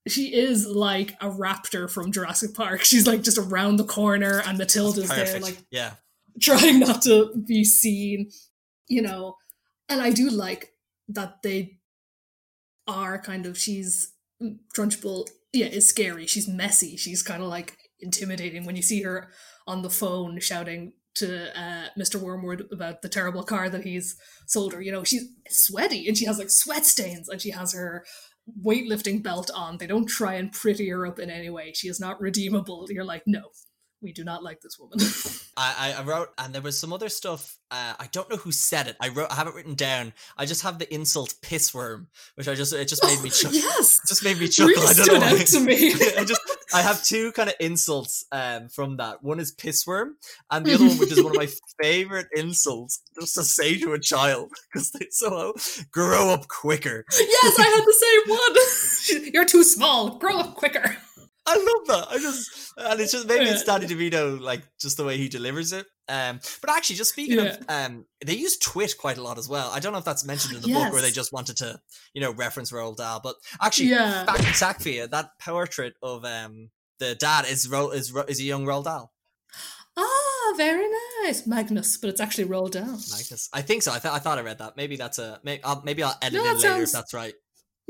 She 0.07 0.35
is 0.35 0.67
like 0.67 1.13
a 1.21 1.29
raptor 1.29 1.91
from 1.91 2.13
Jurassic 2.13 2.55
Park. 2.55 2.83
She's 2.85 3.07
like 3.07 3.23
just 3.23 3.39
around 3.39 3.77
the 3.77 3.85
corner, 3.85 4.43
and 4.47 4.59
Matilda's 4.59 5.09
there, 5.09 5.41
like 5.41 5.59
yeah, 5.71 5.95
trying 6.41 6.81
not 6.81 7.03
to 7.03 7.33
be 7.47 7.65
seen. 7.65 8.31
You 8.89 9.03
know, 9.03 9.37
and 9.89 10.01
I 10.01 10.11
do 10.11 10.31
like 10.31 10.73
that 11.09 11.43
they 11.43 11.79
are 12.87 13.21
kind 13.21 13.47
of. 13.47 13.59
She's 13.59 14.13
Trunchbull. 14.75 15.29
Yeah, 15.53 15.67
is 15.67 15.89
scary. 15.89 16.27
She's 16.27 16.49
messy. 16.49 16.97
She's 16.97 17.23
kind 17.23 17.43
of 17.43 17.49
like 17.49 17.77
intimidating 18.01 18.65
when 18.65 18.77
you 18.77 18.83
see 18.83 19.03
her 19.03 19.29
on 19.69 19.83
the 19.83 19.91
phone 19.91 20.41
shouting 20.41 20.95
to 21.15 21.61
uh, 21.61 21.89
Mr. 21.99 22.21
Wormwood 22.21 22.67
about 22.73 23.03
the 23.03 23.09
terrible 23.09 23.43
car 23.43 23.69
that 23.69 23.85
he's 23.85 24.17
sold 24.47 24.73
her. 24.73 24.81
You 24.81 24.93
know, 24.93 25.05
she's 25.05 25.29
sweaty 25.49 26.09
and 26.09 26.17
she 26.17 26.25
has 26.25 26.39
like 26.39 26.51
sweat 26.51 26.87
stains 26.87 27.29
and 27.29 27.41
she 27.41 27.51
has 27.51 27.73
her 27.75 28.05
weightlifting 28.65 29.23
belt 29.23 29.51
on. 29.55 29.79
They 29.79 29.87
don't 29.87 30.07
try 30.07 30.35
and 30.35 30.51
pretty 30.51 30.89
her 30.89 31.07
up 31.07 31.19
in 31.19 31.31
any 31.31 31.51
way. 31.51 31.73
She 31.75 31.89
is 31.89 32.01
not 32.01 32.21
redeemable. 32.21 32.87
You're 32.89 33.05
like, 33.05 33.25
no, 33.27 33.43
we 34.01 34.13
do 34.13 34.25
not 34.25 34.43
like 34.43 34.61
this 34.61 34.79
woman. 34.79 34.99
I, 35.57 35.95
I 35.99 36.03
wrote, 36.03 36.29
and 36.39 36.55
there 36.55 36.63
was 36.63 36.79
some 36.79 36.93
other 36.93 37.09
stuff. 37.09 37.59
Uh, 37.71 37.95
I 37.99 38.09
don't 38.13 38.31
know 38.31 38.37
who 38.37 38.53
said 38.53 38.87
it. 38.87 38.97
I 39.01 39.09
wrote, 39.09 39.31
I 39.31 39.35
have 39.35 39.49
it 39.49 39.55
written 39.55 39.75
down. 39.75 40.13
I 40.37 40.47
just 40.47 40.63
have 40.63 40.79
the 40.79 40.93
insult 40.95 41.35
"pissworm," 41.43 42.07
which 42.37 42.47
I 42.47 42.55
just 42.55 42.73
it 42.73 42.87
just 42.87 43.05
made 43.05 43.21
me 43.23 43.31
chuckle. 43.31 43.59
yes, 43.59 44.01
just 44.07 44.23
made 44.23 44.39
me 44.39 44.47
chuckle. 44.47 44.69
Really 44.69 44.87
I 44.87 44.93
don't 44.93 45.05
stood 45.05 45.21
know. 45.21 45.27
Out 45.27 45.47
to 45.47 45.61
me. 45.61 45.93
I 46.17 46.25
just 46.25 46.41
I 46.73 46.83
have 46.83 47.03
two 47.05 47.33
kind 47.33 47.49
of 47.49 47.55
insults 47.61 48.25
um 48.33 48.69
from 48.69 48.97
that. 48.99 49.23
One 49.23 49.41
is 49.41 49.55
"pissworm," 49.55 50.13
and 50.51 50.65
the 50.65 50.75
other 50.75 50.87
one, 50.87 50.99
which 50.99 51.13
is 51.13 51.23
one 51.23 51.33
of 51.33 51.37
my 51.37 51.49
favorite 51.83 52.29
insults, 52.35 53.03
just 53.19 53.35
to 53.35 53.45
say 53.45 53.79
to 53.79 53.93
a 53.93 53.99
child 53.99 54.51
because 54.73 54.91
they 54.93 55.07
so 55.11 55.55
grow 55.93 56.31
up 56.31 56.49
quicker. 56.49 57.05
Yes, 57.19 57.59
I 57.59 57.65
had 57.65 57.85
the 57.85 57.97
same 59.13 59.23
one. 59.25 59.33
You're 59.33 59.45
too 59.45 59.65
small. 59.65 60.19
Grow 60.19 60.39
up 60.39 60.55
quicker. 60.55 60.97
I 61.47 61.57
love 61.57 61.87
that. 61.87 62.09
I 62.11 62.19
just 62.19 62.73
and 62.77 63.01
it's 63.01 63.13
just 63.13 63.27
maybe 63.27 63.47
it's 63.47 63.65
Danny 63.65 63.87
DeVito, 63.87 64.41
like 64.41 64.63
just 64.79 64.97
the 64.97 65.05
way 65.05 65.17
he 65.17 65.29
delivers 65.29 65.73
it. 65.73 65.87
Um, 66.09 66.41
but 66.61 66.71
actually, 66.71 66.97
just 66.97 67.11
speaking 67.13 67.37
Yeah. 67.39 67.57
of, 67.57 67.65
um, 67.69 68.07
they 68.25 68.35
use 68.35 68.57
twit 68.57 68.97
quite 68.99 69.19
a 69.19 69.23
lot 69.23 69.37
as 69.39 69.49
well. 69.49 69.71
I 69.71 69.79
don't 69.81 69.93
know 69.93 69.99
if 69.99 70.05
that's 70.05 70.25
mentioned 70.25 70.57
in 70.57 70.63
the 70.63 70.73
book 70.73 70.93
or 70.93 71.01
they 71.03 71.11
just 71.11 71.33
wanted 71.33 71.57
to, 71.59 71.81
you 72.15 72.21
know, 72.23 72.31
reference 72.33 72.73
Roald 72.73 72.97
Dahl. 72.97 73.21
But 73.23 73.37
actually, 73.61 73.89
Yeah. 73.91 74.25
back 74.25 74.37
to 74.39 74.43
Sackvia, 74.45 75.11
that 75.11 75.39
portrait 75.39 75.95
of 76.03 76.25
um 76.25 76.71
the 76.99 77.15
dad 77.15 77.45
is 77.47 77.69
Ro- 77.69 77.91
is 77.91 78.11
Ro- 78.13 78.25
is 78.27 78.41
a 78.41 78.45
young 78.45 78.65
Roald 78.65 78.85
Dahl. 78.85 79.13
Ah, 79.97 80.55
very 80.57 80.89
nice. 81.25 81.47
Magnus, 81.47 81.97
but 81.97 82.09
it's 82.11 82.21
actually 82.21 82.45
Roald 82.45 82.71
Dahl. 82.73 82.85
Magnus. 82.87 83.49
I 83.53 83.63
think 83.63 83.83
so. 83.83 83.93
I, 83.93 83.99
th- 83.99 84.15
I 84.15 84.19
thought 84.19 84.39
I 84.39 84.43
read 84.43 84.59
that. 84.59 84.77
Maybe 84.77 84.97
that's 84.97 85.19
a 85.19 85.41
maybe 85.43 85.63
I'll, 85.65 85.83
maybe 85.85 86.03
I'll 86.03 86.17
edit 86.23 86.35
No, 86.43 86.51
it 86.51 86.55
later 86.55 86.57
if 86.57 86.63
sounds- 86.63 86.93
that's 86.93 87.15
right. 87.15 87.35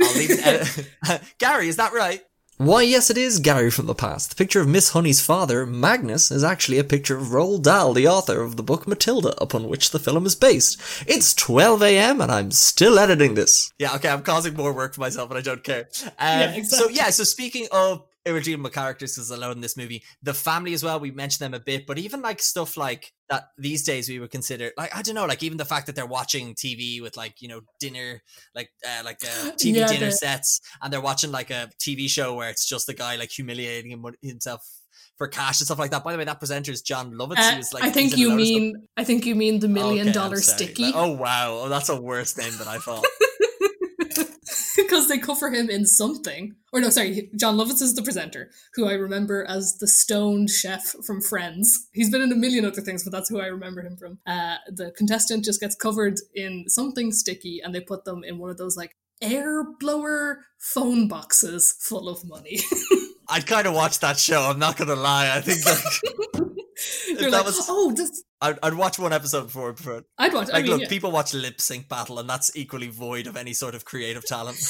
I'll 0.00 0.14
leave 0.14 0.88
Gary, 1.38 1.68
is 1.68 1.76
that 1.76 1.92
right? 1.92 2.22
Why, 2.58 2.82
yes, 2.82 3.08
it 3.08 3.16
is 3.16 3.38
Gary 3.38 3.70
from 3.70 3.86
the 3.86 3.94
past. 3.94 4.30
The 4.30 4.34
picture 4.34 4.60
of 4.60 4.66
Miss 4.66 4.90
Honey's 4.90 5.24
father, 5.24 5.64
Magnus, 5.64 6.32
is 6.32 6.42
actually 6.42 6.78
a 6.78 6.82
picture 6.84 7.16
of 7.16 7.28
Roald 7.28 7.62
Dahl, 7.62 7.92
the 7.94 8.08
author 8.08 8.42
of 8.42 8.56
the 8.56 8.64
book 8.64 8.88
Matilda, 8.88 9.40
upon 9.40 9.68
which 9.68 9.90
the 9.90 10.00
film 10.00 10.26
is 10.26 10.34
based. 10.34 10.76
It's 11.06 11.34
12 11.34 11.82
a.m. 11.82 12.20
and 12.20 12.32
I'm 12.32 12.50
still 12.50 12.98
editing 12.98 13.34
this. 13.34 13.72
Yeah, 13.78 13.94
okay, 13.94 14.08
I'm 14.08 14.22
causing 14.22 14.54
more 14.54 14.72
work 14.72 14.94
for 14.94 15.00
myself, 15.00 15.30
and 15.30 15.38
I 15.38 15.42
don't 15.42 15.62
care. 15.62 15.88
Um, 16.04 16.10
Yeah, 16.18 16.62
So 16.64 16.88
yeah, 16.88 17.10
so 17.10 17.22
speaking 17.22 17.68
of 17.70 18.02
irredeemable 18.26 18.70
characters 18.70 19.16
is 19.18 19.30
alone 19.30 19.52
in 19.52 19.60
this 19.60 19.76
movie, 19.76 20.02
the 20.22 20.34
family 20.34 20.74
as 20.74 20.84
well. 20.84 21.00
We 21.00 21.10
mentioned 21.10 21.44
them 21.44 21.58
a 21.58 21.62
bit, 21.64 21.86
but 21.86 21.98
even 21.98 22.20
like 22.20 22.40
stuff 22.40 22.76
like 22.76 23.12
that 23.30 23.48
these 23.56 23.84
days 23.84 24.08
we 24.08 24.18
would 24.18 24.30
consider 24.30 24.72
like 24.76 24.94
I 24.94 25.02
don't 25.02 25.14
know, 25.14 25.26
like 25.26 25.42
even 25.42 25.58
the 25.58 25.64
fact 25.64 25.86
that 25.86 25.96
they're 25.96 26.06
watching 26.06 26.54
TV 26.54 27.00
with 27.00 27.16
like 27.16 27.40
you 27.40 27.48
know 27.48 27.60
dinner, 27.80 28.22
like 28.54 28.70
uh, 28.86 29.02
like 29.04 29.18
uh, 29.24 29.50
TV 29.56 29.76
Yeah, 29.76 29.88
dinner 29.88 30.10
sets, 30.10 30.60
and 30.82 30.92
they're 30.92 31.00
watching 31.00 31.32
like 31.32 31.50
a 31.50 31.70
TV 31.80 32.08
show 32.08 32.34
where 32.34 32.50
it's 32.50 32.66
just 32.66 32.86
the 32.86 32.94
guy 32.94 33.16
like 33.16 33.30
humiliating 33.30 33.90
him, 33.90 34.04
himself 34.22 34.66
for 35.16 35.28
cash 35.28 35.60
and 35.60 35.66
stuff 35.66 35.78
like 35.78 35.90
that. 35.90 36.04
By 36.04 36.12
the 36.12 36.18
way, 36.18 36.24
that 36.24 36.38
presenter 36.38 36.72
is 36.72 36.82
Jon 36.82 37.12
Lovitz. 37.12 37.52
Uh, 37.52 37.56
was 37.56 37.74
like 37.74 37.82
I 37.84 37.90
think 37.90 38.12
he's 38.12 38.26
in 38.26 38.30
a 38.30 38.32
you 38.32 38.36
mean 38.36 38.88
I 38.96 39.04
think 39.04 39.26
you 39.26 39.34
mean 39.34 39.60
the 39.60 39.68
million 39.68 40.08
Okay, 40.08 40.14
dollar 40.14 40.36
sticky 40.36 40.92
Oh 40.94 41.12
wow, 41.12 41.60
oh, 41.62 41.68
that's 41.68 41.88
a 41.88 42.00
worse 42.00 42.36
name 42.36 42.52
than 42.58 42.68
I 42.68 42.78
thought. 42.78 43.04
because 44.88 45.08
they 45.08 45.18
cover 45.18 45.50
him 45.50 45.68
in 45.68 45.84
something. 45.86 46.54
Or 46.72 46.80
no, 46.80 46.90
sorry, 46.90 47.30
Jon 47.36 47.56
Lovitz 47.56 47.82
is 47.82 47.94
the 47.94 48.02
presenter, 48.02 48.50
who 48.74 48.86
I 48.86 48.92
remember 48.92 49.44
as 49.44 49.78
the 49.78 49.86
stoned 49.86 50.50
chef 50.50 50.94
from 51.06 51.20
Friends. 51.20 51.88
He's 51.92 52.10
been 52.10 52.22
in 52.22 52.32
a 52.32 52.36
million 52.36 52.64
other 52.64 52.80
things, 52.80 53.04
but 53.04 53.12
that's 53.12 53.28
who 53.28 53.40
I 53.40 53.46
remember 53.46 53.82
him 53.82 53.96
from. 53.96 54.18
Uh, 54.26 54.56
the 54.68 54.90
contestant 54.92 55.44
just 55.44 55.60
gets 55.60 55.74
covered 55.74 56.18
in 56.34 56.64
something 56.68 57.12
sticky, 57.12 57.60
and 57.62 57.74
they 57.74 57.80
put 57.80 58.04
them 58.04 58.24
in 58.24 58.38
one 58.38 58.50
of 58.50 58.56
those 58.56 58.76
like 58.76 58.96
air 59.20 59.64
blower 59.78 60.46
phone 60.58 61.08
boxes 61.08 61.76
full 61.80 62.08
of 62.08 62.24
money. 62.24 62.60
I'd 63.28 63.46
kind 63.46 63.66
of 63.66 63.74
watch 63.74 63.98
that 64.00 64.18
show. 64.18 64.42
I'm 64.42 64.58
not 64.58 64.76
gonna 64.78 64.96
lie. 64.96 65.30
I 65.36 65.40
think 65.42 65.64
like, 65.66 67.20
that 67.20 67.30
like, 67.30 67.44
was- 67.44 67.66
oh, 67.68 67.92
this. 67.94 68.22
I'd, 68.40 68.58
I'd 68.62 68.74
watch 68.74 68.98
one 68.98 69.12
episode 69.12 69.44
before. 69.44 69.72
before 69.72 70.04
I'd 70.16 70.32
watch. 70.32 70.48
I 70.52 70.62
mean, 70.62 70.70
look, 70.70 70.80
yeah. 70.82 70.88
people 70.88 71.10
watch 71.10 71.34
lip 71.34 71.60
sync 71.60 71.88
battle, 71.88 72.18
and 72.20 72.28
that's 72.30 72.56
equally 72.56 72.88
void 72.88 73.26
of 73.26 73.36
any 73.36 73.52
sort 73.52 73.74
of 73.74 73.84
creative 73.84 74.24
talent. 74.24 74.58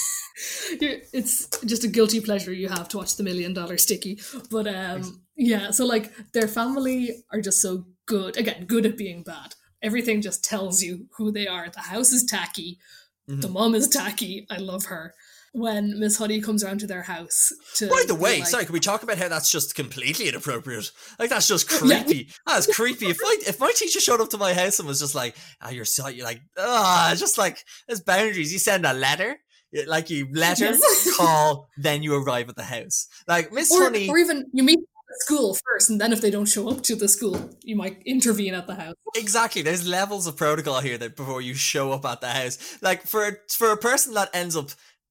It's 0.70 1.48
just 1.64 1.84
a 1.84 1.88
guilty 1.88 2.20
pleasure 2.20 2.52
you 2.52 2.68
have 2.68 2.88
to 2.90 2.98
watch 2.98 3.16
the 3.16 3.24
million 3.24 3.52
dollar 3.54 3.76
sticky 3.76 4.20
but 4.50 4.68
um 4.68 5.22
yeah 5.36 5.72
so 5.72 5.84
like 5.84 6.12
their 6.32 6.46
family 6.46 7.24
are 7.32 7.40
just 7.40 7.60
so 7.60 7.86
good 8.06 8.36
again 8.36 8.64
good 8.66 8.86
at 8.86 8.96
being 8.96 9.24
bad 9.24 9.54
everything 9.82 10.22
just 10.22 10.44
tells 10.44 10.80
you 10.82 11.06
who 11.16 11.32
they 11.32 11.48
are 11.48 11.68
the 11.70 11.80
house 11.80 12.12
is 12.12 12.24
tacky 12.24 12.78
the 13.26 13.48
Mhm. 13.48 13.52
mom 13.52 13.74
is 13.74 13.88
tacky 13.88 14.46
i 14.48 14.58
love 14.58 14.84
her 14.84 15.12
when 15.52 15.98
miss 15.98 16.18
honey 16.18 16.40
comes 16.40 16.62
around 16.62 16.78
to 16.80 16.86
their 16.86 17.02
house 17.02 17.50
to 17.76 17.88
By 17.88 18.04
the 18.06 18.14
way, 18.14 18.40
like- 18.40 18.48
sorry, 18.48 18.64
can 18.64 18.72
we 18.72 18.80
talk 18.80 19.02
about 19.02 19.18
how 19.18 19.28
that's 19.28 19.50
just 19.50 19.74
completely 19.74 20.28
inappropriate? 20.28 20.90
Like 21.18 21.30
that's 21.30 21.48
just 21.48 21.70
Yeah. 21.84 22.02
creepy. 22.02 22.28
That's 22.46 22.66
creepy. 22.74 23.06
If 23.06 23.18
my 23.22 23.36
if 23.46 23.58
my 23.60 23.72
teacher 23.74 24.00
showed 24.00 24.20
up 24.20 24.30
to 24.30 24.38
my 24.38 24.54
house 24.54 24.78
and 24.78 24.86
was 24.88 25.00
just 25.00 25.14
like, 25.14 25.36
"Ah, 25.60 25.70
you're 25.70 25.84
so 25.84 26.08
you're 26.08 26.26
like, 26.26 26.40
ah, 26.58 27.14
just 27.16 27.38
like 27.38 27.58
there's 27.86 28.00
boundaries. 28.00 28.52
You 28.52 28.58
send 28.58 28.84
a 28.86 28.92
letter, 28.92 29.38
like 29.86 30.10
you 30.10 30.28
letter, 30.32 30.66
Yes. 30.72 31.08
call, 31.16 31.68
then 31.76 32.02
you 32.02 32.14
arrive 32.14 32.48
at 32.48 32.56
the 32.56 32.62
house. 32.64 33.06
Like 33.26 33.52
Miss 33.52 33.72
or, 33.72 33.84
Honey, 33.84 34.08
or 34.08 34.18
even 34.18 34.46
you 34.52 34.62
meet 34.62 34.78
at 34.78 35.20
school 35.22 35.56
first 35.64 35.88
and 35.88 35.98
then 35.98 36.12
if 36.12 36.20
they 36.20 36.30
don't 36.30 36.44
show 36.44 36.68
up 36.68 36.82
to 36.82 36.94
the 36.94 37.08
school 37.08 37.48
you 37.62 37.74
might 37.74 37.96
intervene 38.04 38.52
at 38.52 38.66
the 38.66 38.74
house 38.74 38.94
Exactly. 39.16 39.62
There's 39.62 39.88
levels 39.88 40.26
of 40.26 40.36
protocol 40.36 40.80
here 40.80 40.98
that 40.98 41.16
before 41.16 41.40
you 41.40 41.54
show 41.54 41.92
up 41.92 42.04
at 42.04 42.20
the 42.20 42.28
house. 42.28 42.76
Like 42.82 43.04
for 43.04 43.26
a, 43.26 43.32
for 43.50 43.72
a 43.72 43.76
person 43.78 44.12
that 44.14 44.28
ends 44.34 44.54
up 44.54 44.68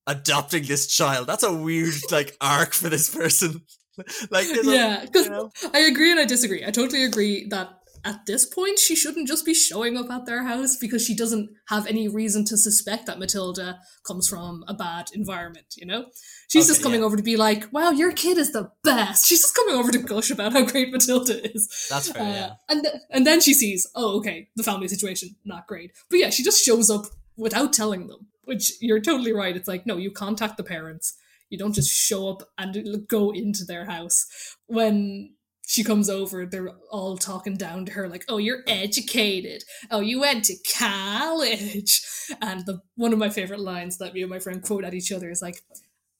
adopting 0.08 0.64
this 0.64 0.88
child, 0.88 1.28
that's 1.28 1.44
a 1.44 1.54
weird 1.54 1.94
like 2.12 2.36
arc 2.42 2.74
for 2.74 2.90
this 2.90 3.14
person. 3.14 3.62
like 4.30 4.46
yeah 4.64 5.02
because 5.06 5.26
you 5.26 5.32
know? 5.32 5.52
I 5.74 5.80
agree 5.80 6.12
and 6.12 6.20
I 6.20 6.26
disagree. 6.26 6.64
I 6.66 6.72
totally 6.72 7.04
agree 7.04 7.48
that 7.50 7.70
at 8.06 8.26
this 8.28 8.46
point 8.46 8.78
she 8.78 8.96
shouldn't 8.96 9.28
just 9.28 9.44
be 9.44 9.56
showing 9.56 9.98
up 9.98 10.10
at 10.12 10.26
their 10.28 10.44
house 10.44 10.78
because 10.78 11.04
she 11.04 11.16
doesn't 11.16 11.50
have 11.68 11.88
any 11.88 12.08
reason 12.08 12.46
to 12.46 12.56
suspect 12.58 13.08
that 13.08 13.18
Matilda 13.20 13.80
comes 14.06 14.30
from 14.30 14.64
a 14.68 14.74
bad 14.74 15.10
environment, 15.14 15.66
you 15.76 15.86
know? 15.86 16.06
She's 16.48 16.66
Okay, 16.66 16.70
just 16.74 16.84
coming 16.84 17.00
yeah. 17.02 17.06
over 17.08 17.18
to 17.18 17.24
be 17.24 17.36
like, 17.38 17.68
wow, 17.74 17.90
your 17.90 18.14
kid 18.14 18.38
is 18.38 18.54
the 18.54 18.72
best. 18.84 19.26
She's 19.26 19.42
just 19.42 19.56
coming 19.56 19.76
over 19.76 19.92
to 19.92 19.98
gush 19.98 20.30
about 20.30 20.54
how 20.54 20.64
great 20.64 20.92
Matilda 20.92 21.44
is. 21.54 21.88
That's 21.90 22.12
fair, 22.12 22.22
Uh, 22.22 22.26
yeah. 22.28 22.50
And, 22.70 22.84
th- 22.84 22.96
and 23.10 23.26
then 23.28 23.42
she 23.42 23.54
sees, 23.56 23.90
oh, 23.96 24.18
okay, 24.20 24.48
the 24.56 24.64
family 24.64 24.88
situation, 24.88 25.36
not 25.44 25.68
great. 25.68 25.92
But 26.10 26.20
yeah, 26.20 26.30
she 26.30 26.44
just 26.44 26.64
shows 26.64 26.90
up 26.92 27.08
without 27.36 27.74
telling 27.74 28.08
them, 28.08 28.28
which 28.48 28.74
you're 28.80 29.02
totally 29.02 29.34
right. 29.34 29.56
It's 29.56 29.68
like, 29.68 29.86
no, 29.86 29.98
you 29.98 30.10
contact 30.10 30.58
the 30.58 30.64
parents. 30.64 31.16
You 31.50 31.58
don't 31.58 31.74
just 31.74 31.92
show 31.92 32.30
up 32.30 32.44
and 32.58 33.08
go 33.08 33.32
into 33.32 33.64
their 33.66 33.86
house. 33.86 34.26
When 34.68 35.34
she 35.66 35.84
comes 35.84 36.10
over, 36.10 36.46
they're 36.46 36.72
all 36.90 37.18
talking 37.18 37.56
down 37.56 37.86
to 37.86 37.92
her, 37.92 38.08
like, 38.08 38.24
oh, 38.30 38.38
you're 38.38 38.64
educated. 38.68 39.64
Oh, 39.92 40.00
you 40.00 40.22
went 40.22 40.46
to 40.46 40.56
college. 40.78 42.02
And 42.42 42.66
the 42.66 42.82
one 42.96 43.12
of 43.12 43.20
my 43.20 43.30
favorite 43.30 43.60
lines 43.60 43.98
that 43.98 44.14
me 44.14 44.22
and 44.22 44.30
my 44.30 44.40
friend 44.40 44.62
quote 44.64 44.86
at 44.86 44.94
each 44.94 45.12
other 45.12 45.30
is 45.30 45.42
like, 45.42 45.62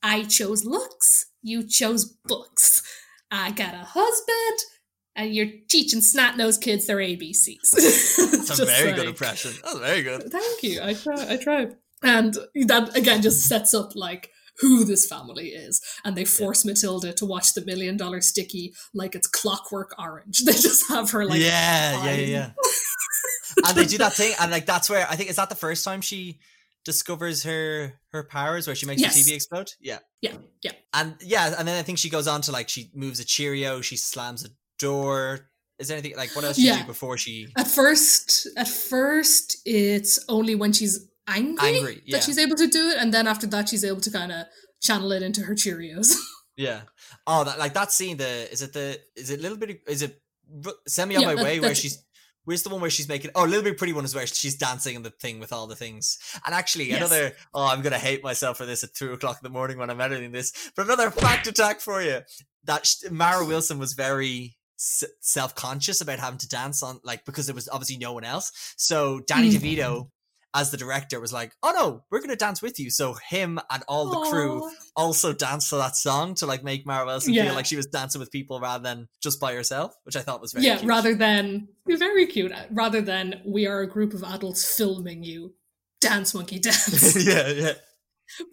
I 0.04 0.24
chose 0.24 0.66
looks, 0.66 1.28
you 1.42 1.66
chose 1.68 2.06
books. 2.06 2.84
I 3.32 3.52
got 3.52 3.74
a 3.74 3.86
husband, 3.86 4.60
and 5.16 5.34
you're 5.34 5.48
teaching 5.68 6.02
snot 6.02 6.38
nosed 6.38 6.62
kids 6.62 6.86
their 6.86 6.98
ABCs. 6.98 7.72
That's 8.48 8.60
a 8.60 8.66
very 8.66 8.94
good 8.94 9.08
impression. 9.08 9.52
That's 9.64 9.80
very 9.80 10.02
good. 10.04 10.32
Thank 10.32 10.64
you. 10.64 10.82
I 10.82 10.94
try. 10.94 11.34
I 11.34 11.38
try. 11.38 11.68
And 12.04 12.36
that 12.68 12.96
again 12.96 13.22
just 13.22 13.48
sets 13.48 13.74
up 13.74 13.96
like 13.96 14.30
who 14.60 14.84
this 14.86 15.06
family 15.08 15.50
is, 15.50 15.82
and 16.04 16.16
they 16.16 16.26
force 16.26 16.66
Matilda 16.66 17.14
to 17.14 17.26
watch 17.26 17.54
the 17.54 17.64
Million 17.66 17.96
Dollar 17.98 18.22
Sticky 18.22 18.74
like 18.94 19.16
it's 19.16 19.28
Clockwork 19.28 19.94
Orange. 20.00 20.42
They 20.46 20.54
just 20.54 20.88
have 20.90 21.12
her 21.12 21.26
like 21.26 21.40
yeah, 21.42 22.06
yeah, 22.06 22.16
yeah, 22.16 22.26
yeah. 22.28 22.52
and 23.68 23.78
they 23.78 23.86
do 23.86 23.98
that 24.00 24.14
thing, 24.14 24.34
and 24.40 24.52
like 24.52 24.66
that's 24.66 24.90
where 24.90 25.08
I 25.10 25.16
think 25.16 25.30
is 25.30 25.36
that 25.38 25.50
the 25.50 25.56
first 25.56 25.84
time 25.86 26.02
she 26.02 26.40
discovers 26.86 27.44
her 27.44 27.94
her 28.12 28.24
powers, 28.24 28.68
where 28.68 28.76
she 28.76 28.86
makes 28.86 29.02
Yes. 29.02 29.16
the 29.16 29.32
TV 29.32 29.36
explode. 29.36 29.72
Yeah, 29.80 30.00
Yeah, 30.22 30.38
yeah. 30.64 30.72
and 30.94 31.16
yeah, 31.22 31.54
and 31.58 31.68
then 31.68 31.78
I 31.78 31.84
think 31.84 31.98
she 31.98 32.10
goes 32.10 32.28
on 32.28 32.42
to 32.44 32.52
like 32.52 32.70
she 32.70 32.90
moves 32.94 33.20
a 33.20 33.26
Cheerio, 33.26 33.82
she 33.82 33.98
slams 33.98 34.46
a 34.46 34.50
door. 34.80 35.50
Is 35.80 35.90
there 35.90 35.98
anything 35.98 36.18
like 36.18 36.36
what 36.36 36.44
else 36.46 36.56
she 36.58 36.66
Yeah. 36.68 36.82
do 36.82 36.88
before 36.88 37.18
she? 37.18 37.48
At 37.58 37.68
first, 37.68 38.48
at 38.58 38.68
first, 38.68 39.58
it's 39.66 40.20
only 40.30 40.56
when 40.56 40.74
she's 40.74 41.08
angry, 41.28 41.76
Angry, 41.78 42.02
yeah. 42.06 42.18
that 42.18 42.24
she's 42.24 42.38
able 42.38 42.56
to 42.56 42.68
do 42.68 42.90
it, 42.90 42.98
and 43.00 43.14
then 43.14 43.28
after 43.28 43.48
that, 43.48 43.70
she's 43.70 43.84
able 43.84 44.02
to 44.02 44.12
kind 44.12 44.32
of 44.32 44.46
channel 44.82 45.12
it 45.12 45.22
into 45.24 45.42
her 45.42 45.54
Cheerios. 45.56 46.14
Yeah. 46.60 46.82
Oh, 47.28 47.44
that 47.44 47.60
like 47.60 47.76
that 47.76 47.92
scene. 47.92 48.18
The 48.18 48.52
is 48.52 48.64
it 48.64 48.74
the 48.74 49.00
is 49.16 49.30
it 49.30 49.40
little 49.42 49.60
bit? 49.60 49.80
Is 49.88 50.02
it 50.02 50.20
send 50.88 51.10
me 51.10 51.16
on 51.16 51.22
Yeah, 51.22 51.28
my 51.28 51.36
that- 51.36 51.44
way 51.44 51.60
where 51.60 51.76
she's. 51.76 52.04
Where's 52.46 52.64
the 52.64 52.70
one 52.70 52.80
where 52.82 52.90
she's 52.90 53.08
making? 53.08 53.30
Oh, 53.36 53.46
a 53.46 53.46
little 53.46 53.62
bit 53.64 53.78
pretty 53.78 53.94
one 53.94 54.06
is 54.06 54.16
where 54.16 54.26
she's 54.26 54.56
dancing 54.56 54.96
in 54.96 55.04
the 55.04 55.10
thing 55.12 55.40
with 55.40 55.54
all 55.54 55.68
the 55.68 55.76
things. 55.76 56.18
And 56.48 56.56
actually, 56.56 56.90
Yes. 56.90 56.98
another. 56.98 57.34
Oh, 57.54 57.68
I'm 57.68 57.84
gonna 57.84 58.00
hate 58.00 58.24
myself 58.24 58.58
for 58.58 58.66
this 58.66 58.84
at 58.84 58.96
two 58.96 59.14
o'clock 59.14 59.38
in 59.40 59.44
the 59.44 59.52
morning 59.54 59.78
when 59.78 59.92
I'm 59.92 60.02
editing 60.02 60.32
this. 60.32 60.52
But 60.76 60.86
another 60.86 61.12
fact 61.12 61.46
attack 61.46 61.80
for 61.80 62.02
you. 62.02 62.22
That 62.64 62.90
Mara 63.12 63.46
Wilson 63.46 63.78
was 63.78 63.94
very 63.94 64.58
s- 64.80 65.04
self 65.22 65.54
conscious 65.54 66.02
about 66.02 66.18
having 66.18 66.40
to 66.40 66.48
dance 66.48 66.82
on, 66.82 67.00
like 67.04 67.24
because 67.24 67.46
there 67.46 67.54
was 67.56 67.70
obviously 67.70 67.98
no 67.98 68.14
one 68.14 68.24
else. 68.24 68.52
So 68.78 69.20
Danny 69.28 69.52
Mm. 69.52 69.60
DeVito, 69.60 70.10
as 70.54 70.72
the 70.72 70.78
director, 70.78 71.20
was 71.20 71.34
like, 71.34 71.54
"Oh 71.62 71.72
no, 71.76 72.04
we're 72.10 72.22
gonna 72.22 72.36
dance 72.36 72.62
with 72.62 72.80
you." 72.80 72.90
So 72.90 73.16
him 73.30 73.60
and 73.70 73.84
all 73.88 74.08
the 74.10 74.30
crew 74.30 74.70
also 74.96 75.34
danced 75.34 75.70
to 75.70 75.76
that 75.78 75.96
song 75.96 76.36
to 76.36 76.46
like 76.46 76.64
make 76.64 76.86
Mara 76.86 77.06
Wilson 77.06 77.34
Yeah. 77.34 77.46
feel 77.46 77.54
like 77.56 77.66
she 77.66 77.76
was 77.76 77.86
dancing 77.88 78.20
with 78.20 78.32
people 78.32 78.60
rather 78.60 78.84
than 78.84 79.08
just 79.22 79.40
by 79.40 79.54
herself, 79.54 79.96
which 80.04 80.16
I 80.16 80.22
thought 80.22 80.42
was 80.42 80.54
very 80.54 80.66
yeah, 80.66 80.78
cute. 80.78 80.90
rather 80.90 81.14
than 81.16 81.68
very 81.88 82.26
cute. 82.28 82.52
Uh, 82.52 82.64
rather 82.72 83.02
than 83.02 83.42
we 83.46 83.68
are 83.68 83.82
a 83.82 83.88
group 83.88 84.14
of 84.14 84.24
adults 84.24 84.66
filming 84.76 85.24
you 85.24 85.54
dance 86.02 86.34
monkey 86.34 86.60
dance. 86.60 87.16
yeah, 87.28 87.48
yeah. 87.50 87.72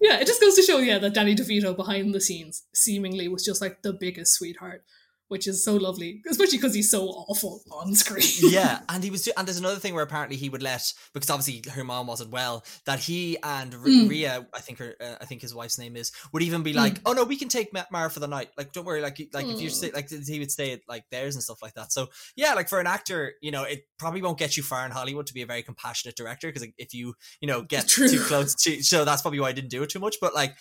yeah, 0.01 0.21
it 0.21 0.27
just 0.27 0.41
goes 0.41 0.55
to 0.57 0.63
show, 0.63 0.79
yeah, 0.79 0.99
that 0.99 1.15
Danny 1.15 1.35
DeVito 1.35 1.77
behind 1.77 2.15
the 2.15 2.21
scenes 2.21 2.65
seemingly 2.75 3.29
was 3.29 3.45
just 3.45 3.61
like 3.61 3.83
the 3.83 3.93
biggest 3.93 4.35
sweetheart. 4.35 4.85
Which 5.29 5.47
is 5.49 5.65
so 5.65 5.77
lovely, 5.77 6.21
especially 6.29 6.59
because 6.59 6.75
he's 6.75 6.91
so 6.91 7.07
awful 7.07 7.63
on 7.73 7.95
screen. 7.95 8.25
yeah, 8.53 8.81
and 8.91 9.03
he 9.03 9.11
was, 9.11 9.23
do- 9.23 9.33
and 9.37 9.49
there's 9.49 9.59
another 9.59 9.81
thing 9.81 9.95
where 9.95 10.05
apparently 10.05 10.37
he 10.37 10.51
would 10.51 10.63
let 10.63 10.93
because 11.15 11.31
obviously 11.31 11.63
her 11.73 11.83
mom 11.83 12.07
wasn't 12.07 12.31
well 12.31 12.63
that 12.85 12.99
he 13.01 13.39
and 13.43 13.73
R- 13.75 13.81
Mm. 13.81 14.09
Rhea, 14.09 14.47
I 14.53 14.61
think 14.61 14.79
her, 14.81 14.95
uh, 15.01 15.15
I 15.21 15.25
think 15.25 15.41
his 15.41 15.55
wife's 15.55 15.79
name 15.79 15.97
is, 15.97 16.13
would 16.33 16.43
even 16.43 16.63
be 16.63 16.73
like, 16.75 17.01
oh 17.07 17.13
no, 17.15 17.25
we 17.25 17.37
can 17.37 17.49
take 17.49 17.73
Ma- 17.73 17.85
Mara 17.91 18.11
for 18.11 18.21
the 18.21 18.27
night. 18.29 18.51
Like, 18.59 18.73
don't 18.73 18.85
worry, 18.85 19.01
like, 19.01 19.19
like 19.33 19.47
if 19.47 19.61
you 19.61 19.69
Mm. 19.71 19.73
stay, 19.73 19.91
like 19.93 20.11
he 20.11 20.39
would 20.39 20.51
stay 20.53 20.73
at 20.73 20.81
like 20.89 21.05
theirs 21.11 21.35
and 21.37 21.43
stuff 21.43 21.63
like 21.63 21.75
that. 21.75 21.91
So 21.91 22.09
yeah, 22.37 22.53
like 22.55 22.69
for 22.69 22.79
an 22.79 22.87
actor, 22.87 23.33
you 23.41 23.51
know, 23.51 23.63
it 23.65 23.85
probably 23.99 24.21
won't 24.21 24.39
get 24.39 24.57
you 24.59 24.63
far 24.63 24.85
in 24.85 24.91
Hollywood 24.93 25.27
to 25.29 25.35
be 25.35 25.43
a 25.43 25.47
very 25.47 25.63
compassionate 25.63 26.17
director 26.17 26.49
because 26.49 26.67
if 26.77 26.93
you, 26.93 27.15
you 27.41 27.49
know, 27.49 27.63
get 27.63 27.89
too 27.89 28.21
close 28.21 28.55
to, 28.57 28.83
so 28.83 29.05
that's 29.07 29.23
probably 29.23 29.41
why 29.41 29.49
I 29.49 29.53
didn't 29.53 29.71
do 29.71 29.83
it 29.83 29.89
too 29.91 30.01
much. 30.01 30.17
But 30.21 30.35
like, 30.35 30.55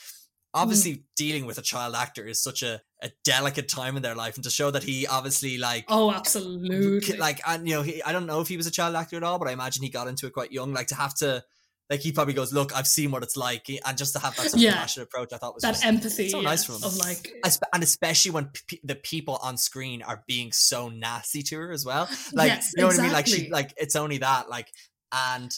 Mm. 0.56 0.62
obviously, 0.62 1.04
dealing 1.16 1.46
with 1.46 1.58
a 1.58 1.62
child 1.64 1.96
actor 1.96 2.26
is 2.28 2.42
such 2.44 2.62
a, 2.64 2.82
a 3.02 3.10
delicate 3.24 3.68
time 3.68 3.96
in 3.98 4.04
their 4.04 4.16
life, 4.16 4.36
and 4.36 4.44
to 4.44 4.50
show 4.50 4.70
that 4.72 4.84
he 4.84 5.08
obviously 5.08 5.58
like 5.58 5.86
Oh, 5.88 6.12
absolutely. 6.12 7.18
like 7.18 7.42
and 7.48 7.68
you 7.68 7.76
know 7.76 7.82
he, 7.82 8.02
i 8.04 8.12
don't 8.12 8.26
know 8.26 8.40
if 8.42 8.48
he 8.48 8.58
was 8.58 8.68
a 8.68 8.72
child 8.72 8.96
actor 8.96 9.18
at 9.18 9.24
all 9.24 9.40
but 9.40 9.48
i 9.48 9.52
imagine 9.52 9.84
he 9.84 9.90
got 9.90 10.08
into 10.08 10.26
it 10.28 10.34
quite 10.34 10.52
young 10.52 10.74
like 10.74 10.88
to 10.88 10.96
have 10.96 11.14
to 11.16 11.44
like 11.90 12.00
he 12.00 12.12
probably 12.12 12.34
goes 12.34 12.54
look 12.54 12.76
i've 12.76 12.88
seen 12.88 13.12
what 13.12 13.24
it's 13.24 13.36
like 13.36 13.68
and 13.86 13.98
just 13.98 14.14
to 14.14 14.20
have 14.20 14.36
that 14.36 14.44
sort 14.44 14.54
of 14.56 14.60
Yeah. 14.62 14.76
passionate 14.76 15.06
approach 15.06 15.34
i 15.34 15.38
thought 15.38 15.54
was 15.56 15.64
that 15.64 15.74
just, 15.74 15.86
empathy 15.86 16.30
so 16.30 16.38
yeah, 16.40 16.50
nice 16.50 16.64
from 16.64 16.76
him. 16.76 16.84
of 16.86 16.96
like 16.98 17.32
and 17.74 17.84
especially 17.84 18.32
when 18.32 18.50
p- 18.68 18.80
the 18.84 18.96
people 18.96 19.38
on 19.42 19.58
screen 19.58 20.02
are 20.02 20.24
being 20.28 20.52
so 20.52 20.88
nasty 20.90 21.42
to 21.44 21.56
her 21.58 21.72
as 21.72 21.86
well 21.86 22.08
like 22.34 22.50
Yes, 22.50 22.72
you 22.76 22.82
know 22.82 22.88
what 22.88 23.00
i 23.00 23.04
mean 23.04 23.12
like 23.14 23.28
she 23.28 23.50
like 23.50 23.74
it's 23.78 23.96
only 23.96 24.20
that 24.20 24.50
like 24.50 24.72
and 25.12 25.56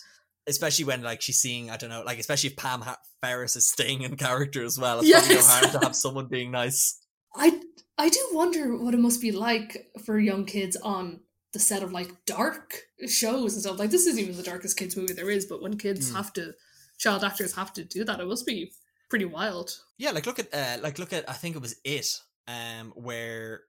especially 0.47 0.85
when 0.85 1.01
like 1.01 1.21
she's 1.21 1.39
seeing 1.39 1.69
i 1.69 1.77
don't 1.77 1.89
know 1.89 2.03
like 2.05 2.19
especially 2.19 2.49
if 2.49 2.55
pam 2.55 2.81
ha- 2.81 2.97
ferris 3.21 3.55
is 3.55 3.67
staying 3.69 4.01
in 4.03 4.15
character 4.15 4.63
as 4.63 4.77
well 4.79 4.99
it's 5.01 5.09
probably 5.11 5.35
no 5.35 5.41
harm 5.41 5.71
to 5.71 5.79
have 5.79 5.95
someone 5.95 6.27
being 6.27 6.51
nice 6.51 6.99
I 7.37 7.59
I 7.97 8.07
do 8.09 8.19
wonder 8.33 8.77
what 8.77 8.93
it 8.93 8.99
must 8.99 9.19
be 9.21 9.31
like 9.33 9.87
for 10.05 10.17
young 10.19 10.45
kids 10.45 10.75
on 10.77 11.19
the 11.53 11.59
set 11.59 11.83
of 11.83 11.91
like 11.91 12.09
dark 12.25 12.81
shows 13.07 13.53
and 13.53 13.61
stuff. 13.61 13.77
Like 13.79 13.89
this 13.89 14.05
isn't 14.07 14.21
even 14.21 14.37
the 14.37 14.43
darkest 14.43 14.77
kids 14.77 14.95
movie 14.95 15.13
there 15.13 15.29
is, 15.29 15.45
but 15.45 15.61
when 15.61 15.77
kids 15.77 16.11
Mm. 16.11 16.15
have 16.15 16.31
to 16.33 16.53
child 16.97 17.23
actors 17.25 17.53
have 17.55 17.73
to 17.73 17.83
do 17.83 18.03
that, 18.05 18.19
it 18.21 18.27
must 18.27 18.45
be 18.45 18.71
pretty 19.09 19.25
wild. 19.25 19.71
yeah 19.97 20.11
like 20.11 20.25
look 20.25 20.39
at 20.39 20.53
uh 20.53 20.77
like 20.81 20.97
look 20.99 21.11
at 21.13 21.29
i 21.29 21.33
think 21.33 21.55
it 21.57 21.61
was 21.61 21.75
it 21.83 22.07
um 22.47 22.93
where 22.95 23.61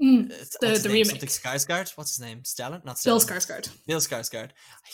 Mm. 0.00 0.28
The- 0.60 0.68
the 0.78 0.88
name? 0.88 0.92
remake. 0.92 1.06
Something 1.06 1.28
Skarsgård. 1.28 1.92
What's 1.96 2.16
his 2.16 2.20
name? 2.24 2.40
Stellan? 2.42 2.84
Not 2.84 2.98
Bill 3.04 3.18
Stellan. 3.20 3.26
Skarsgård. 3.28 3.68
Bill 3.86 4.00
Skarsgård. 4.00 4.50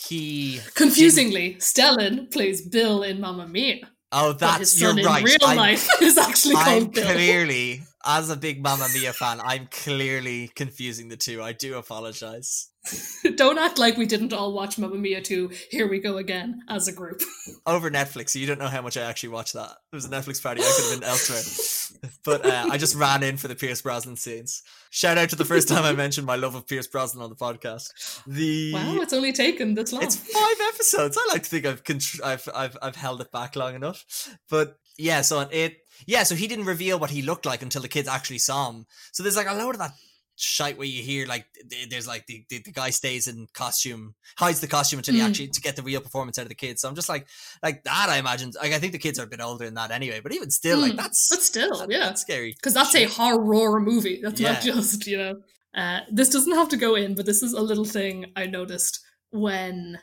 He. 0.07 0.59
Confusingly, 0.75 1.55
Stellan 1.59 2.31
plays 2.31 2.61
Bill 2.67 3.03
in 3.03 3.19
Mamma 3.19 3.47
Mia, 3.47 3.77
Oh, 4.11 4.33
that's 4.33 4.79
you're 4.81 4.93
right. 4.95 5.19
in 5.19 5.23
real 5.25 5.37
I'm, 5.43 5.57
life 5.57 5.87
is 6.01 6.17
actually 6.17 6.55
I'm 6.55 6.65
called 6.81 6.93
Bill. 6.93 7.05
clearly, 7.11 7.83
as 8.05 8.29
a 8.29 8.35
big 8.35 8.63
Mamma 8.63 8.87
Mia 8.93 9.13
fan, 9.13 9.41
I'm 9.41 9.67
clearly 9.71 10.51
confusing 10.55 11.09
the 11.09 11.17
two. 11.17 11.41
I 11.41 11.53
do 11.53 11.77
apologize. 11.77 12.69
Don't 13.35 13.57
act 13.57 13.77
like 13.77 13.97
we 13.97 14.05
didn't 14.05 14.31
all 14.31 14.53
watch 14.53 14.77
Mamma 14.77 14.95
Mia 14.95 15.21
2. 15.21 15.51
Here 15.69 15.87
we 15.87 15.99
go 15.99 16.17
again 16.17 16.61
as 16.69 16.87
a 16.87 16.93
group. 16.93 17.21
Over 17.65 17.91
Netflix, 17.91 18.29
so 18.29 18.39
you 18.39 18.47
don't 18.47 18.57
know 18.57 18.67
how 18.67 18.81
much 18.81 18.95
I 18.95 19.01
actually 19.01 19.29
watched 19.29 19.53
that. 19.53 19.71
It 19.91 19.95
was 19.95 20.05
a 20.05 20.09
Netflix 20.09 20.41
party. 20.41 20.61
I 20.61 20.73
could 20.75 20.91
have 20.91 20.99
been 20.99 21.09
elsewhere, 21.09 22.11
but 22.23 22.45
uh, 22.45 22.67
I 22.71 22.77
just 22.77 22.95
ran 22.95 23.21
in 23.21 23.37
for 23.37 23.47
the 23.47 23.55
Pierce 23.55 23.81
Brosnan 23.81 24.15
scenes. 24.15 24.63
Shout 24.91 25.17
out 25.17 25.29
to 25.29 25.35
the 25.35 25.45
first 25.45 25.67
time 25.67 25.83
I 25.83 25.91
mentioned 25.93 26.25
my 26.25 26.37
love 26.37 26.55
of 26.55 26.67
Pierce 26.67 26.87
Brosnan 26.87 27.21
on 27.21 27.29
the 27.29 27.35
podcast. 27.35 27.89
The 28.25 28.73
Wow, 28.73 29.01
it's 29.01 29.13
only 29.13 29.33
taken 29.33 29.73
this 29.75 29.91
long. 29.91 30.03
It's 30.03 30.15
five 30.15 30.57
episodes. 30.73 31.17
I 31.19 31.27
like 31.33 31.43
to 31.43 31.49
think 31.49 31.65
I've 31.65 31.83
contr- 31.83 32.23
I've 32.23 32.47
I've 32.55 32.77
I've 32.81 32.95
held 32.95 33.21
it 33.21 33.31
back 33.31 33.55
long 33.55 33.75
enough. 33.75 34.05
But 34.49 34.79
yeah, 34.97 35.21
so 35.21 35.41
it 35.51 35.77
yeah, 36.05 36.23
so 36.23 36.35
he 36.35 36.47
didn't 36.47 36.65
reveal 36.65 36.99
what 36.99 37.09
he 37.09 37.21
looked 37.21 37.45
like 37.45 37.61
until 37.61 37.81
the 37.81 37.87
kids 37.87 38.07
actually 38.07 38.39
saw 38.39 38.69
him. 38.71 38.85
So 39.11 39.23
there's 39.23 39.35
like 39.37 39.47
a 39.49 39.53
load 39.53 39.75
of 39.75 39.79
that 39.79 39.93
shite 40.41 40.77
where 40.77 40.87
you 40.87 41.03
hear 41.03 41.27
like 41.27 41.45
there's 41.89 42.07
like 42.07 42.25
the, 42.27 42.45
the, 42.49 42.59
the 42.59 42.71
guy 42.71 42.89
stays 42.91 43.27
in 43.27 43.45
costume, 43.53 44.15
hides 44.37 44.61
the 44.61 44.67
costume 44.67 44.99
until 44.99 45.13
he 45.15 45.19
Mm. 45.19 45.27
actually 45.27 45.47
to 45.49 45.59
get 45.61 45.75
the 45.75 45.81
real 45.83 45.99
performance 45.99 46.39
out 46.39 46.43
of 46.43 46.49
the 46.49 46.55
kids. 46.55 46.81
So 46.81 46.87
I'm 46.87 46.95
just 46.95 47.09
like 47.09 47.27
like 47.61 47.83
that. 47.83 48.07
I 48.09 48.17
imagine 48.19 48.51
like 48.61 48.71
I 48.71 48.79
think 48.79 48.93
the 48.93 48.99
kids 48.99 49.19
are 49.19 49.23
a 49.23 49.27
bit 49.27 49.41
older 49.41 49.65
than 49.65 49.73
that 49.73 49.91
anyway. 49.91 50.21
But 50.21 50.33
even 50.33 50.49
still, 50.49 50.79
like 50.79 50.93
Mm, 50.93 50.97
that's 50.97 51.27
But 51.29 51.41
still, 51.41 51.77
that- 51.79 51.91
yeah. 51.91 51.99
that's 51.99 52.21
scary. 52.21 52.53
because 52.53 52.73
that's 52.73 52.95
a 52.95 53.03
horror 53.05 53.81
movie. 53.81 54.21
That's 54.23 54.39
not 54.39 54.61
just 54.61 55.05
you 55.07 55.17
know. 55.17 55.41
Uh, 55.75 55.99
this 56.11 56.29
doesn't 56.29 56.55
have 56.55 56.69
to 56.69 56.77
go 56.77 56.95
in, 56.95 57.13
but 57.15 57.25
this 57.25 57.43
is 57.43 57.53
a 57.53 57.61
little 57.61 57.85
thing 57.85 58.25
I 58.35 58.45
noticed 58.47 59.01
when 59.31 59.99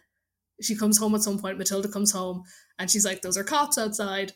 she 0.60 0.76
comes 0.76 0.96
home 0.98 1.14
at 1.14 1.22
some 1.22 1.38
point. 1.38 1.58
Matilda 1.58 1.88
comes 1.88 2.12
home 2.12 2.42
and 2.78 2.90
she's 2.90 3.04
like, 3.04 3.22
"Those 3.22 3.36
are 3.38 3.44
cops 3.44 3.78
outside." 3.78 4.32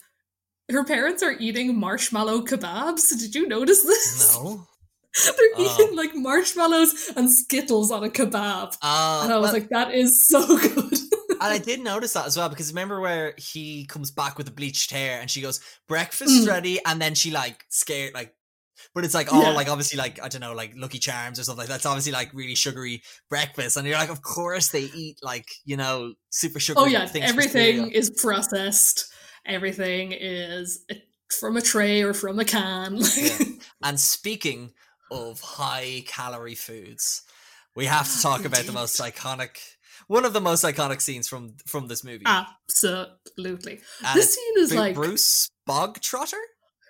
Her 0.71 0.85
parents 0.85 1.23
are 1.23 1.33
eating 1.39 1.79
marshmallow 1.79 2.43
kebabs. 2.43 3.09
Did 3.19 3.35
you 3.35 3.47
notice 3.49 3.83
this? 3.83 4.35
No. 4.37 4.67
They're 5.25 5.35
Oh. 5.57 5.79
eating 5.81 5.97
like 5.97 6.15
marshmallows 6.15 7.11
and 7.17 7.31
Skittles 7.31 7.91
on 7.91 8.05
a 8.05 8.09
kebab. 8.09 8.77
Uh, 8.83 9.21
And 9.25 9.33
I 9.33 9.39
was 9.39 9.47
well- 9.47 9.53
like, 9.55 9.69
that 9.71 9.93
is 9.95 10.27
so 10.29 10.47
good. 10.59 10.99
And 11.31 11.49
I 11.55 11.59
did 11.59 11.81
notice 11.81 12.13
that 12.13 12.27
as 12.27 12.37
well 12.37 12.49
because 12.49 12.71
remember 12.71 13.01
where 13.01 13.35
he 13.39 13.87
comes 13.87 14.11
back 14.11 14.37
with 14.37 14.47
the 14.47 14.53
bleached 14.53 14.91
hair 14.91 15.21
and 15.21 15.31
she 15.31 15.41
goes, 15.41 15.59
breakfast 15.89 16.45
Mm. 16.45 16.49
ready, 16.49 16.79
and 16.85 17.01
then 17.01 17.15
she 17.15 17.31
like 17.31 17.65
scared 17.71 18.13
like 18.15 18.35
but 18.95 19.05
it's 19.05 19.15
like 19.15 19.33
all 19.33 19.43
Yeah. 19.43 19.51
like 19.51 19.69
obviously 19.69 19.99
like 19.99 20.23
I 20.23 20.29
don't 20.29 20.41
know, 20.41 20.55
like 20.55 20.73
Lucky 20.77 20.99
Charms 20.99 21.39
or 21.39 21.45
something 21.45 21.61
like 21.63 21.69
that's 21.69 21.87
obviously 21.87 22.13
like 22.13 22.31
really 22.35 22.55
sugary 22.55 23.03
breakfast. 23.29 23.77
And 23.77 23.87
you're 23.87 23.97
like, 23.99 24.11
of 24.11 24.23
course 24.23 24.69
they 24.69 24.85
eat 24.95 25.19
like, 25.23 25.49
you 25.65 25.77
know, 25.77 26.15
super 26.31 26.61
sugary 26.61 26.83
oh 26.85 26.87
yeah, 26.87 27.07
things. 27.07 27.29
everything 27.29 27.91
is 27.91 28.11
processed. 28.11 29.07
Everything 29.47 30.13
is 30.13 30.85
from 31.39 31.57
a 31.57 31.63
tray 31.63 32.03
or 32.03 32.13
from 32.15 32.39
a 32.39 32.45
can. 32.45 32.99
Yeah. 33.17 33.39
And 33.83 33.99
speaking 33.99 34.73
of 35.11 35.41
high 35.41 36.05
calorie 36.07 36.55
foods, 36.55 37.23
we 37.75 37.87
have 37.87 38.13
to 38.15 38.21
talk 38.23 38.45
about 38.45 38.65
the 38.67 38.73
most 38.73 39.01
iconic 39.01 39.57
one 40.07 40.25
of 40.25 40.33
the 40.33 40.41
most 40.41 40.65
iconic 40.65 41.01
scenes 41.01 41.29
from 41.29 41.55
from 41.67 41.87
this 41.89 42.03
movie. 42.05 42.25
Absolutely. 42.27 43.81
and 44.05 44.17
this 44.19 44.35
scene 44.35 44.55
is 44.59 44.71
Bru- 44.71 44.79
like 44.79 44.95
Bruce 44.95 45.49
Bogtrotter. 45.69 46.33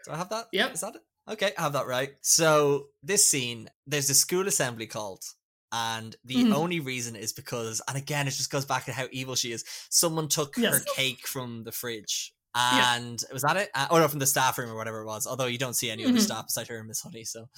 Do 0.06 0.12
I 0.12 0.16
have 0.16 0.30
that? 0.30 0.46
Yep. 0.52 0.74
Is 0.74 0.80
that 0.80 0.94
it? 0.96 1.02
Okay, 1.30 1.52
I 1.58 1.62
have 1.62 1.74
that 1.74 1.86
right. 1.86 2.10
So 2.22 2.86
this 3.02 3.26
scene, 3.30 3.68
there's 3.86 4.10
a 4.10 4.14
school 4.14 4.48
assembly 4.48 4.86
called, 4.86 5.22
and 5.70 6.16
the 6.24 6.36
Mhm. 6.36 6.54
only 6.54 6.80
reason 6.80 7.14
is 7.14 7.32
because, 7.32 7.80
and 7.86 7.96
again, 7.96 8.26
it 8.26 8.32
just 8.32 8.50
goes 8.50 8.64
back 8.64 8.86
to 8.86 8.92
how 8.92 9.06
evil 9.12 9.34
she 9.36 9.52
is. 9.52 9.64
Someone 9.90 10.28
took 10.28 10.56
her 10.56 10.80
cake 10.96 11.26
from 11.26 11.64
the 11.64 11.72
fridge. 11.72 12.32
Yeah. 12.54 12.96
And 12.96 13.22
was 13.32 13.42
that 13.42 13.56
it? 13.56 13.70
Uh, 13.74 13.86
oh 13.90 13.98
no, 13.98 14.08
from 14.08 14.18
the 14.18 14.26
staff 14.26 14.58
room 14.58 14.70
or 14.70 14.76
whatever 14.76 15.00
it 15.02 15.06
was. 15.06 15.26
Although 15.26 15.46
you 15.46 15.58
don't 15.58 15.74
see 15.74 15.90
any 15.90 16.04
other 16.04 16.14
Mhm. 16.14 16.20
staff 16.20 16.46
beside 16.46 16.66
her 16.68 16.78
and 16.78 16.88
Miss 16.88 17.00
Honey. 17.02 17.24
So 17.24 17.48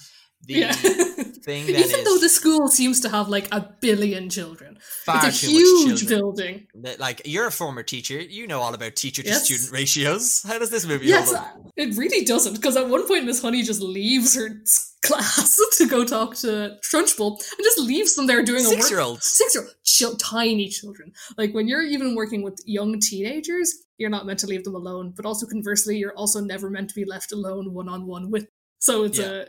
the 0.45 0.53
yeah. 0.53 0.71
thing 1.43 1.65
then 1.65 1.75
Even 1.75 2.03
though 2.05 2.17
the 2.17 2.29
school 2.29 2.67
seems 2.67 2.99
to 3.01 3.09
have 3.09 3.27
like 3.29 3.47
a 3.53 3.61
billion 3.81 4.29
children, 4.29 4.77
it's 5.07 5.43
a 5.43 5.45
huge 5.47 6.07
building. 6.07 6.67
That, 6.75 6.99
Like 6.99 7.21
you're 7.25 7.47
a 7.47 7.51
former 7.51 7.83
teacher, 7.83 8.21
you 8.21 8.47
know 8.47 8.61
all 8.61 8.73
about 8.73 8.95
teacher 8.95 9.23
to 9.23 9.33
student 9.33 9.71
ratios. 9.71 10.43
How 10.47 10.57
does 10.59 10.69
this 10.69 10.85
movie 10.85 11.07
Yes, 11.07 11.33
it 11.75 11.97
really 11.97 12.23
doesn't. 12.25 12.53
Because 12.53 12.77
at 12.77 12.87
one 12.89 13.07
point, 13.07 13.25
Miss 13.25 13.41
Honey 13.41 13.61
just 13.63 13.81
leaves 13.81 14.35
her 14.35 14.61
class 15.03 15.59
to 15.77 15.85
go 15.87 16.05
talk 16.05 16.35
to 16.37 16.77
Trunchbull 16.89 17.31
and 17.31 17.63
just 17.63 17.79
leaves 17.79 18.15
them 18.15 18.25
there 18.25 18.41
doing 18.43 18.65
a 18.65 18.69
work 18.69 18.77
Six 18.77 18.89
year 18.91 18.99
olds. 19.01 19.25
six 19.25 19.53
year 19.55 20.09
old 20.09 20.19
tiny 20.19 20.69
children 20.69 21.11
like 21.37 21.53
when 21.53 21.67
you're 21.67 21.81
even 21.83 22.15
working 22.15 22.41
with 22.41 22.57
young 22.65 22.99
teenagers 23.01 23.73
you're 23.97 24.09
not 24.09 24.25
meant 24.25 24.39
to 24.39 24.47
leave 24.47 24.63
them 24.63 24.75
alone 24.75 25.13
but 25.13 25.25
also 25.25 25.45
conversely 25.45 25.97
you're 25.97 26.15
also 26.15 26.39
never 26.39 26.69
meant 26.69 26.87
to 26.87 26.95
be 26.95 27.03
left 27.03 27.33
alone 27.33 27.73
one-on-one 27.73 28.31
with 28.31 28.47
so 28.79 29.03
it's 29.03 29.19
Yeah. 29.19 29.25
a 29.25 29.45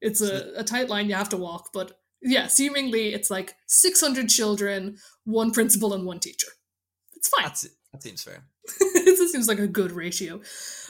it's 0.00 0.20
a, 0.20 0.52
a 0.56 0.64
tight 0.64 0.88
line 0.88 1.08
you 1.08 1.14
have 1.14 1.28
to 1.28 1.36
walk 1.36 1.70
but 1.72 1.98
yeah 2.22 2.46
seemingly 2.46 3.12
it's 3.14 3.30
like 3.30 3.54
600 3.68 4.28
children 4.28 4.96
one 5.24 5.50
principal 5.50 5.92
and 5.94 6.04
one 6.04 6.18
teacher 6.20 6.48
it's 7.14 7.28
fine 7.28 7.44
That's 7.44 7.68
that 7.92 8.02
seems 8.02 8.22
fair. 8.22 8.44
it 8.80 9.30
seems 9.30 9.48
like 9.48 9.58
a 9.58 9.66
good 9.66 9.92
ratio 9.92 10.40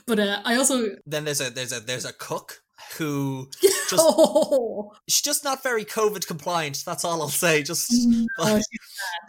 but 0.06 0.18
uh, 0.18 0.40
i 0.44 0.56
also 0.56 0.96
then 1.06 1.24
there's 1.24 1.40
a 1.40 1.50
there's 1.50 1.72
a 1.72 1.80
there's 1.80 2.04
a 2.04 2.12
cook 2.12 2.62
who 2.98 3.48
Just- 3.62 3.94
oh, 3.98 4.92
she's 5.08 5.22
just 5.22 5.44
not 5.44 5.62
very 5.62 5.84
COVID 5.84 6.26
compliant. 6.26 6.82
That's 6.84 7.04
all 7.04 7.22
I'll 7.22 7.28
say. 7.28 7.62
Just 7.62 7.88
No, 7.92 8.26
like, 8.38 8.62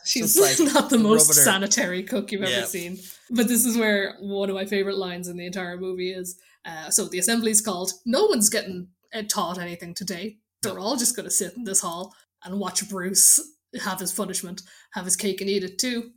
she's 0.05 0.33
Just, 0.35 0.59
like, 0.59 0.73
not 0.73 0.89
the 0.89 0.97
most 0.97 1.31
sanitary 1.33 2.01
cook 2.03 2.31
you've 2.31 2.41
Yeah. 2.41 2.57
ever 2.57 2.65
seen. 2.65 2.97
But 3.29 3.47
this 3.47 3.65
is 3.65 3.77
where 3.77 4.15
one 4.19 4.49
of 4.49 4.55
my 4.55 4.65
favorite 4.65 4.97
lines 4.97 5.27
in 5.27 5.37
the 5.37 5.45
entire 5.45 5.77
movie 5.77 6.11
is. 6.11 6.39
Uh, 6.65 6.89
so 6.89 7.05
the 7.07 7.19
assembly's 7.19 7.61
called. 7.61 7.91
No 8.05 8.25
one's 8.25 8.49
getting 8.49 8.87
taught 9.29 9.59
anything 9.59 9.93
today. 9.93 10.37
They're 10.61 10.79
all 10.79 10.97
just 10.97 11.15
going 11.15 11.25
to 11.25 11.31
sit 11.31 11.55
in 11.55 11.63
this 11.63 11.81
hall 11.81 12.13
and 12.43 12.59
watch 12.59 12.87
Bruce 12.89 13.39
have 13.81 13.99
his 13.99 14.11
punishment, 14.11 14.61
have 14.93 15.05
his 15.05 15.15
cake 15.15 15.41
and 15.41 15.49
eat 15.49 15.63
it 15.63 15.77
too. 15.77 16.11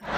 I'll 0.00 0.08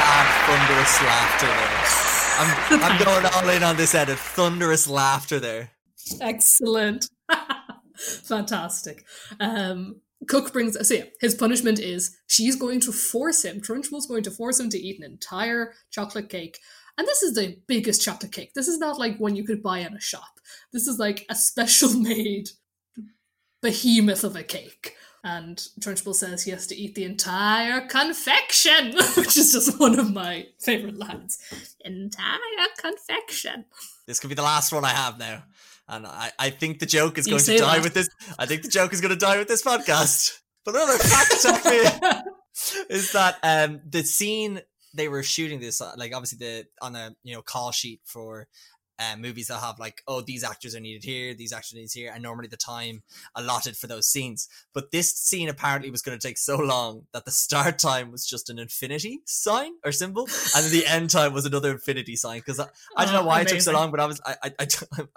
add 0.00 0.28
thunderous 0.46 1.02
laughter 1.02 1.46
there. 1.46 2.02
I'm, 2.38 2.82
I'm 2.82 3.04
going 3.04 3.26
all 3.26 3.48
in 3.48 3.62
on 3.62 3.76
this 3.76 3.94
edit. 3.94 4.14
Of 4.14 4.20
thunderous 4.20 4.88
laughter 4.88 5.38
there. 5.38 5.70
Excellent. 6.20 7.08
Fantastic. 7.96 9.04
Um, 9.38 10.00
Cook 10.28 10.52
brings 10.52 10.76
so 10.86 10.94
yeah, 10.94 11.04
his 11.20 11.34
punishment 11.34 11.78
is 11.78 12.16
she's 12.28 12.56
going 12.56 12.80
to 12.80 12.92
force 12.92 13.44
him, 13.44 13.60
Trunchbull's 13.60 14.06
going 14.06 14.22
to 14.22 14.30
force 14.30 14.60
him 14.60 14.70
to 14.70 14.78
eat 14.78 14.98
an 14.98 15.04
entire 15.04 15.74
chocolate 15.90 16.28
cake 16.28 16.58
And 16.98 17.06
this 17.06 17.22
is 17.22 17.34
the 17.34 17.58
biggest 17.66 18.02
chocolate 18.02 18.32
cake. 18.32 18.52
This 18.54 18.68
is 18.68 18.78
not 18.78 18.98
like 18.98 19.18
one 19.18 19.34
you 19.36 19.44
could 19.44 19.62
buy 19.62 19.78
in 19.78 19.94
a 19.94 20.00
shop. 20.00 20.40
This 20.72 20.86
is 20.86 20.98
like 20.98 21.24
a 21.28 21.34
special 21.34 21.92
made 21.98 22.50
behemoth 23.62 24.24
of 24.24 24.36
a 24.36 24.42
cake. 24.42 24.94
And 25.24 25.56
Trunchbull 25.80 26.16
says 26.16 26.42
he 26.42 26.50
has 26.50 26.66
to 26.66 26.74
eat 26.74 26.96
the 26.96 27.04
entire 27.04 27.82
confection, 27.86 28.92
which 29.16 29.36
is 29.36 29.52
just 29.52 29.78
one 29.78 29.98
of 29.98 30.12
my 30.12 30.46
favorite 30.58 30.98
lines. 30.98 31.38
Entire 31.84 32.38
confection. 32.76 33.64
This 34.06 34.18
could 34.18 34.28
be 34.30 34.34
the 34.34 34.42
last 34.42 34.72
one 34.72 34.84
I 34.84 34.88
have 34.90 35.18
now. 35.18 35.44
And 35.88 36.06
I, 36.06 36.32
I 36.38 36.50
think 36.50 36.80
the 36.80 36.86
joke 36.86 37.18
is 37.18 37.26
You 37.26 37.32
going 37.32 37.44
to 37.44 37.58
die 37.58 37.76
that. 37.76 37.84
with 37.84 37.94
this. 37.94 38.08
I 38.38 38.46
think 38.46 38.62
the 38.62 38.68
joke 38.68 38.92
is 38.92 39.00
going 39.00 39.14
to 39.14 39.18
die 39.18 39.38
with 39.38 39.48
this 39.48 39.62
podcast. 39.62 40.38
But 40.64 40.74
another 40.74 40.98
fact 40.98 41.32
is 42.90 43.12
that 43.12 43.38
um 43.42 43.80
the 43.88 44.02
scene 44.02 44.60
they 44.94 45.08
were 45.08 45.22
shooting 45.22 45.60
this 45.60 45.80
uh, 45.80 45.92
like 45.96 46.14
obviously 46.14 46.38
the 46.38 46.66
on 46.80 46.94
a 46.96 47.14
you 47.22 47.34
know 47.34 47.42
call 47.42 47.72
sheet 47.72 48.00
for 48.04 48.46
uh, 48.98 49.16
movies 49.16 49.48
that 49.48 49.58
have 49.58 49.80
like 49.80 50.02
oh 50.06 50.20
these 50.20 50.44
actors 50.44 50.76
are 50.76 50.80
needed 50.80 51.02
here 51.02 51.34
these 51.34 51.52
actors 51.52 51.72
are 51.72 51.76
needed 51.76 51.90
here 51.92 52.12
and 52.14 52.22
normally 52.22 52.46
the 52.46 52.56
time 52.58 53.02
allotted 53.34 53.76
for 53.76 53.88
those 53.88 54.08
scenes. 54.08 54.48
But 54.74 54.92
this 54.92 55.10
scene 55.16 55.48
apparently 55.48 55.90
was 55.90 56.02
going 56.02 56.16
to 56.16 56.24
take 56.28 56.38
so 56.38 56.56
long 56.58 57.06
that 57.12 57.24
the 57.24 57.30
start 57.30 57.78
time 57.78 58.12
was 58.12 58.24
just 58.26 58.48
an 58.50 58.58
infinity 58.60 59.22
sign 59.24 59.72
or 59.84 59.90
symbol 59.90 60.28
and 60.54 60.66
the 60.70 60.84
end 60.86 61.10
time 61.10 61.32
was 61.32 61.46
another 61.46 61.72
infinity 61.72 62.14
sign 62.14 62.40
because 62.40 62.60
I, 62.60 62.68
I 62.96 63.04
don't 63.06 63.14
Oh, 63.14 63.20
know 63.22 63.26
why 63.26 63.40
it 63.40 63.48
took 63.48 63.60
so 63.62 63.72
long 63.72 63.90
but 63.90 63.98
I 63.98 64.06
was 64.06 64.20
I, 64.24 64.36
I, 64.44 64.52
I, 64.60 64.66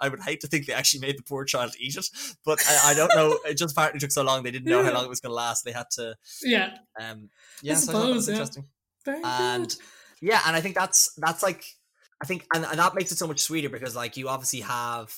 I 0.00 0.08
would 0.08 0.20
hate 0.22 0.40
to 0.40 0.48
think 0.48 0.66
they 0.66 0.72
actually 0.72 1.00
made 1.00 1.18
the 1.18 1.22
poor 1.22 1.44
child 1.44 1.74
eat 1.78 1.96
it 1.96 2.08
but 2.44 2.58
I, 2.68 2.90
I 2.90 2.94
don't 2.94 3.14
know 3.14 3.38
it 3.44 3.54
just 3.56 3.72
apparently 3.72 4.00
took 4.00 4.10
so 4.10 4.22
long 4.22 4.42
they 4.42 4.50
didn't 4.50 4.68
know 4.68 4.82
how 4.82 4.92
long 4.92 5.04
it 5.04 5.08
was 5.10 5.20
going 5.20 5.30
to 5.30 5.34
last. 5.34 5.64
They 5.64 5.72
had 5.72 5.90
to 5.92 6.16
Yeah. 6.42 6.78
um 6.98 7.28
yeah 7.62 7.74
so 7.74 7.92
I 7.92 7.94
thought 7.94 8.06
that 8.08 8.14
was 8.14 8.26
yeah. 8.28 8.34
interesting 8.34 8.64
Very 9.06 9.22
and 9.24 9.68
good. 9.68 9.76
yeah 10.20 10.42
and 10.46 10.54
i 10.54 10.60
think 10.60 10.74
that's 10.74 11.14
that's 11.16 11.42
like 11.42 11.64
i 12.22 12.26
think 12.26 12.46
and, 12.54 12.66
and 12.66 12.78
that 12.78 12.94
makes 12.94 13.12
it 13.12 13.18
so 13.18 13.26
much 13.26 13.40
sweeter 13.40 13.70
because 13.70 13.96
like 13.96 14.16
you 14.18 14.28
obviously 14.28 14.60
have 14.60 15.14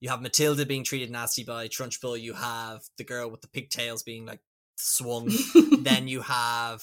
you 0.00 0.08
have 0.08 0.22
matilda 0.22 0.64
being 0.64 0.84
treated 0.84 1.10
nasty 1.10 1.44
by 1.44 1.68
trunchbull 1.68 2.18
you 2.18 2.32
have 2.32 2.82
the 2.96 3.04
girl 3.04 3.30
with 3.30 3.42
the 3.42 3.48
pigtails 3.48 4.02
being 4.02 4.24
like 4.24 4.40
swung 4.76 5.30
then 5.80 6.08
you 6.08 6.22
have 6.22 6.82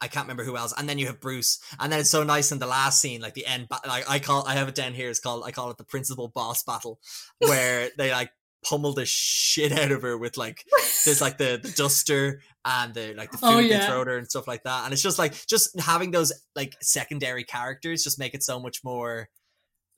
I 0.00 0.08
can't 0.08 0.24
remember 0.24 0.44
who 0.44 0.58
else, 0.58 0.74
and 0.76 0.86
then 0.86 0.98
you 0.98 1.06
have 1.06 1.18
Bruce, 1.18 1.60
and 1.80 1.90
then 1.90 1.98
it's 1.98 2.10
so 2.10 2.24
nice 2.24 2.52
in 2.52 2.58
the 2.58 2.66
last 2.66 3.00
scene, 3.00 3.22
like 3.22 3.32
the 3.32 3.46
end. 3.46 3.68
Ba- 3.70 3.80
like 3.86 4.04
I 4.10 4.18
call, 4.18 4.46
I 4.46 4.52
have 4.52 4.68
it 4.68 4.74
down 4.74 4.92
here. 4.92 5.08
It's 5.08 5.18
called, 5.20 5.44
I 5.46 5.50
call 5.50 5.70
it 5.70 5.78
the 5.78 5.84
principal 5.84 6.28
boss 6.28 6.62
battle, 6.62 7.00
where 7.38 7.88
they 7.96 8.10
like 8.12 8.30
pummel 8.62 8.92
the 8.92 9.06
shit 9.06 9.72
out 9.72 9.92
of 9.92 10.02
her 10.02 10.18
with 10.18 10.36
like 10.36 10.64
there's 11.04 11.20
like 11.20 11.38
the, 11.38 11.58
the 11.62 11.70
duster 11.70 12.42
and 12.64 12.94
the 12.94 13.14
like 13.14 13.30
the 13.30 13.38
food 13.38 13.46
Oh, 13.46 13.56
they 13.62 13.68
yeah. 13.68 13.86
throw 13.86 14.04
her 14.04 14.18
and 14.18 14.28
stuff 14.28 14.46
like 14.48 14.62
that. 14.64 14.84
And 14.84 14.92
it's 14.92 15.02
just 15.02 15.18
like 15.18 15.34
just 15.46 15.78
having 15.80 16.10
those 16.10 16.32
like 16.56 16.74
secondary 16.80 17.44
characters 17.44 18.02
just 18.04 18.18
make 18.18 18.34
it 18.34 18.42
so 18.42 18.58
much 18.58 18.82
more 18.84 19.28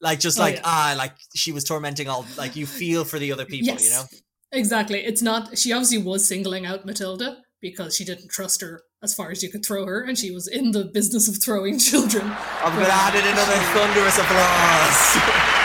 like 0.01 0.19
just 0.21 0.39
Oh, 0.39 0.43
like 0.43 0.57
yeah. 0.57 0.63
ah 0.65 0.95
like 0.99 1.15
she 1.35 1.53
was 1.53 1.65
tormenting 1.65 2.09
all 2.09 2.27
like 2.37 2.57
you 2.57 2.67
feel 2.67 3.05
for 3.05 3.19
the 3.19 3.33
other 3.33 3.45
people, 3.45 3.67
yes. 3.67 3.85
you 3.85 3.91
know? 3.91 4.05
Exactly. 4.53 5.01
It's 5.01 5.23
not. 5.23 5.59
She 5.59 5.73
obviously 5.73 5.99
was 5.99 6.27
singling 6.27 6.67
out 6.67 6.87
Matilda 6.87 7.39
because 7.61 7.97
she 7.97 8.05
didn't 8.05 8.31
trust 8.31 8.61
her 8.61 8.83
as 9.03 9.13
far 9.15 9.31
as 9.31 9.43
you 9.43 9.51
could 9.51 9.65
throw 9.65 9.85
her, 9.87 10.03
and 10.03 10.17
she 10.17 10.31
was 10.31 10.47
in 10.49 10.71
the 10.71 10.85
business 10.85 11.29
of 11.29 11.43
throwing 11.43 11.79
children. 11.91 12.25
I'm 12.25 12.73
gonna 12.75 12.89
add 12.89 13.15
in 13.15 13.27
another 13.27 13.57
thunderous 13.75 14.19
applause. 14.19 15.53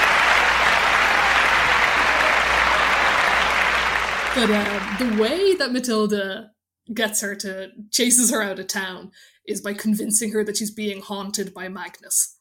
But 4.33 4.49
um, 4.49 4.97
the 4.97 5.21
way 5.21 5.55
that 5.55 5.73
Matilda 5.73 6.51
gets 6.93 7.21
her 7.21 7.35
to 7.35 7.69
chases 7.91 8.31
her 8.31 8.41
out 8.41 8.59
of 8.59 8.67
town 8.67 9.11
is 9.47 9.61
by 9.61 9.73
convincing 9.73 10.31
her 10.31 10.43
that 10.43 10.57
she's 10.57 10.71
being 10.71 11.01
haunted 11.01 11.53
by 11.53 11.67
Magnus. 11.67 12.37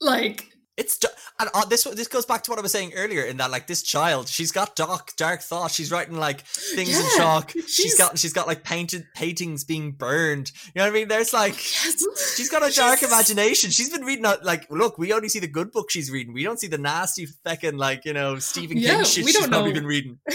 Like, 0.00 0.46
It's 0.76 0.98
and 1.40 1.50
uh, 1.54 1.64
this 1.64 1.82
this 1.84 2.06
goes 2.06 2.24
back 2.26 2.42
to 2.44 2.50
what 2.50 2.58
I 2.58 2.62
was 2.62 2.70
saying 2.70 2.92
earlier 2.94 3.22
in 3.22 3.36
that 3.38 3.50
like 3.50 3.66
this 3.66 3.82
child 3.82 4.28
she's 4.28 4.52
got 4.52 4.76
dark 4.76 5.16
dark 5.16 5.40
thoughts. 5.40 5.74
She's 5.74 5.90
writing 5.90 6.16
like 6.16 6.42
things 6.42 6.96
in 6.96 7.04
chalk 7.16 7.50
she's 7.50 7.74
she's- 7.74 7.94
got 7.98 8.16
she's 8.18 8.32
got 8.32 8.46
like 8.46 8.62
painted 8.62 9.04
paintings 9.16 9.64
being 9.64 9.90
burned. 9.92 10.52
You 10.66 10.72
know 10.76 10.84
what 10.84 10.90
I 10.90 10.94
mean? 10.94 11.08
There's 11.08 11.32
like 11.32 11.54
yes, 11.54 12.36
she's 12.36 12.48
got 12.50 12.62
a 12.68 12.72
dark 12.74 13.00
She's- 13.00 13.10
imagination. 13.10 13.70
She's 13.70 13.90
been 13.90 14.04
reading 14.04 14.24
out 14.26 14.44
like 14.44 14.70
look 14.70 14.98
we 14.98 15.12
only 15.12 15.28
see 15.28 15.40
the 15.40 15.48
good 15.48 15.72
book 15.72 15.90
she's 15.90 16.10
reading. 16.12 16.32
We 16.32 16.44
don't 16.44 16.60
see 16.60 16.68
the 16.68 16.78
nasty 16.78 17.26
feckin' 17.44 17.76
like 17.78 18.04
you 18.04 18.12
know 18.12 18.38
Stephen 18.38 18.76
Yeah, 18.76 18.96
King 18.96 19.04
shit 19.04 19.24
she's 19.24 19.34
don't 19.34 19.48
probably 19.48 19.70
know. 19.70 19.80
been 19.80 19.86
reading 19.86 20.18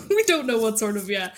we 0.10 0.22
don't 0.24 0.46
know 0.46 0.58
what 0.58 0.78
sort 0.78 0.96
of 0.96 1.08
yeah 1.10 1.34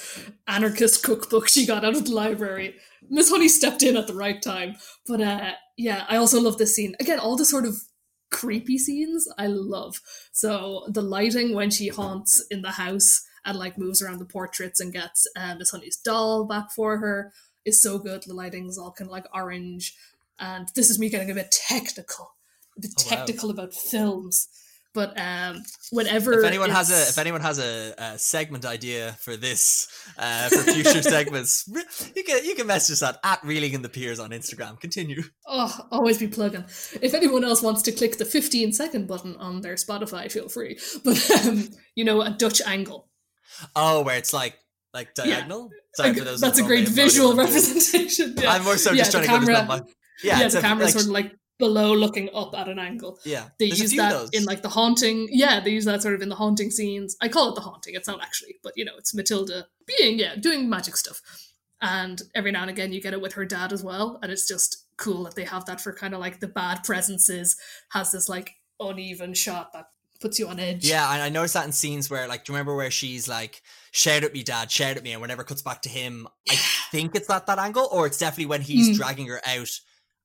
anarchist 0.46 1.02
cookbook 1.02 1.48
she 1.48 1.66
got 1.66 1.84
out 1.84 1.96
of 1.96 2.04
the 2.04 2.12
library. 2.14 2.74
Miss 3.08 3.30
Honey 3.30 3.48
stepped 3.48 3.82
in 3.82 3.96
at 3.96 4.06
the 4.06 4.14
right 4.14 4.40
time, 4.40 4.76
but 5.06 5.20
uh, 5.20 5.52
yeah, 5.76 6.04
I 6.08 6.16
also 6.16 6.40
love 6.40 6.58
this 6.58 6.74
scene. 6.74 6.94
Again, 7.00 7.18
all 7.18 7.36
the 7.36 7.44
sort 7.44 7.64
of 7.66 7.82
creepy 8.30 8.78
scenes 8.78 9.28
I 9.36 9.46
love. 9.48 10.00
So 10.32 10.86
the 10.88 11.02
lighting 11.02 11.54
when 11.54 11.70
she 11.70 11.88
haunts 11.88 12.40
in 12.50 12.62
the 12.62 12.70
house 12.72 13.22
and 13.44 13.58
like 13.58 13.76
moves 13.76 14.00
around 14.00 14.18
the 14.20 14.24
portraits 14.24 14.80
and 14.80 14.92
gets 14.92 15.26
uh, 15.36 15.54
Miss 15.56 15.70
Honey's 15.70 15.96
doll 15.96 16.44
back 16.44 16.70
for 16.70 16.98
her 16.98 17.32
is 17.64 17.82
so 17.82 17.98
good. 17.98 18.22
The 18.22 18.34
lighting's 18.34 18.78
all 18.78 18.92
kind 18.92 19.08
of 19.08 19.12
like 19.12 19.26
orange, 19.34 19.94
and 20.38 20.68
this 20.74 20.90
is 20.90 20.98
me 20.98 21.08
getting 21.10 21.30
a 21.30 21.34
bit 21.34 21.50
technical, 21.50 22.34
a 22.76 22.80
bit 22.80 22.92
Oh, 22.98 23.02
wow. 23.10 23.16
technical 23.16 23.50
about 23.50 23.74
films. 23.74 24.48
But 24.94 25.18
um, 25.18 25.62
whenever 25.90 26.34
if 26.40 26.44
anyone 26.44 26.68
has 26.68 26.90
a 26.90 27.08
if 27.08 27.16
anyone 27.18 27.40
has 27.40 27.58
a, 27.58 27.94
a 27.96 28.18
segment 28.18 28.64
idea 28.66 29.16
for 29.20 29.36
this 29.38 29.88
uh, 30.18 30.48
for 30.50 30.58
future 30.70 31.00
segments 31.16 31.66
you 32.14 32.22
can 32.24 32.44
you 32.44 32.54
can 32.54 32.66
message 32.66 32.92
us 32.94 33.02
at, 33.02 33.18
at 33.24 33.42
reeling 33.42 33.72
in 33.72 33.80
the 33.80 33.88
piers 33.88 34.18
on 34.18 34.30
Instagram 34.30 34.78
continue 34.78 35.22
Oh, 35.46 35.74
always 35.90 36.18
be 36.18 36.28
plugging. 36.28 36.64
If 37.00 37.14
anyone 37.14 37.42
else 37.44 37.62
wants 37.62 37.82
to 37.82 37.92
click 37.92 38.18
the 38.18 38.24
15 38.26 38.72
second 38.72 39.06
button 39.08 39.36
on 39.36 39.60
their 39.62 39.74
Spotify, 39.74 40.30
feel 40.30 40.48
free. 40.48 40.78
But, 41.04 41.30
um, 41.46 41.68
you 41.94 42.04
know, 42.04 42.20
a 42.22 42.30
Dutch 42.30 42.60
angle. 42.66 43.08
oh 43.76 44.02
where 44.02 44.18
it's 44.18 44.32
like 44.34 44.58
like 44.94 45.08
Yeah. 45.16 45.24
diagonal 45.24 45.70
Sorry 45.94 46.12
for 46.14 46.24
those 46.24 46.40
that's 46.40 46.58
a 46.58 46.62
great 46.62 46.86
have 46.88 46.96
no 46.96 47.02
idea 47.02 47.04
visual 47.04 47.36
what 47.36 47.48
it 47.48 47.54
is. 47.54 47.68
representation. 47.68 48.34
Yeah, 48.42 48.52
I'm 48.52 48.64
more 48.64 48.76
so 48.76 48.90
Yeah, 48.92 48.98
just 49.04 49.12
trying 49.12 49.24
to 49.24 49.28
go 49.30 49.38
camera- 49.38 49.54
to 49.56 49.64
my 49.64 49.80
yeah, 50.22 50.38
yeah, 50.40 50.48
the 50.48 50.58
a- 50.58 50.60
camera's 50.60 50.94
like, 50.94 51.02
sort 51.02 51.04
of 51.06 51.10
like 51.12 51.32
below 51.58 51.94
looking 51.94 52.28
up 52.34 52.54
at 52.56 52.68
an 52.68 52.78
angle. 52.78 53.18
yeah 53.24 53.48
They 53.58 53.68
there's 53.68 53.80
use 53.80 53.96
that 53.96 54.28
in 54.32 54.44
like 54.44 54.62
the 54.62 54.68
haunting. 54.68 55.28
Yeah, 55.30 55.60
they 55.60 55.70
use 55.70 55.84
that 55.84 56.02
sort 56.02 56.14
of 56.14 56.22
in 56.22 56.28
the 56.28 56.34
haunting 56.34 56.70
scenes. 56.70 57.16
I 57.20 57.28
call 57.28 57.50
it 57.50 57.54
the 57.54 57.60
haunting. 57.60 57.94
It's 57.94 58.08
not 58.08 58.22
actually, 58.22 58.56
but 58.62 58.72
you 58.76 58.84
know, 58.84 58.92
it's 58.98 59.14
Matilda 59.14 59.66
being 59.86 60.18
yeah 60.18 60.34
doing 60.36 60.68
magic 60.68 60.96
stuff. 60.96 61.20
And 61.80 62.22
every 62.34 62.52
now 62.52 62.62
and 62.62 62.70
again, 62.70 62.92
you 62.92 63.00
get 63.00 63.12
it 63.12 63.20
with 63.20 63.32
her 63.34 63.44
dad 63.44 63.72
as 63.72 63.82
well, 63.82 64.18
and 64.22 64.30
it's 64.30 64.46
just 64.46 64.84
cool 64.96 65.24
that 65.24 65.34
they 65.34 65.44
have 65.44 65.64
that 65.66 65.80
for 65.80 65.92
kind 65.92 66.14
of 66.14 66.20
like 66.20 66.38
the 66.40 66.46
bad 66.46 66.84
presences 66.84 67.56
has 67.90 68.12
this 68.12 68.28
like 68.28 68.54
uneven 68.78 69.34
shot 69.34 69.72
that 69.72 69.86
puts 70.20 70.38
you 70.38 70.46
on 70.46 70.60
edge. 70.60 70.84
Yeah, 70.84 71.12
and 71.12 71.20
I 71.20 71.28
noticed 71.28 71.54
that 71.54 71.66
in 71.66 71.72
scenes 71.72 72.08
where, 72.08 72.28
like, 72.28 72.44
do 72.44 72.52
you 72.52 72.56
remember 72.56 72.76
where 72.76 72.90
she's 72.92 73.28
like, 73.28 73.62
"Shout 73.90 74.22
at 74.22 74.32
me, 74.32 74.44
Dad! 74.44 74.70
Shout 74.70 74.96
at 74.96 75.02
me!" 75.02 75.10
And 75.12 75.20
whenever 75.20 75.42
it 75.42 75.48
cuts 75.48 75.62
back 75.62 75.82
to 75.82 75.88
him, 75.88 76.28
I 76.48 76.54
think 76.92 77.16
it's 77.16 77.28
at 77.28 77.46
that 77.46 77.58
angle, 77.58 77.88
or 77.90 78.06
it's 78.06 78.18
definitely 78.18 78.46
when 78.46 78.62
he's 78.62 78.90
Mm. 78.90 78.94
dragging 78.96 79.26
her 79.26 79.40
out 79.44 79.80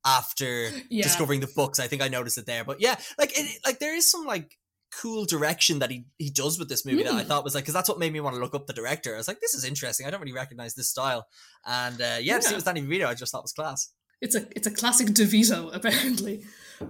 after 0.05 0.69
Yeah. 0.89 1.03
discovering 1.03 1.39
the 1.41 1.47
books. 1.55 1.79
I 1.79 1.87
think 1.87 2.01
I 2.01 2.07
noticed 2.07 2.37
it 2.37 2.45
there, 2.45 2.63
but 2.63 2.79
yeah, 2.81 2.95
like, 3.17 3.37
it, 3.37 3.59
like 3.65 3.79
there 3.79 3.95
is 3.95 4.09
some 4.09 4.25
like 4.25 4.57
cool 5.01 5.25
direction 5.25 5.79
that 5.79 5.91
he 5.91 6.05
he 6.17 6.29
does 6.29 6.57
with 6.57 6.69
this 6.69 6.85
movie 6.85 7.03
that 7.03 7.13
I 7.13 7.23
Mm. 7.23 7.27
thought 7.27 7.43
was 7.43 7.53
like 7.53 7.63
because 7.65 7.73
that's 7.73 7.89
what 7.89 7.99
made 7.99 8.13
me 8.13 8.21
want 8.21 8.35
to 8.35 8.41
look 8.41 8.55
up 8.55 8.67
the 8.67 8.73
director. 8.73 9.13
I 9.13 9.17
was 9.17 9.27
like, 9.27 9.41
this 9.41 9.53
is 9.53 9.65
interesting. 9.65 10.05
I 10.07 10.09
don't 10.11 10.21
really 10.21 10.31
recognize 10.33 10.75
this 10.75 10.89
style, 10.89 11.27
and 11.65 11.99
uh, 12.01 12.17
yeah, 12.21 12.37
to 12.37 12.41
see 12.41 12.47
it 12.47 12.51
Yeah. 12.51 12.55
was 12.55 12.63
Danny 12.63 12.81
DeVito, 12.81 13.05
I 13.07 13.13
just 13.13 13.31
thought 13.31 13.43
was 13.43 13.53
class. 13.53 13.91
it's 14.21 14.35
a 14.35 14.47
it's 14.55 14.65
a 14.67 14.71
classic 14.71 15.07
DeVito 15.09 15.69
apparently. 15.75 16.45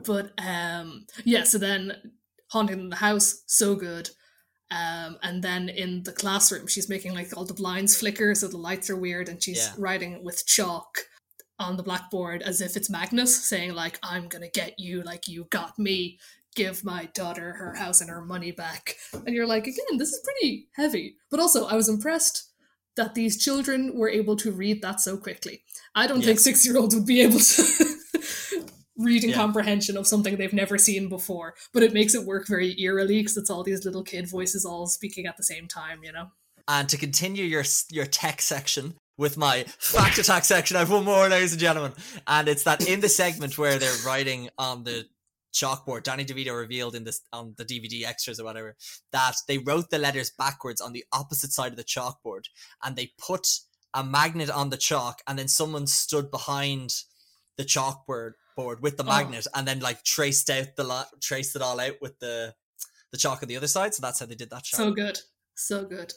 But 0.06 0.32
um 0.38 1.06
yeah, 1.26 1.44
so 1.44 1.58
then 1.58 2.14
haunting 2.52 2.80
in 2.80 2.90
the 2.90 2.96
house, 2.98 3.42
so 3.48 3.76
good. 3.76 4.10
Um, 4.70 5.18
and 5.24 5.42
then 5.44 5.70
in 5.70 6.04
the 6.04 6.12
classroom, 6.12 6.68
she's 6.68 6.90
making 6.90 7.14
like 7.14 7.36
all 7.36 7.46
the 7.46 7.54
blinds 7.54 7.98
flicker, 7.98 8.36
so 8.36 8.48
the 8.48 8.58
lights 8.58 8.90
are 8.90 8.96
weird, 8.98 9.28
and 9.30 9.42
she's 9.42 9.58
Yeah. 9.58 9.74
writing 9.78 10.24
with 10.24 10.46
chalk 10.46 11.06
on 11.60 11.78
the 11.78 11.84
blackboard 11.84 12.42
as 12.42 12.62
if 12.62 12.76
it's 12.78 12.90
Magnus 12.90 13.36
saying 13.46 13.74
like, 13.74 14.00
"I'm 14.04 14.28
gonna 14.28 14.50
get 14.50 14.80
you, 14.80 15.02
like 15.04 15.28
you 15.28 15.46
got 15.50 15.78
me. 15.80 16.20
Give 16.56 16.84
my 16.84 17.06
daughter 17.14 17.54
her 17.54 17.76
house 17.76 18.02
and 18.02 18.10
her 18.10 18.22
money 18.22 18.52
back." 18.52 18.96
And 19.14 19.36
you're 19.36 19.48
like, 19.48 19.68
again, 19.68 19.98
this 19.98 20.10
is 20.12 20.22
pretty 20.24 20.70
heavy. 20.74 21.16
But 21.30 21.40
also, 21.40 21.66
I 21.68 21.76
was 21.76 21.90
impressed 21.90 22.52
that 22.96 23.14
these 23.16 23.38
children 23.44 23.92
were 23.96 24.10
able 24.10 24.36
to 24.38 24.52
read 24.52 24.82
that 24.82 25.00
so 25.02 25.18
quickly. 25.18 25.62
I 25.94 26.08
don't 26.08 26.24
think 26.24 26.40
six 26.40 26.66
year 26.66 26.78
olds 26.78 26.96
would 26.96 27.06
be 27.06 27.22
able 27.22 27.40
to 27.40 27.96
reading 28.98 29.30
Yeah. 29.30 29.36
comprehension 29.36 29.98
of 29.98 30.08
something 30.08 30.38
they've 30.38 30.52
never 30.54 30.78
seen 30.80 31.08
before, 31.10 31.54
but 31.74 31.84
it 31.84 31.94
makes 31.94 32.16
it 32.16 32.26
work 32.26 32.48
very 32.48 32.80
eerily 32.82 33.20
because 33.20 33.38
it's 33.38 33.50
all 33.52 33.64
these 33.64 33.86
little 33.86 34.04
kid 34.04 34.28
voices 34.28 34.66
all 34.66 34.88
speaking 34.88 35.28
at 35.28 35.38
the 35.38 35.44
same 35.44 35.68
time, 35.68 36.04
you 36.04 36.12
know? 36.12 36.32
And 36.68 36.90
to 36.90 36.98
continue 36.98 37.44
your 37.46 37.64
your 37.92 38.06
tech 38.08 38.42
section 38.42 38.96
with 39.18 39.38
my 39.38 39.64
fact 39.80 40.18
attack 40.18 40.46
section, 40.46 40.78
I 40.78 40.82
have 40.82 40.92
one 40.92 41.06
more, 41.06 41.28
ladies 41.28 41.52
and 41.54 41.62
gentlemen, 41.62 41.94
and 42.28 42.48
it's 42.48 42.64
that 42.64 42.88
in 42.88 43.00
the 43.02 43.10
segment 43.10 43.58
where 43.58 43.78
they're 43.80 44.06
writing 44.06 44.50
on 44.58 44.84
the 44.84 45.08
chalkboard, 45.54 46.04
Danny 46.04 46.24
DeVito 46.26 46.56
revealed 46.58 46.94
in 46.96 47.04
this 47.04 47.22
on 47.34 47.56
the 47.58 47.66
DVD 47.66 48.06
extras 48.06 48.40
or 48.40 48.44
whatever 48.44 48.76
that 49.12 49.36
they 49.48 49.58
wrote 49.58 49.90
the 49.90 49.98
letters 49.98 50.32
backwards 50.38 50.82
on 50.82 50.94
the 50.94 51.04
opposite 51.12 51.52
side 51.52 51.72
of 51.72 51.78
the 51.78 51.84
chalkboard, 51.84 52.44
and 52.84 52.96
they 52.96 53.12
put 53.18 53.48
a 53.94 54.04
magnet 54.04 54.50
on 54.50 54.70
the 54.70 54.78
chalk, 54.78 55.22
and 55.28 55.40
then 55.40 55.48
someone 55.48 55.88
stood 55.88 56.30
behind 56.30 56.94
the 57.58 57.64
chalkboard 57.64 58.34
board 58.56 58.82
with 58.82 58.98
the 58.98 59.04
Oh. 59.04 59.08
magnet 59.08 59.48
and 59.56 59.68
then 59.68 59.80
like 59.80 60.04
traced 60.04 60.50
out 60.50 60.76
the 60.76 60.84
lot 60.84 61.08
traced 61.22 61.56
it 61.56 61.62
all 61.62 61.80
out 61.80 61.96
with 62.02 62.18
the 62.20 62.54
the 63.12 63.18
chalk 63.18 63.42
on 63.42 63.48
the 63.50 63.56
other 63.58 63.68
side. 63.68 63.94
So 63.96 64.02
that's 64.02 64.20
how 64.20 64.26
they 64.26 64.36
did 64.36 64.50
that 64.50 64.66
shot. 64.66 64.78
So 64.78 64.92
good. 64.92 65.20
So 65.56 65.86
good. 65.86 66.14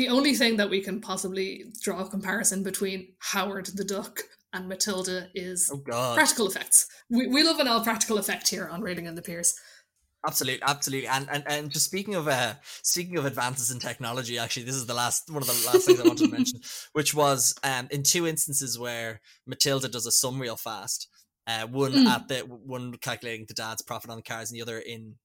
The 0.00 0.08
only 0.08 0.32
thing 0.32 0.56
that 0.56 0.70
we 0.70 0.80
can 0.80 1.02
possibly 1.02 1.66
draw 1.82 2.00
a 2.00 2.08
comparison 2.08 2.62
between 2.62 3.08
Howard 3.18 3.66
the 3.66 3.84
Duck 3.84 4.20
and 4.50 4.66
Matilda 4.66 5.28
is 5.34 5.70
oh 5.70 5.76
practical 6.14 6.46
effects. 6.46 6.86
We, 7.10 7.26
we 7.26 7.42
love 7.42 7.58
an 7.60 7.68
all 7.68 7.84
practical 7.84 8.16
effect 8.16 8.48
here 8.48 8.66
on 8.66 8.80
Railing 8.80 9.06
and 9.06 9.18
the 9.18 9.20
Piers. 9.20 9.54
Absolutely, 10.26 10.62
absolutely, 10.62 11.06
and 11.06 11.28
and 11.30 11.44
and 11.46 11.70
just 11.70 11.84
speaking 11.84 12.14
of 12.14 12.28
uh 12.28 12.54
speaking 12.82 13.18
of 13.18 13.26
advances 13.26 13.70
in 13.70 13.78
technology, 13.78 14.38
actually, 14.38 14.62
this 14.62 14.74
is 14.74 14.86
the 14.86 14.94
last 14.94 15.28
one 15.30 15.42
of 15.42 15.48
the 15.48 15.66
last 15.66 15.84
things 15.84 16.00
I 16.00 16.08
wanted 16.08 16.24
to 16.24 16.32
mention, 16.38 16.60
which 16.94 17.12
was 17.12 17.54
um 17.62 17.86
in 17.90 18.02
two 18.02 18.26
instances 18.26 18.78
where 18.78 19.20
Matilda 19.46 19.86
does 19.86 20.06
a 20.06 20.10
sum 20.10 20.40
real 20.40 20.56
fast, 20.56 21.08
uh 21.46 21.66
one 21.66 21.92
Mm. 21.92 22.06
at 22.06 22.26
the 22.28 22.38
one 22.46 22.94
calculating 23.02 23.44
the 23.46 23.52
dad's 23.52 23.82
profit 23.82 24.08
on 24.08 24.16
the 24.16 24.22
cars, 24.22 24.50
and 24.50 24.56
the 24.56 24.62
other 24.62 24.78
in 24.78 25.16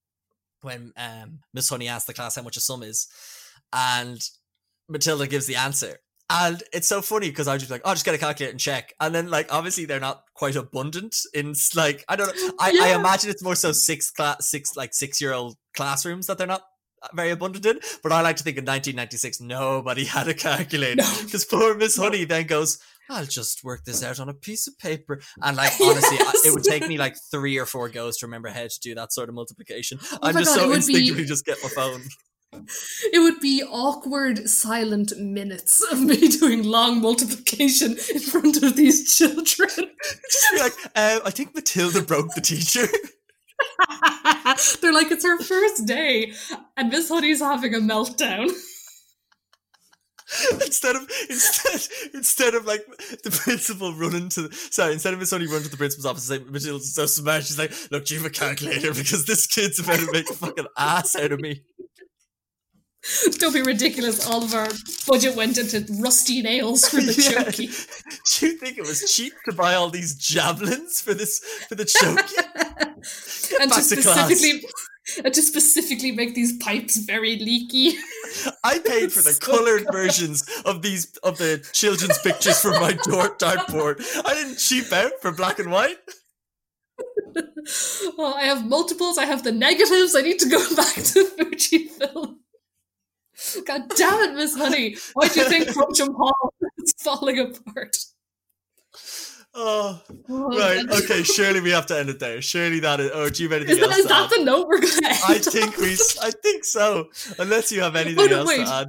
when 0.63 0.91
um 0.97 1.39
Miss 1.53 1.69
Honey 1.69 1.87
asks 1.87 2.07
the 2.07 2.13
class 2.13 2.35
how 2.35 2.41
much 2.41 2.57
a 2.57 2.59
sum 2.59 2.83
is, 2.83 3.07
and 3.71 4.19
Matilda 4.89 5.27
gives 5.27 5.45
the 5.47 5.55
answer. 5.55 5.97
And 6.29 6.63
it's 6.73 6.87
so 6.87 7.03
funny 7.03 7.29
because 7.29 7.47
I 7.47 7.57
just 7.59 7.69
like, 7.69 7.81
oh, 7.85 7.93
just 7.93 8.03
get 8.03 8.15
a 8.15 8.17
calculator 8.17 8.49
and 8.49 8.59
check. 8.59 8.93
And 8.99 9.13
then, 9.13 9.29
like, 9.29 9.53
obviously 9.53 9.85
they're 9.85 9.99
not 9.99 10.23
quite 10.33 10.55
abundant 10.55 11.15
in 11.35 11.53
like, 11.75 12.03
I 12.09 12.15
don't 12.15 12.35
know. 12.35 12.51
I, 12.59 12.75
I 12.81 12.95
imagine 12.95 13.29
it's 13.29 13.43
more 13.43 13.53
so 13.55 13.71
six 13.71 14.09
class, 14.09 14.49
six 14.49 14.75
like 14.75 14.95
six 14.95 15.21
year 15.21 15.33
old 15.33 15.55
classrooms 15.75 16.25
that 16.25 16.39
they're 16.39 16.47
not 16.47 16.63
very 17.13 17.29
abundant 17.29 17.63
in. 17.67 17.79
But 18.01 18.11
I 18.11 18.21
like 18.21 18.37
to 18.37 18.43
think 18.43 18.57
in 18.57 18.63
1996 18.65 19.39
nobody 19.41 20.05
had 20.05 20.27
a 20.27 20.33
calculator 20.33 20.95
No. 21.03 21.13
because 21.23 21.45
poor 21.45 21.75
Miss 21.75 21.95
No. 21.99 22.05
Honey 22.05 22.25
then 22.25 22.47
goes, 22.47 22.79
I'll 23.07 23.25
just 23.25 23.63
work 23.63 23.83
this 23.85 24.03
out 24.03 24.19
on 24.19 24.27
a 24.27 24.33
piece 24.33 24.65
of 24.67 24.75
paper. 24.79 25.21
And 25.43 25.55
like 25.57 25.73
honestly, 25.79 26.17
I- 26.19 26.41
it 26.45 26.53
would 26.55 26.63
take 26.63 26.87
me 26.87 26.97
like 26.97 27.15
three 27.29 27.59
or 27.59 27.67
four 27.67 27.87
goes 27.87 28.17
to 28.17 28.25
remember 28.25 28.49
how 28.49 28.63
to 28.63 28.79
do 28.81 28.95
that 28.95 29.13
sort 29.13 29.29
of 29.29 29.35
multiplication. 29.35 29.99
Oh 30.13 30.17
I'm 30.23 30.33
just 30.35 30.55
God, 30.55 30.61
so 30.61 30.67
would 30.69 30.71
be- 30.71 30.75
instinctively 30.77 31.25
just 31.25 31.45
get 31.45 31.57
my 31.61 31.69
phone. 31.69 32.01
It 33.11 33.19
would 33.19 33.39
be 33.39 33.63
awkward, 33.63 34.49
silent 34.49 35.17
minutes 35.17 35.81
of 35.91 36.01
me 36.01 36.27
doing 36.39 36.63
long 36.63 37.01
multiplication 37.01 37.91
in 38.13 38.19
front 38.19 38.63
of 38.63 38.75
these 38.75 39.15
children. 39.15 39.69
Just 40.31 40.51
be 40.51 40.59
like, 40.59 40.73
uh, 40.95 41.19
I 41.25 41.31
think 41.31 41.55
Matilda 41.55 42.01
broke 42.01 42.33
the 42.35 42.41
teacher. 42.41 42.87
They're 44.81 44.93
like, 44.93 45.11
it's 45.11 45.23
her 45.23 45.39
first 45.41 45.85
day, 45.85 46.33
and 46.77 46.89
Miss 46.89 47.09
Honey's 47.09 47.41
having 47.41 47.73
a 47.73 47.79
meltdown. 47.79 48.51
instead 50.53 50.95
of 50.95 51.07
instead 51.29 51.81
instead 52.15 52.55
of 52.55 52.65
like 52.65 52.83
the 53.23 53.29
principal 53.29 53.93
running 53.93 54.27
to 54.27 54.47
the, 54.47 54.55
sorry 54.71 54.93
instead 54.93 55.13
of 55.13 55.19
Miss 55.19 55.29
Honey 55.29 55.45
running 55.45 55.63
to 55.63 55.69
the 55.69 55.77
principal's 55.77 56.07
office 56.07 56.29
and 56.31 56.43
say 56.43 56.51
Matilda's 56.51 56.95
so 56.95 57.05
smart 57.05 57.43
she's 57.43 57.59
like 57.59 57.71
look 57.91 58.05
do 58.05 58.15
you 58.15 58.21
have 58.21 58.31
a 58.31 58.33
calculator 58.33 58.91
because 58.93 59.25
this 59.25 59.45
kid's 59.45 59.79
about 59.79 59.99
to 59.99 60.11
make 60.11 60.27
a 60.27 60.33
fucking 60.33 60.65
ass 60.77 61.15
out 61.15 61.31
of 61.31 61.39
me 61.39 61.61
Don't 63.39 63.53
be 63.53 63.61
ridiculous. 63.61 64.27
All 64.27 64.43
of 64.43 64.53
our 64.53 64.67
budget 65.07 65.35
went 65.35 65.57
into 65.57 65.85
rusty 66.01 66.41
nails 66.41 66.87
for 66.87 66.97
the 66.97 67.13
Yeah. 67.31 67.43
chokey. 67.43 68.39
do 68.39 68.47
you 68.47 68.53
think 68.53 68.77
it 68.77 68.85
was 68.85 69.11
cheap 69.13 69.33
to 69.45 69.53
buy 69.53 69.75
all 69.75 69.89
these 69.89 70.15
javelins 70.15 71.01
for 71.01 71.13
this 71.13 71.39
for 71.67 71.75
the 71.75 71.85
chokey 71.85 72.37
and 73.61 73.71
to 73.71 73.77
back 73.77 73.85
to 73.87 74.01
class. 74.01 74.29
specifically 74.29 74.69
and 75.23 75.33
to 75.35 75.41
specifically 75.43 76.11
make 76.11 76.33
these 76.33 76.57
pipes 76.57 76.97
very 76.97 77.37
leaky. 77.37 77.95
I 78.63 78.79
paid 78.79 79.11
for 79.13 79.21
the 79.21 79.33
So 79.33 79.39
coloured 79.39 79.85
versions 79.91 80.43
of 80.65 80.81
these 80.81 81.15
of 81.17 81.37
the 81.37 81.63
children's 81.73 82.17
pictures 82.19 82.59
for 82.59 82.71
my 82.71 82.93
door 82.93 83.35
dartboard 83.37 84.03
I 84.25 84.33
didn't 84.33 84.57
cheap 84.57 84.91
out 84.91 85.11
for 85.21 85.31
black 85.31 85.59
and 85.59 85.71
white 85.71 85.97
oh, 88.17 88.33
I 88.35 88.43
have 88.43 88.65
multiples. 88.65 89.17
I 89.17 89.25
have 89.25 89.43
the 89.43 89.51
negatives. 89.51 90.15
I 90.15 90.21
need 90.21 90.39
to 90.39 90.49
go 90.49 90.75
back 90.75 90.95
to 90.95 91.25
Fujifilm. 91.37 92.35
God 93.65 93.83
damn 93.95 94.29
it, 94.29 94.35
Miss 94.35 94.55
Honey! 94.55 94.95
Why 95.13 95.27
do 95.27 95.39
you 95.41 95.49
think 95.49 95.67
Crunchem 95.69 96.15
Hall 96.15 96.53
is 96.79 96.93
falling 96.99 97.39
apart? 97.39 97.95
oh 99.57 100.01
Oh, 100.29 100.57
right 100.57 100.85
God. 100.87 101.03
okay 101.03 101.23
surely 101.23 101.61
we 101.61 101.69
have 101.71 101.85
to 101.85 101.97
end 101.97 102.09
it 102.09 102.19
there 102.19 102.41
surely 102.41 102.81
that 102.81 102.99
is 102.99 103.09
or 103.11 103.29
do 103.29 103.41
you 103.43 103.49
have 103.49 103.61
anything 103.61 103.75
Is 103.77 103.79
that, 103.79 103.87
else 103.89 103.97
is 103.99 104.03
to 104.03 104.09
that 104.09 104.23
add? 104.33 104.39
the 104.39 104.43
note 104.43 104.67
we're 104.67 104.81
gonna? 104.81 105.07
End 105.07 105.17
I 105.27 105.37
think 105.37 105.77
we. 105.77 105.93
I 106.21 106.31
think 106.31 106.65
so. 106.65 107.07
Unless 107.39 107.71
you 107.71 107.81
have 107.81 107.95
anything 107.95 108.19
Oh, 108.19 108.25
no, 108.25 108.39
else 108.39 108.47
wait. 108.49 108.65
to 108.65 108.73
add. 108.73 108.87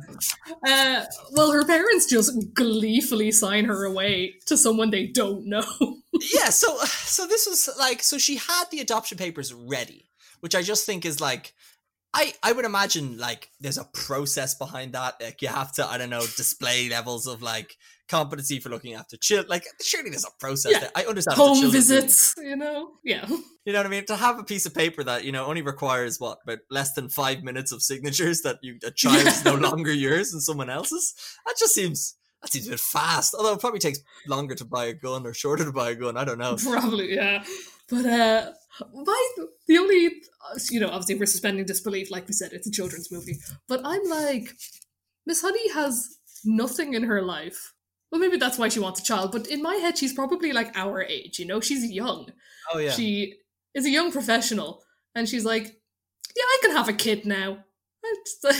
Uh, 0.67 1.05
well, 1.33 1.53
her 1.53 1.65
parents 1.65 2.07
just 2.07 2.53
gleefully 2.55 3.31
sign 3.31 3.65
her 3.67 3.85
away 3.85 4.35
to 4.47 4.57
someone 4.57 4.91
they 4.91 5.07
don't 5.07 5.47
know. 5.47 5.63
Yeah. 6.35 6.49
So, 6.49 6.77
so 6.79 7.27
this 7.27 7.47
was 7.47 7.69
like, 7.79 8.03
so 8.03 8.17
she 8.19 8.37
had 8.37 8.65
the 8.71 8.81
adoption 8.81 9.19
papers 9.19 9.53
ready, 9.53 10.09
which 10.41 10.55
I 10.55 10.63
just 10.63 10.85
think 10.87 11.05
is 11.05 11.21
like, 11.21 11.53
I 12.17 12.33
I 12.43 12.53
would 12.53 12.65
imagine 12.65 13.19
like 13.19 13.51
there's 13.61 13.77
a 13.77 13.85
process 13.93 14.55
behind 14.55 14.95
that. 14.95 15.17
Like 15.21 15.43
you 15.43 15.49
have 15.49 15.73
to, 15.75 15.87
I 15.87 15.99
don't 15.99 16.09
know, 16.09 16.21
display 16.21 16.89
levels 16.89 17.27
of 17.27 17.43
like 17.43 17.77
competency 18.09 18.59
for 18.59 18.71
looking 18.71 18.95
after 18.95 19.19
children. 19.19 19.51
Like 19.51 19.67
surely 19.83 20.09
there's 20.09 20.25
a 20.25 20.31
process. 20.41 20.73
Yeah. 20.73 20.79
there. 20.81 20.91
I 20.97 21.05
understand. 21.05 21.37
Home 21.37 21.71
visits, 21.71 22.35
you 22.39 22.57
know? 22.57 22.93
Yeah. 23.05 23.27
You 23.67 23.73
know 23.73 23.81
what 23.81 23.87
I 23.87 23.91
mean? 23.91 24.07
To 24.07 24.15
have 24.15 24.39
a 24.39 24.45
piece 24.45 24.65
of 24.65 24.75
paper 24.75 25.03
that 25.03 25.25
you 25.25 25.33
know 25.33 25.45
only 25.45 25.61
requires 25.61 26.21
what 26.21 26.39
but 26.47 26.61
less 26.71 26.93
than 26.93 27.09
five 27.09 27.43
minutes 27.43 27.73
of 27.73 27.83
signatures 27.83 28.43
that 28.43 28.59
you 28.63 28.79
a 28.87 28.93
child 28.93 29.27
is 29.27 29.45
no 29.45 29.55
longer 29.69 29.93
yours 29.93 30.33
and 30.33 30.41
someone 30.41 30.71
else's. 30.71 31.13
That 31.45 31.57
just 31.59 31.75
seems 31.75 32.15
that 32.43 32.53
seems 32.53 32.69
a 32.69 32.71
bit 32.71 32.79
fast. 32.79 33.35
Although 33.35 33.55
it 33.55 33.61
probably 33.61 33.81
takes 33.81 33.99
longer 34.29 34.55
to 34.55 34.65
buy 34.65 34.85
a 34.85 34.93
gun 34.93 35.27
or 35.27 35.35
shorter 35.35 35.65
to 35.65 35.73
buy 35.73 35.91
a 35.91 35.95
gun. 35.97 36.17
I 36.17 36.25
don't 36.25 36.39
know. 36.39 36.55
Probably, 36.55 37.13
yeah. 37.13 37.43
But 37.89 38.07
uh 38.07 38.53
my 38.93 39.29
the 39.67 39.79
only 39.79 40.07
uh, 40.07 40.59
you 40.71 40.81
know, 40.81 40.89
obviously 40.89 41.17
we're 41.17 41.27
suspending 41.27 41.65
disbelief, 41.65 42.11
like 42.11 42.27
we 42.27 42.33
said, 42.33 42.53
it's 42.53 42.67
a 42.67 42.71
children's 42.71 43.11
movie. 43.11 43.39
But 43.69 43.81
I'm 43.85 44.05
like, 44.09 44.53
Miss 45.27 45.43
Honey 45.43 45.71
has 45.73 46.17
nothing 46.45 46.95
in 46.95 47.05
her 47.05 47.23
life. 47.23 47.73
Well, 48.11 48.21
maybe 48.21 48.37
that's 48.37 48.59
why 48.59 48.69
she 48.69 48.79
wants 48.79 49.01
a 49.01 49.05
child, 49.05 49.33
but 49.33 49.49
in 49.49 49.63
my 49.63 49.75
head, 49.77 49.99
she's 49.99 50.13
probably 50.13 50.53
like 50.53 50.77
our 50.77 51.03
age, 51.03 51.39
you 51.39 51.47
know? 51.47 51.61
She's 51.61 51.91
young. 51.91 52.31
Oh 52.73 52.79
yeah. 52.79 52.93
She 52.93 53.35
is 53.75 53.85
a 53.85 53.91
young 53.91 54.13
professional, 54.13 54.83
and 55.15 55.29
she's 55.29 55.45
like, 55.45 55.65
Yeah, 55.65 56.45
I 56.45 56.59
can 56.63 56.71
have 56.73 56.89
a 56.89 56.93
kid 56.93 57.27
now. 57.27 57.65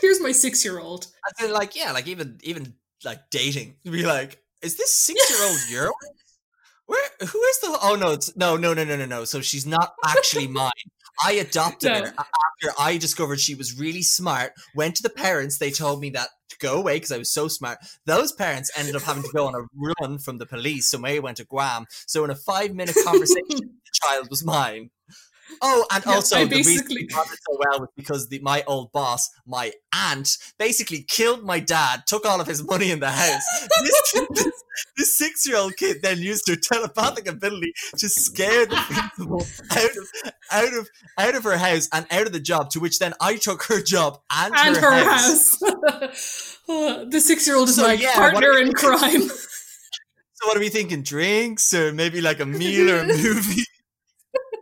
Here's 0.00 0.20
my 0.20 0.32
six 0.32 0.64
year 0.64 0.80
old. 0.80 1.08
I 1.26 1.42
feel 1.42 1.52
like 1.52 1.76
yeah, 1.76 1.92
like 1.92 2.06
even 2.08 2.38
even 2.42 2.74
like 3.04 3.30
dating, 3.30 3.76
be 3.84 4.04
like, 4.04 4.42
is 4.62 4.76
this 4.76 4.92
six 4.92 5.30
year 5.30 5.48
old 5.48 5.58
your? 5.70 5.92
Where 6.88 7.08
who 7.20 7.42
is 7.42 7.58
the? 7.60 7.78
Oh 7.82 7.96
no, 8.00 8.12
it's 8.12 8.34
no 8.34 8.56
no 8.56 8.72
no 8.74 8.82
no 8.82 8.96
no 8.96 9.04
no. 9.04 9.24
So 9.24 9.40
she's 9.42 9.66
not 9.66 9.92
actually 10.06 10.48
mine. 10.62 10.70
I 11.24 11.32
adopted 11.32 11.90
No. 11.92 12.00
her 12.00 12.06
after 12.16 12.80
I 12.80 12.96
discovered 12.96 13.40
she 13.40 13.54
was 13.54 13.78
really 13.78 14.02
smart. 14.02 14.52
Went 14.74 14.96
to 14.96 15.02
the 15.02 15.10
parents. 15.10 15.58
They 15.58 15.70
told 15.70 16.00
me 16.00 16.08
that 16.10 16.28
to 16.48 16.56
go 16.58 16.78
away 16.78 16.96
because 16.96 17.12
I 17.12 17.18
was 17.18 17.30
so 17.30 17.46
smart. 17.46 17.78
Those 18.06 18.32
parents 18.32 18.70
ended 18.76 18.96
up 18.96 19.02
having 19.02 19.22
to 19.24 19.30
go 19.34 19.46
on 19.48 19.54
a 19.54 19.66
run 20.00 20.18
from 20.18 20.38
the 20.38 20.46
police. 20.46 20.88
So 20.88 20.96
Mary 20.98 21.20
went 21.20 21.36
to 21.36 21.44
Guam. 21.44 21.84
So 22.06 22.24
in 22.24 22.30
a 22.30 22.34
five 22.34 22.74
minute 22.74 22.96
conversation, 23.04 23.44
the 23.50 23.92
child 23.92 24.28
was 24.30 24.42
mine. 24.44 24.90
Oh, 25.62 25.86
and 25.90 26.04
Yeah, 26.04 26.14
also 26.14 26.44
the 26.44 26.56
reason 26.56 26.86
we 26.90 27.06
got 27.06 27.26
it 27.26 27.38
so 27.48 27.58
well 27.58 27.80
was 27.80 27.88
because 27.96 28.28
the, 28.28 28.38
my 28.40 28.62
old 28.66 28.92
boss, 28.92 29.28
my 29.46 29.72
aunt, 29.92 30.36
basically 30.58 31.04
killed 31.08 31.44
my 31.44 31.60
dad, 31.60 32.02
took 32.06 32.24
all 32.26 32.40
of 32.40 32.46
his 32.46 32.62
money 32.62 32.90
in 32.90 33.00
the 33.00 33.10
house. 33.10 33.68
This, 33.82 34.12
this, 34.30 34.62
this 34.96 35.18
six-year-old 35.18 35.76
kid 35.76 35.98
then 36.02 36.18
used 36.18 36.48
her 36.48 36.56
telepathic 36.56 37.28
ability 37.28 37.72
to 37.96 38.08
scare 38.08 38.66
the 38.66 38.76
principal 38.76 39.46
out 39.70 39.96
of 39.96 40.08
out 40.50 40.78
of 40.78 40.88
out 41.18 41.34
of 41.34 41.44
her 41.44 41.56
house 41.56 41.88
and 41.92 42.06
out 42.10 42.26
of 42.26 42.32
the 42.32 42.40
job. 42.40 42.70
To 42.70 42.80
which 42.80 42.98
then 42.98 43.14
I 43.20 43.36
took 43.36 43.64
her 43.64 43.82
job 43.82 44.20
and, 44.30 44.54
and 44.54 44.76
her, 44.76 44.90
her 44.92 45.04
house. 45.04 45.60
house. 45.60 46.54
The 46.68 47.18
six 47.20 47.46
year 47.46 47.56
old 47.56 47.70
is 47.70 47.76
So, 47.76 47.82
my 47.82 47.94
yeah, 47.94 48.14
partner 48.14 48.58
in 48.58 48.74
crime. 48.74 49.22
So 49.22 50.46
what 50.46 50.56
are 50.56 50.60
we 50.60 50.68
thinking? 50.68 51.02
Drinks 51.02 51.72
or 51.72 51.92
maybe 51.92 52.20
like 52.20 52.40
a 52.40 52.46
meal 52.46 52.90
or 52.90 52.98
a 52.98 53.06
movie? 53.06 53.64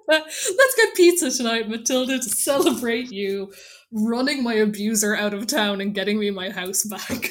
Let's 0.08 0.74
get 0.76 0.94
pizza 0.94 1.30
tonight, 1.30 1.68
Matilda, 1.68 2.18
to 2.18 2.28
celebrate 2.28 3.10
you 3.10 3.52
running 3.92 4.42
my 4.42 4.54
abuser 4.54 5.16
out 5.16 5.34
of 5.34 5.46
town 5.46 5.80
and 5.80 5.94
getting 5.94 6.18
me 6.18 6.30
my 6.30 6.50
house 6.50 6.84
back. 6.84 7.30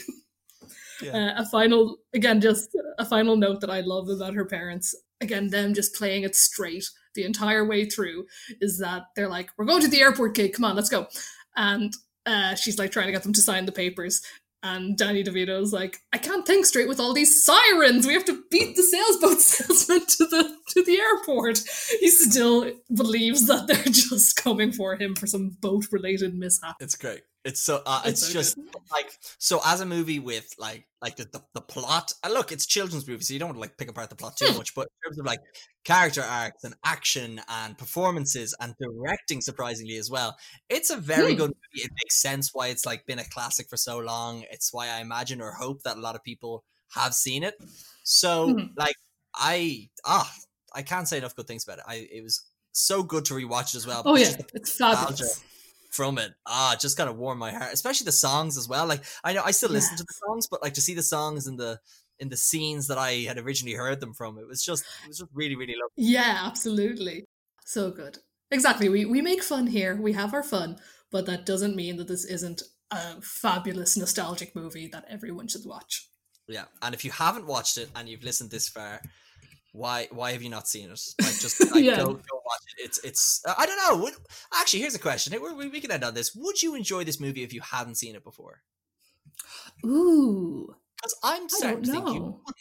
Yeah. 1.02 1.34
Uh, 1.38 1.42
a 1.42 1.46
final, 1.46 1.98
again, 2.14 2.40
just 2.40 2.70
a 2.98 3.06
final 3.06 3.36
note 3.36 3.62
that 3.62 3.70
I 3.70 3.82
love 3.82 4.10
about 4.10 4.34
her 4.34 4.46
parents. 4.46 4.96
Again, 5.22 5.50
them 5.50 5.74
just 5.74 5.96
playing 5.96 6.24
it 6.24 6.36
straight 6.36 6.86
the 7.16 7.24
entire 7.24 7.66
way 7.66 7.86
through 7.86 8.26
is 8.62 8.78
that 8.80 9.04
they're 9.16 9.30
like, 9.30 9.50
"We're 9.58 9.66
going 9.66 9.82
to 9.82 9.88
the 9.88 10.02
airport, 10.02 10.36
kid. 10.36 10.54
Come 10.54 10.66
on, 10.66 10.76
let's 10.76 10.90
go." 10.90 11.08
And 11.56 11.94
uh, 12.26 12.56
she's 12.56 12.80
like 12.80 12.92
trying 12.92 13.08
to 13.08 13.12
get 13.12 13.24
them 13.24 13.34
to 13.34 13.42
sign 13.42 13.66
the 13.66 13.72
papers. 13.72 14.22
And 14.66 14.98
Danny 14.98 15.24
DeVito's 15.24 15.72
like, 15.72 16.00
I 16.12 16.18
can't 16.18 16.44
think 16.44 16.66
straight 16.66 16.88
with 16.88 17.00
all 17.00 17.14
these 17.14 17.46
sirens. 17.46 18.08
We 18.08 18.14
have 18.14 18.26
to 18.26 18.42
beat 18.50 18.76
the 18.76 18.82
sailboat 18.82 19.40
salesman 19.40 20.08
to 20.08 20.26
the 20.26 20.58
to 20.70 20.84
the 20.84 21.00
airport. 21.00 21.60
He 22.00 22.10
still 22.10 22.72
believes 22.96 23.46
that 23.46 23.68
they're 23.68 23.84
just 23.86 24.38
coming 24.38 24.72
for 24.72 24.96
him 24.96 25.14
for 25.16 25.28
some 25.28 25.56
boat 25.62 25.86
related 25.92 26.34
mishap. 26.34 26.78
It's 26.80 26.96
great. 26.96 27.22
It's 27.46 27.62
so 27.62 27.84
uh, 27.86 28.02
it's, 28.06 28.22
It's 28.22 28.22
so 28.22 28.34
just 28.34 28.58
like 28.92 29.12
so 29.40 29.62
as 29.66 29.80
a 29.80 29.86
movie 29.86 30.20
with 30.20 30.54
like 30.58 30.88
like 31.02 31.16
the, 31.16 31.26
the, 31.26 31.42
the 31.54 31.62
plot. 31.62 32.12
And 32.24 32.34
look, 32.34 32.52
it's 32.52 32.66
children's 32.66 33.08
movie, 33.08 33.24
so 33.24 33.34
you 33.34 33.40
don't 33.40 33.50
want 33.50 33.58
to 33.58 33.62
like 33.62 33.78
pick 33.78 33.90
apart 33.90 34.10
the 34.10 34.16
plot 34.16 34.36
too 34.38 34.50
Hmm. 34.50 34.58
much. 34.58 34.74
But 34.76 34.88
in 34.88 35.10
terms 35.10 35.20
of 35.20 35.26
like 35.28 35.40
character 35.84 36.22
arcs 36.22 36.64
and 36.64 36.76
action 36.84 37.40
and 37.48 37.78
performances 37.78 38.56
and 38.60 38.74
directing, 38.80 39.42
surprisingly 39.42 39.98
as 39.98 40.10
well, 40.10 40.36
it's 40.70 40.90
a 40.90 40.98
very 40.98 41.34
Hmm. 41.34 41.36
good 41.36 41.50
movie. 41.52 41.86
It 41.86 41.92
makes 42.04 42.20
sense 42.20 42.50
why 42.54 42.68
it's 42.70 42.86
like 42.86 43.06
been 43.06 43.20
a 43.20 43.30
classic 43.30 43.70
for 43.70 43.78
so 43.78 44.00
long. 44.00 44.46
It's 44.50 44.74
why 44.74 44.88
I 44.90 45.02
imagine 45.02 45.42
or 45.42 45.52
hope 45.54 45.84
that 45.84 45.98
a 45.98 46.02
lot 46.02 46.16
of 46.16 46.24
people 46.24 46.64
have 46.94 47.14
seen 47.14 47.44
it. 47.44 47.56
So 48.04 48.56
Mhm. 48.56 48.76
like 48.76 48.96
I 49.36 49.90
ah 50.06 50.34
I 50.74 50.82
can't 50.82 51.08
say 51.08 51.18
enough 51.20 51.36
good 51.36 51.48
things 51.48 51.64
about 51.64 51.80
it. 51.80 51.86
I 51.88 52.08
it 52.12 52.24
was 52.24 52.44
so 52.72 53.04
good 53.04 53.26
to 53.26 53.34
rewatch 53.36 53.74
it 53.74 53.76
as 53.76 53.88
well. 53.88 54.06
Oh 54.06 54.16
yeah, 54.16 54.38
it's 54.54 54.72
fabulous. 54.78 55.44
From 55.96 56.18
it 56.18 56.32
ah 56.46 56.74
it 56.74 56.80
just 56.80 56.98
kind 56.98 57.10
of 57.10 57.18
warmed 57.18 57.40
my 57.40 57.52
heart 57.52 57.74
especially 57.74 58.06
the 58.06 58.12
songs 58.12 58.58
as 58.58 58.68
well 58.68 58.86
like 58.86 59.04
i 59.24 59.34
know 59.34 59.42
i 59.46 59.52
still 59.52 59.70
listen 59.70 59.96
to 59.98 60.04
the 60.04 60.14
songs 60.28 60.48
but 60.48 60.62
like 60.62 60.74
to 60.74 60.82
see 60.82 60.94
the 60.94 61.04
songs 61.16 61.48
in 61.48 61.56
the 61.56 61.80
in 62.20 62.30
the 62.30 62.38
scenes 62.38 62.88
that 62.88 62.98
i 62.98 63.12
had 63.30 63.38
originally 63.38 63.76
heard 63.76 64.00
them 64.00 64.14
from 64.14 64.38
it 64.38 64.48
was 64.48 64.64
just 64.64 64.84
it 65.04 65.08
was 65.08 65.18
just 65.20 65.32
really 65.34 65.56
really 65.56 65.76
lovely 65.82 66.12
Yeah, 66.14 66.42
absolutely. 66.50 67.26
So 67.66 67.92
good. 67.92 68.20
Exactly. 68.52 68.90
We 68.90 69.06
we 69.06 69.22
make 69.22 69.44
fun 69.44 69.68
here. 69.68 69.96
We 70.08 70.14
have 70.14 70.34
our 70.34 70.44
fun, 70.44 70.78
but 71.12 71.26
that 71.26 71.46
doesn't 71.46 71.76
mean 71.76 71.98
that 71.98 72.08
this 72.08 72.26
isn't 72.26 72.62
a 72.92 73.20
fabulous 73.22 73.98
nostalgic 73.98 74.56
movie 74.56 74.88
that 74.94 75.06
everyone 75.10 75.48
should 75.48 75.66
watch. 75.66 75.94
yeah 76.48 76.66
and 76.84 76.94
if 76.94 77.02
you 77.06 77.12
haven't 77.12 77.48
watched 77.48 77.78
it 77.84 77.90
and 77.96 78.08
you've 78.08 78.24
listened 78.30 78.52
this 78.52 78.70
far 78.70 79.02
why 79.76 80.08
why 80.12 80.32
have 80.32 80.42
you 80.42 80.50
not 80.50 80.68
seen 80.68 80.90
it 80.90 81.02
like 81.22 81.38
just 81.40 81.60
like, 81.72 81.84
Yeah. 81.84 81.98
go, 81.98 82.06
go 82.14 82.36
watch 82.46 82.62
it 82.78 82.86
it's 82.86 83.00
it's 83.04 83.42
uh, 83.46 83.54
i 83.58 83.66
don't 83.66 83.78
know 83.78 84.04
would, 84.04 84.14
actually 84.54 84.80
here's 84.80 84.96
a 84.96 85.00
question 85.00 85.34
we, 85.42 85.68
we 85.70 85.82
can 85.82 85.92
end 85.92 86.04
on 86.04 86.14
this 86.14 86.34
would 86.34 86.62
you 86.64 86.76
enjoy 86.76 87.04
this 87.04 87.20
movie 87.20 87.44
if 87.44 87.54
you 87.54 87.62
hadn't 87.62 87.96
seen 87.96 88.16
it 88.16 88.24
before 88.24 88.62
Ooh. 89.86 90.76
Because 90.96 91.16
I'm 91.24 91.50
starting 91.50 91.84
to 91.84 91.92
think 91.92 92.08
you 92.08 92.22
wouldn't. 92.22 92.56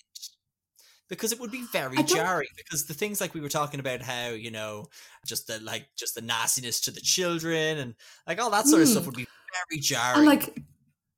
Because 1.09 1.33
it 1.33 1.39
would 1.41 1.53
be 1.53 1.65
very 1.73 2.03
jarring. 2.03 2.49
Because 2.57 2.87
the 2.87 2.95
things 2.95 3.21
like 3.21 3.35
we 3.35 3.41
were 3.41 3.49
talking 3.49 3.79
about, 3.79 4.03
how 4.03 4.29
you 4.31 4.51
know, 4.51 4.87
just 5.27 5.47
the 5.47 5.61
like, 5.61 5.87
just 5.97 6.15
the 6.15 6.21
nastiness 6.23 6.81
to 6.83 6.91
the 6.91 7.01
children 7.01 7.79
and 7.79 7.95
like 8.27 8.41
all 8.41 8.51
that 8.51 8.67
sort 8.67 8.83
of 8.83 8.89
stuff 8.89 9.05
Mm. 9.05 9.07
would 9.07 9.17
be 9.17 9.27
very 9.71 9.81
jarring. 9.81 10.19
And 10.19 10.27
like 10.27 10.62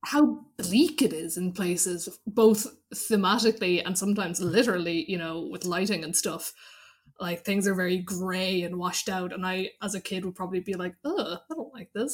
how 0.07 0.39
bleak 0.57 1.03
it 1.03 1.13
is 1.13 1.37
in 1.37 1.53
places, 1.53 2.09
both 2.29 2.65
thematically 2.95 3.83
and 3.85 3.99
sometimes 3.99 4.41
literally, 4.41 5.05
you 5.11 5.19
know, 5.19 5.49
with 5.51 5.65
lighting 5.65 6.05
and 6.05 6.15
stuff. 6.15 6.53
Like 7.19 7.45
things 7.45 7.67
are 7.67 7.75
very 7.75 7.99
grey 7.99 8.63
and 8.63 8.77
washed 8.79 9.09
out, 9.09 9.33
and 9.33 9.45
I, 9.45 9.71
as 9.83 9.95
a 9.97 10.01
kid, 10.01 10.25
would 10.25 10.35
probably 10.37 10.61
be 10.61 10.75
like, 10.75 10.95
"Ugh, 11.05 11.39
I 11.51 11.55
don't 11.55 11.73
like 11.75 11.91
this." 11.93 12.13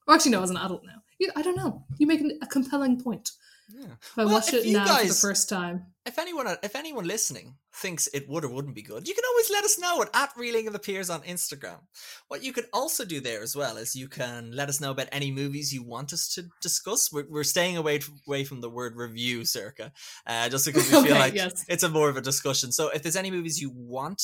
or 0.06 0.14
actually, 0.14 0.30
no, 0.30 0.42
as 0.42 0.50
an 0.50 0.56
adult 0.56 0.84
now, 0.84 1.02
you, 1.18 1.30
I 1.36 1.42
don't 1.42 1.56
know. 1.56 1.84
You 1.98 2.06
make 2.06 2.20
an- 2.20 2.38
a 2.42 2.46
compelling 2.46 3.02
point. 3.02 3.32
yeah. 3.68 3.86
If 4.00 4.18
I 4.18 4.24
Well, 4.24 4.38
it 4.38 4.66
now 4.72 4.96
for 4.98 5.06
the 5.08 5.14
first 5.14 5.48
time, 5.48 5.86
If 6.06 6.18
anyone, 6.20 6.46
if 6.62 6.76
anyone 6.76 7.04
listening 7.06 7.56
thinks 7.74 8.06
it 8.14 8.28
would 8.28 8.44
or 8.44 8.48
wouldn't 8.48 8.76
be 8.76 8.82
good, 8.82 9.08
you 9.08 9.14
can 9.14 9.24
always 9.28 9.50
let 9.50 9.64
us 9.64 9.78
know 9.78 10.02
at, 10.02 10.10
at 10.14 10.30
Reeling 10.36 10.68
of 10.68 10.72
the 10.72 10.78
Peers 10.78 11.10
on 11.10 11.22
Instagram. 11.22 11.80
What 12.28 12.44
you 12.44 12.52
could 12.52 12.66
also 12.72 13.04
do 13.04 13.18
there 13.20 13.42
as 13.42 13.56
well 13.56 13.76
is 13.76 13.96
you 13.96 14.08
can 14.08 14.52
let 14.52 14.68
us 14.68 14.80
know 14.80 14.92
about 14.92 15.08
any 15.10 15.30
movies 15.32 15.74
you 15.74 15.82
want 15.82 16.12
us 16.12 16.28
to 16.34 16.44
discuss. 16.62 17.12
We're, 17.12 17.26
we're 17.28 17.42
staying 17.44 17.76
away 17.76 18.00
away 18.26 18.44
from 18.44 18.60
the 18.60 18.70
word 18.70 18.94
review, 18.96 19.40
Sorcha, 19.40 19.90
uh, 20.26 20.48
just 20.48 20.64
because 20.66 20.90
we 20.90 20.96
Okay, 20.98 21.08
feel 21.08 21.18
like 21.18 21.34
yes. 21.34 21.64
it's 21.68 21.82
a 21.82 21.88
more 21.88 22.08
of 22.08 22.16
a 22.16 22.20
discussion. 22.22 22.70
So 22.70 22.88
if 22.90 23.02
there's 23.02 23.16
any 23.16 23.30
movies 23.32 23.60
you 23.60 23.70
want 23.74 24.22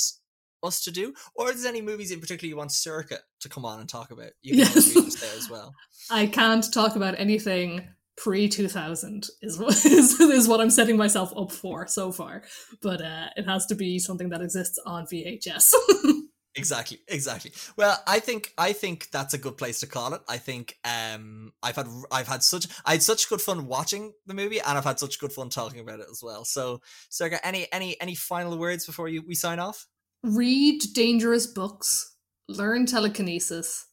us 0.62 0.84
to 0.84 0.92
do, 0.92 1.12
or 1.34 1.48
if 1.48 1.54
there's 1.56 1.66
any 1.66 1.82
movies 1.82 2.12
in 2.12 2.20
particular 2.20 2.48
you 2.48 2.56
want 2.56 2.70
Sorcha 2.70 3.18
to 3.40 3.48
come 3.48 3.64
on 3.64 3.80
and 3.80 3.88
talk 3.88 4.12
about, 4.12 4.30
you 4.42 4.52
can 4.52 4.58
Yes. 4.60 5.20
there 5.20 5.36
as 5.36 5.50
well. 5.50 5.74
I 6.10 6.26
can't 6.26 6.72
talk 6.72 6.94
about 6.94 7.18
anything 7.18 7.88
pre 8.16 8.48
two 8.48 8.68
thousand. 8.68 9.28
Is, 9.40 9.58
what- 9.58 9.74
is 9.86 10.20
is 10.20 10.48
what 10.48 10.60
I'm 10.60 10.70
setting 10.70 10.96
myself 10.96 11.32
up 11.36 11.52
for 11.52 11.86
so 11.86 12.12
far. 12.12 12.42
But 12.80 13.02
uh, 13.02 13.26
it 13.36 13.46
has 13.46 13.66
to 13.66 13.74
be 13.74 13.98
something 13.98 14.30
that 14.30 14.42
exists 14.42 14.78
on 14.86 15.06
VHS. 15.06 15.72
Exactly, 16.54 16.98
exactly. 17.08 17.50
Well, 17.78 17.98
I 18.06 18.18
think 18.18 18.52
I 18.58 18.74
think 18.74 19.08
that's 19.10 19.32
a 19.32 19.38
good 19.38 19.56
place 19.56 19.80
to 19.80 19.86
call 19.86 20.12
it. 20.12 20.20
I 20.28 20.36
think 20.36 20.76
um 20.84 21.52
I've 21.62 21.76
had 21.76 21.86
I've 22.10 22.28
had 22.28 22.42
such 22.42 22.66
I 22.84 22.92
had 22.92 23.02
such 23.02 23.26
good 23.30 23.40
fun 23.40 23.66
watching 23.66 24.12
the 24.26 24.34
movie 24.34 24.60
and 24.60 24.76
I've 24.76 24.84
had 24.84 24.98
such 24.98 25.18
good 25.18 25.32
fun 25.32 25.48
talking 25.48 25.80
about 25.80 26.00
it 26.00 26.08
as 26.10 26.22
well. 26.22 26.44
So, 26.44 26.82
Sorcha, 27.10 27.38
any 27.42 27.72
any 27.72 27.98
any 28.02 28.14
final 28.14 28.58
words 28.58 28.84
before 28.84 29.08
you 29.08 29.22
we 29.26 29.34
sign 29.34 29.60
off? 29.60 29.86
Read 30.22 30.82
dangerous 30.94 31.46
books. 31.46 32.16
Learn 32.48 32.84
telekinesis. 32.84 33.86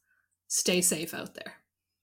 Stay 0.49 0.81
safe 0.81 1.13
out 1.13 1.35
there. 1.35 1.53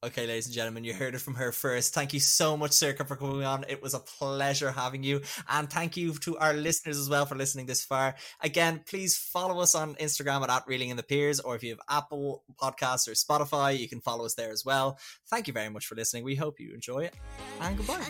Okay, 0.06 0.24
ladies 0.24 0.46
and 0.46 0.54
gentlemen, 0.54 0.84
you 0.84 0.94
heard 0.94 1.16
it 1.16 1.20
from 1.20 1.34
her 1.34 1.50
first. 1.50 1.92
Thank 1.92 2.14
you 2.14 2.20
so 2.20 2.56
much, 2.56 2.70
Sorcha, 2.70 3.04
for 3.04 3.16
coming 3.16 3.42
on. 3.42 3.64
It 3.68 3.82
was 3.82 3.92
a 3.92 3.98
pleasure 3.98 4.70
having 4.70 5.02
you. 5.02 5.20
And 5.48 5.68
thank 5.68 5.96
you 5.96 6.12
to 6.18 6.38
our 6.38 6.52
listeners 6.52 6.96
as 6.96 7.10
well 7.10 7.26
for 7.26 7.34
listening 7.34 7.66
this 7.66 7.84
far. 7.84 8.14
Again, 8.40 8.82
please 8.86 9.16
follow 9.16 9.60
us 9.60 9.74
on 9.74 9.96
Instagram 9.96 10.42
at, 10.42 10.50
at 10.50 10.62
Reeling 10.68 10.90
in 10.90 10.96
the 10.96 11.02
Peers, 11.02 11.40
or 11.40 11.56
if 11.56 11.64
you 11.64 11.70
have 11.70 11.80
Apple 11.88 12.44
Podcasts 12.54 13.08
or 13.08 13.12
Spotify, 13.12 13.76
you 13.76 13.88
can 13.88 14.00
follow 14.00 14.24
us 14.24 14.34
there 14.34 14.52
as 14.52 14.64
well. 14.64 14.96
Thank 15.26 15.48
you 15.48 15.52
very 15.52 15.70
much 15.70 15.86
for 15.86 15.96
listening. 15.96 16.22
We 16.22 16.36
hope 16.36 16.60
you 16.60 16.72
enjoy 16.72 17.00
it. 17.00 17.14
And 17.60 17.76
goodbye. 17.76 18.04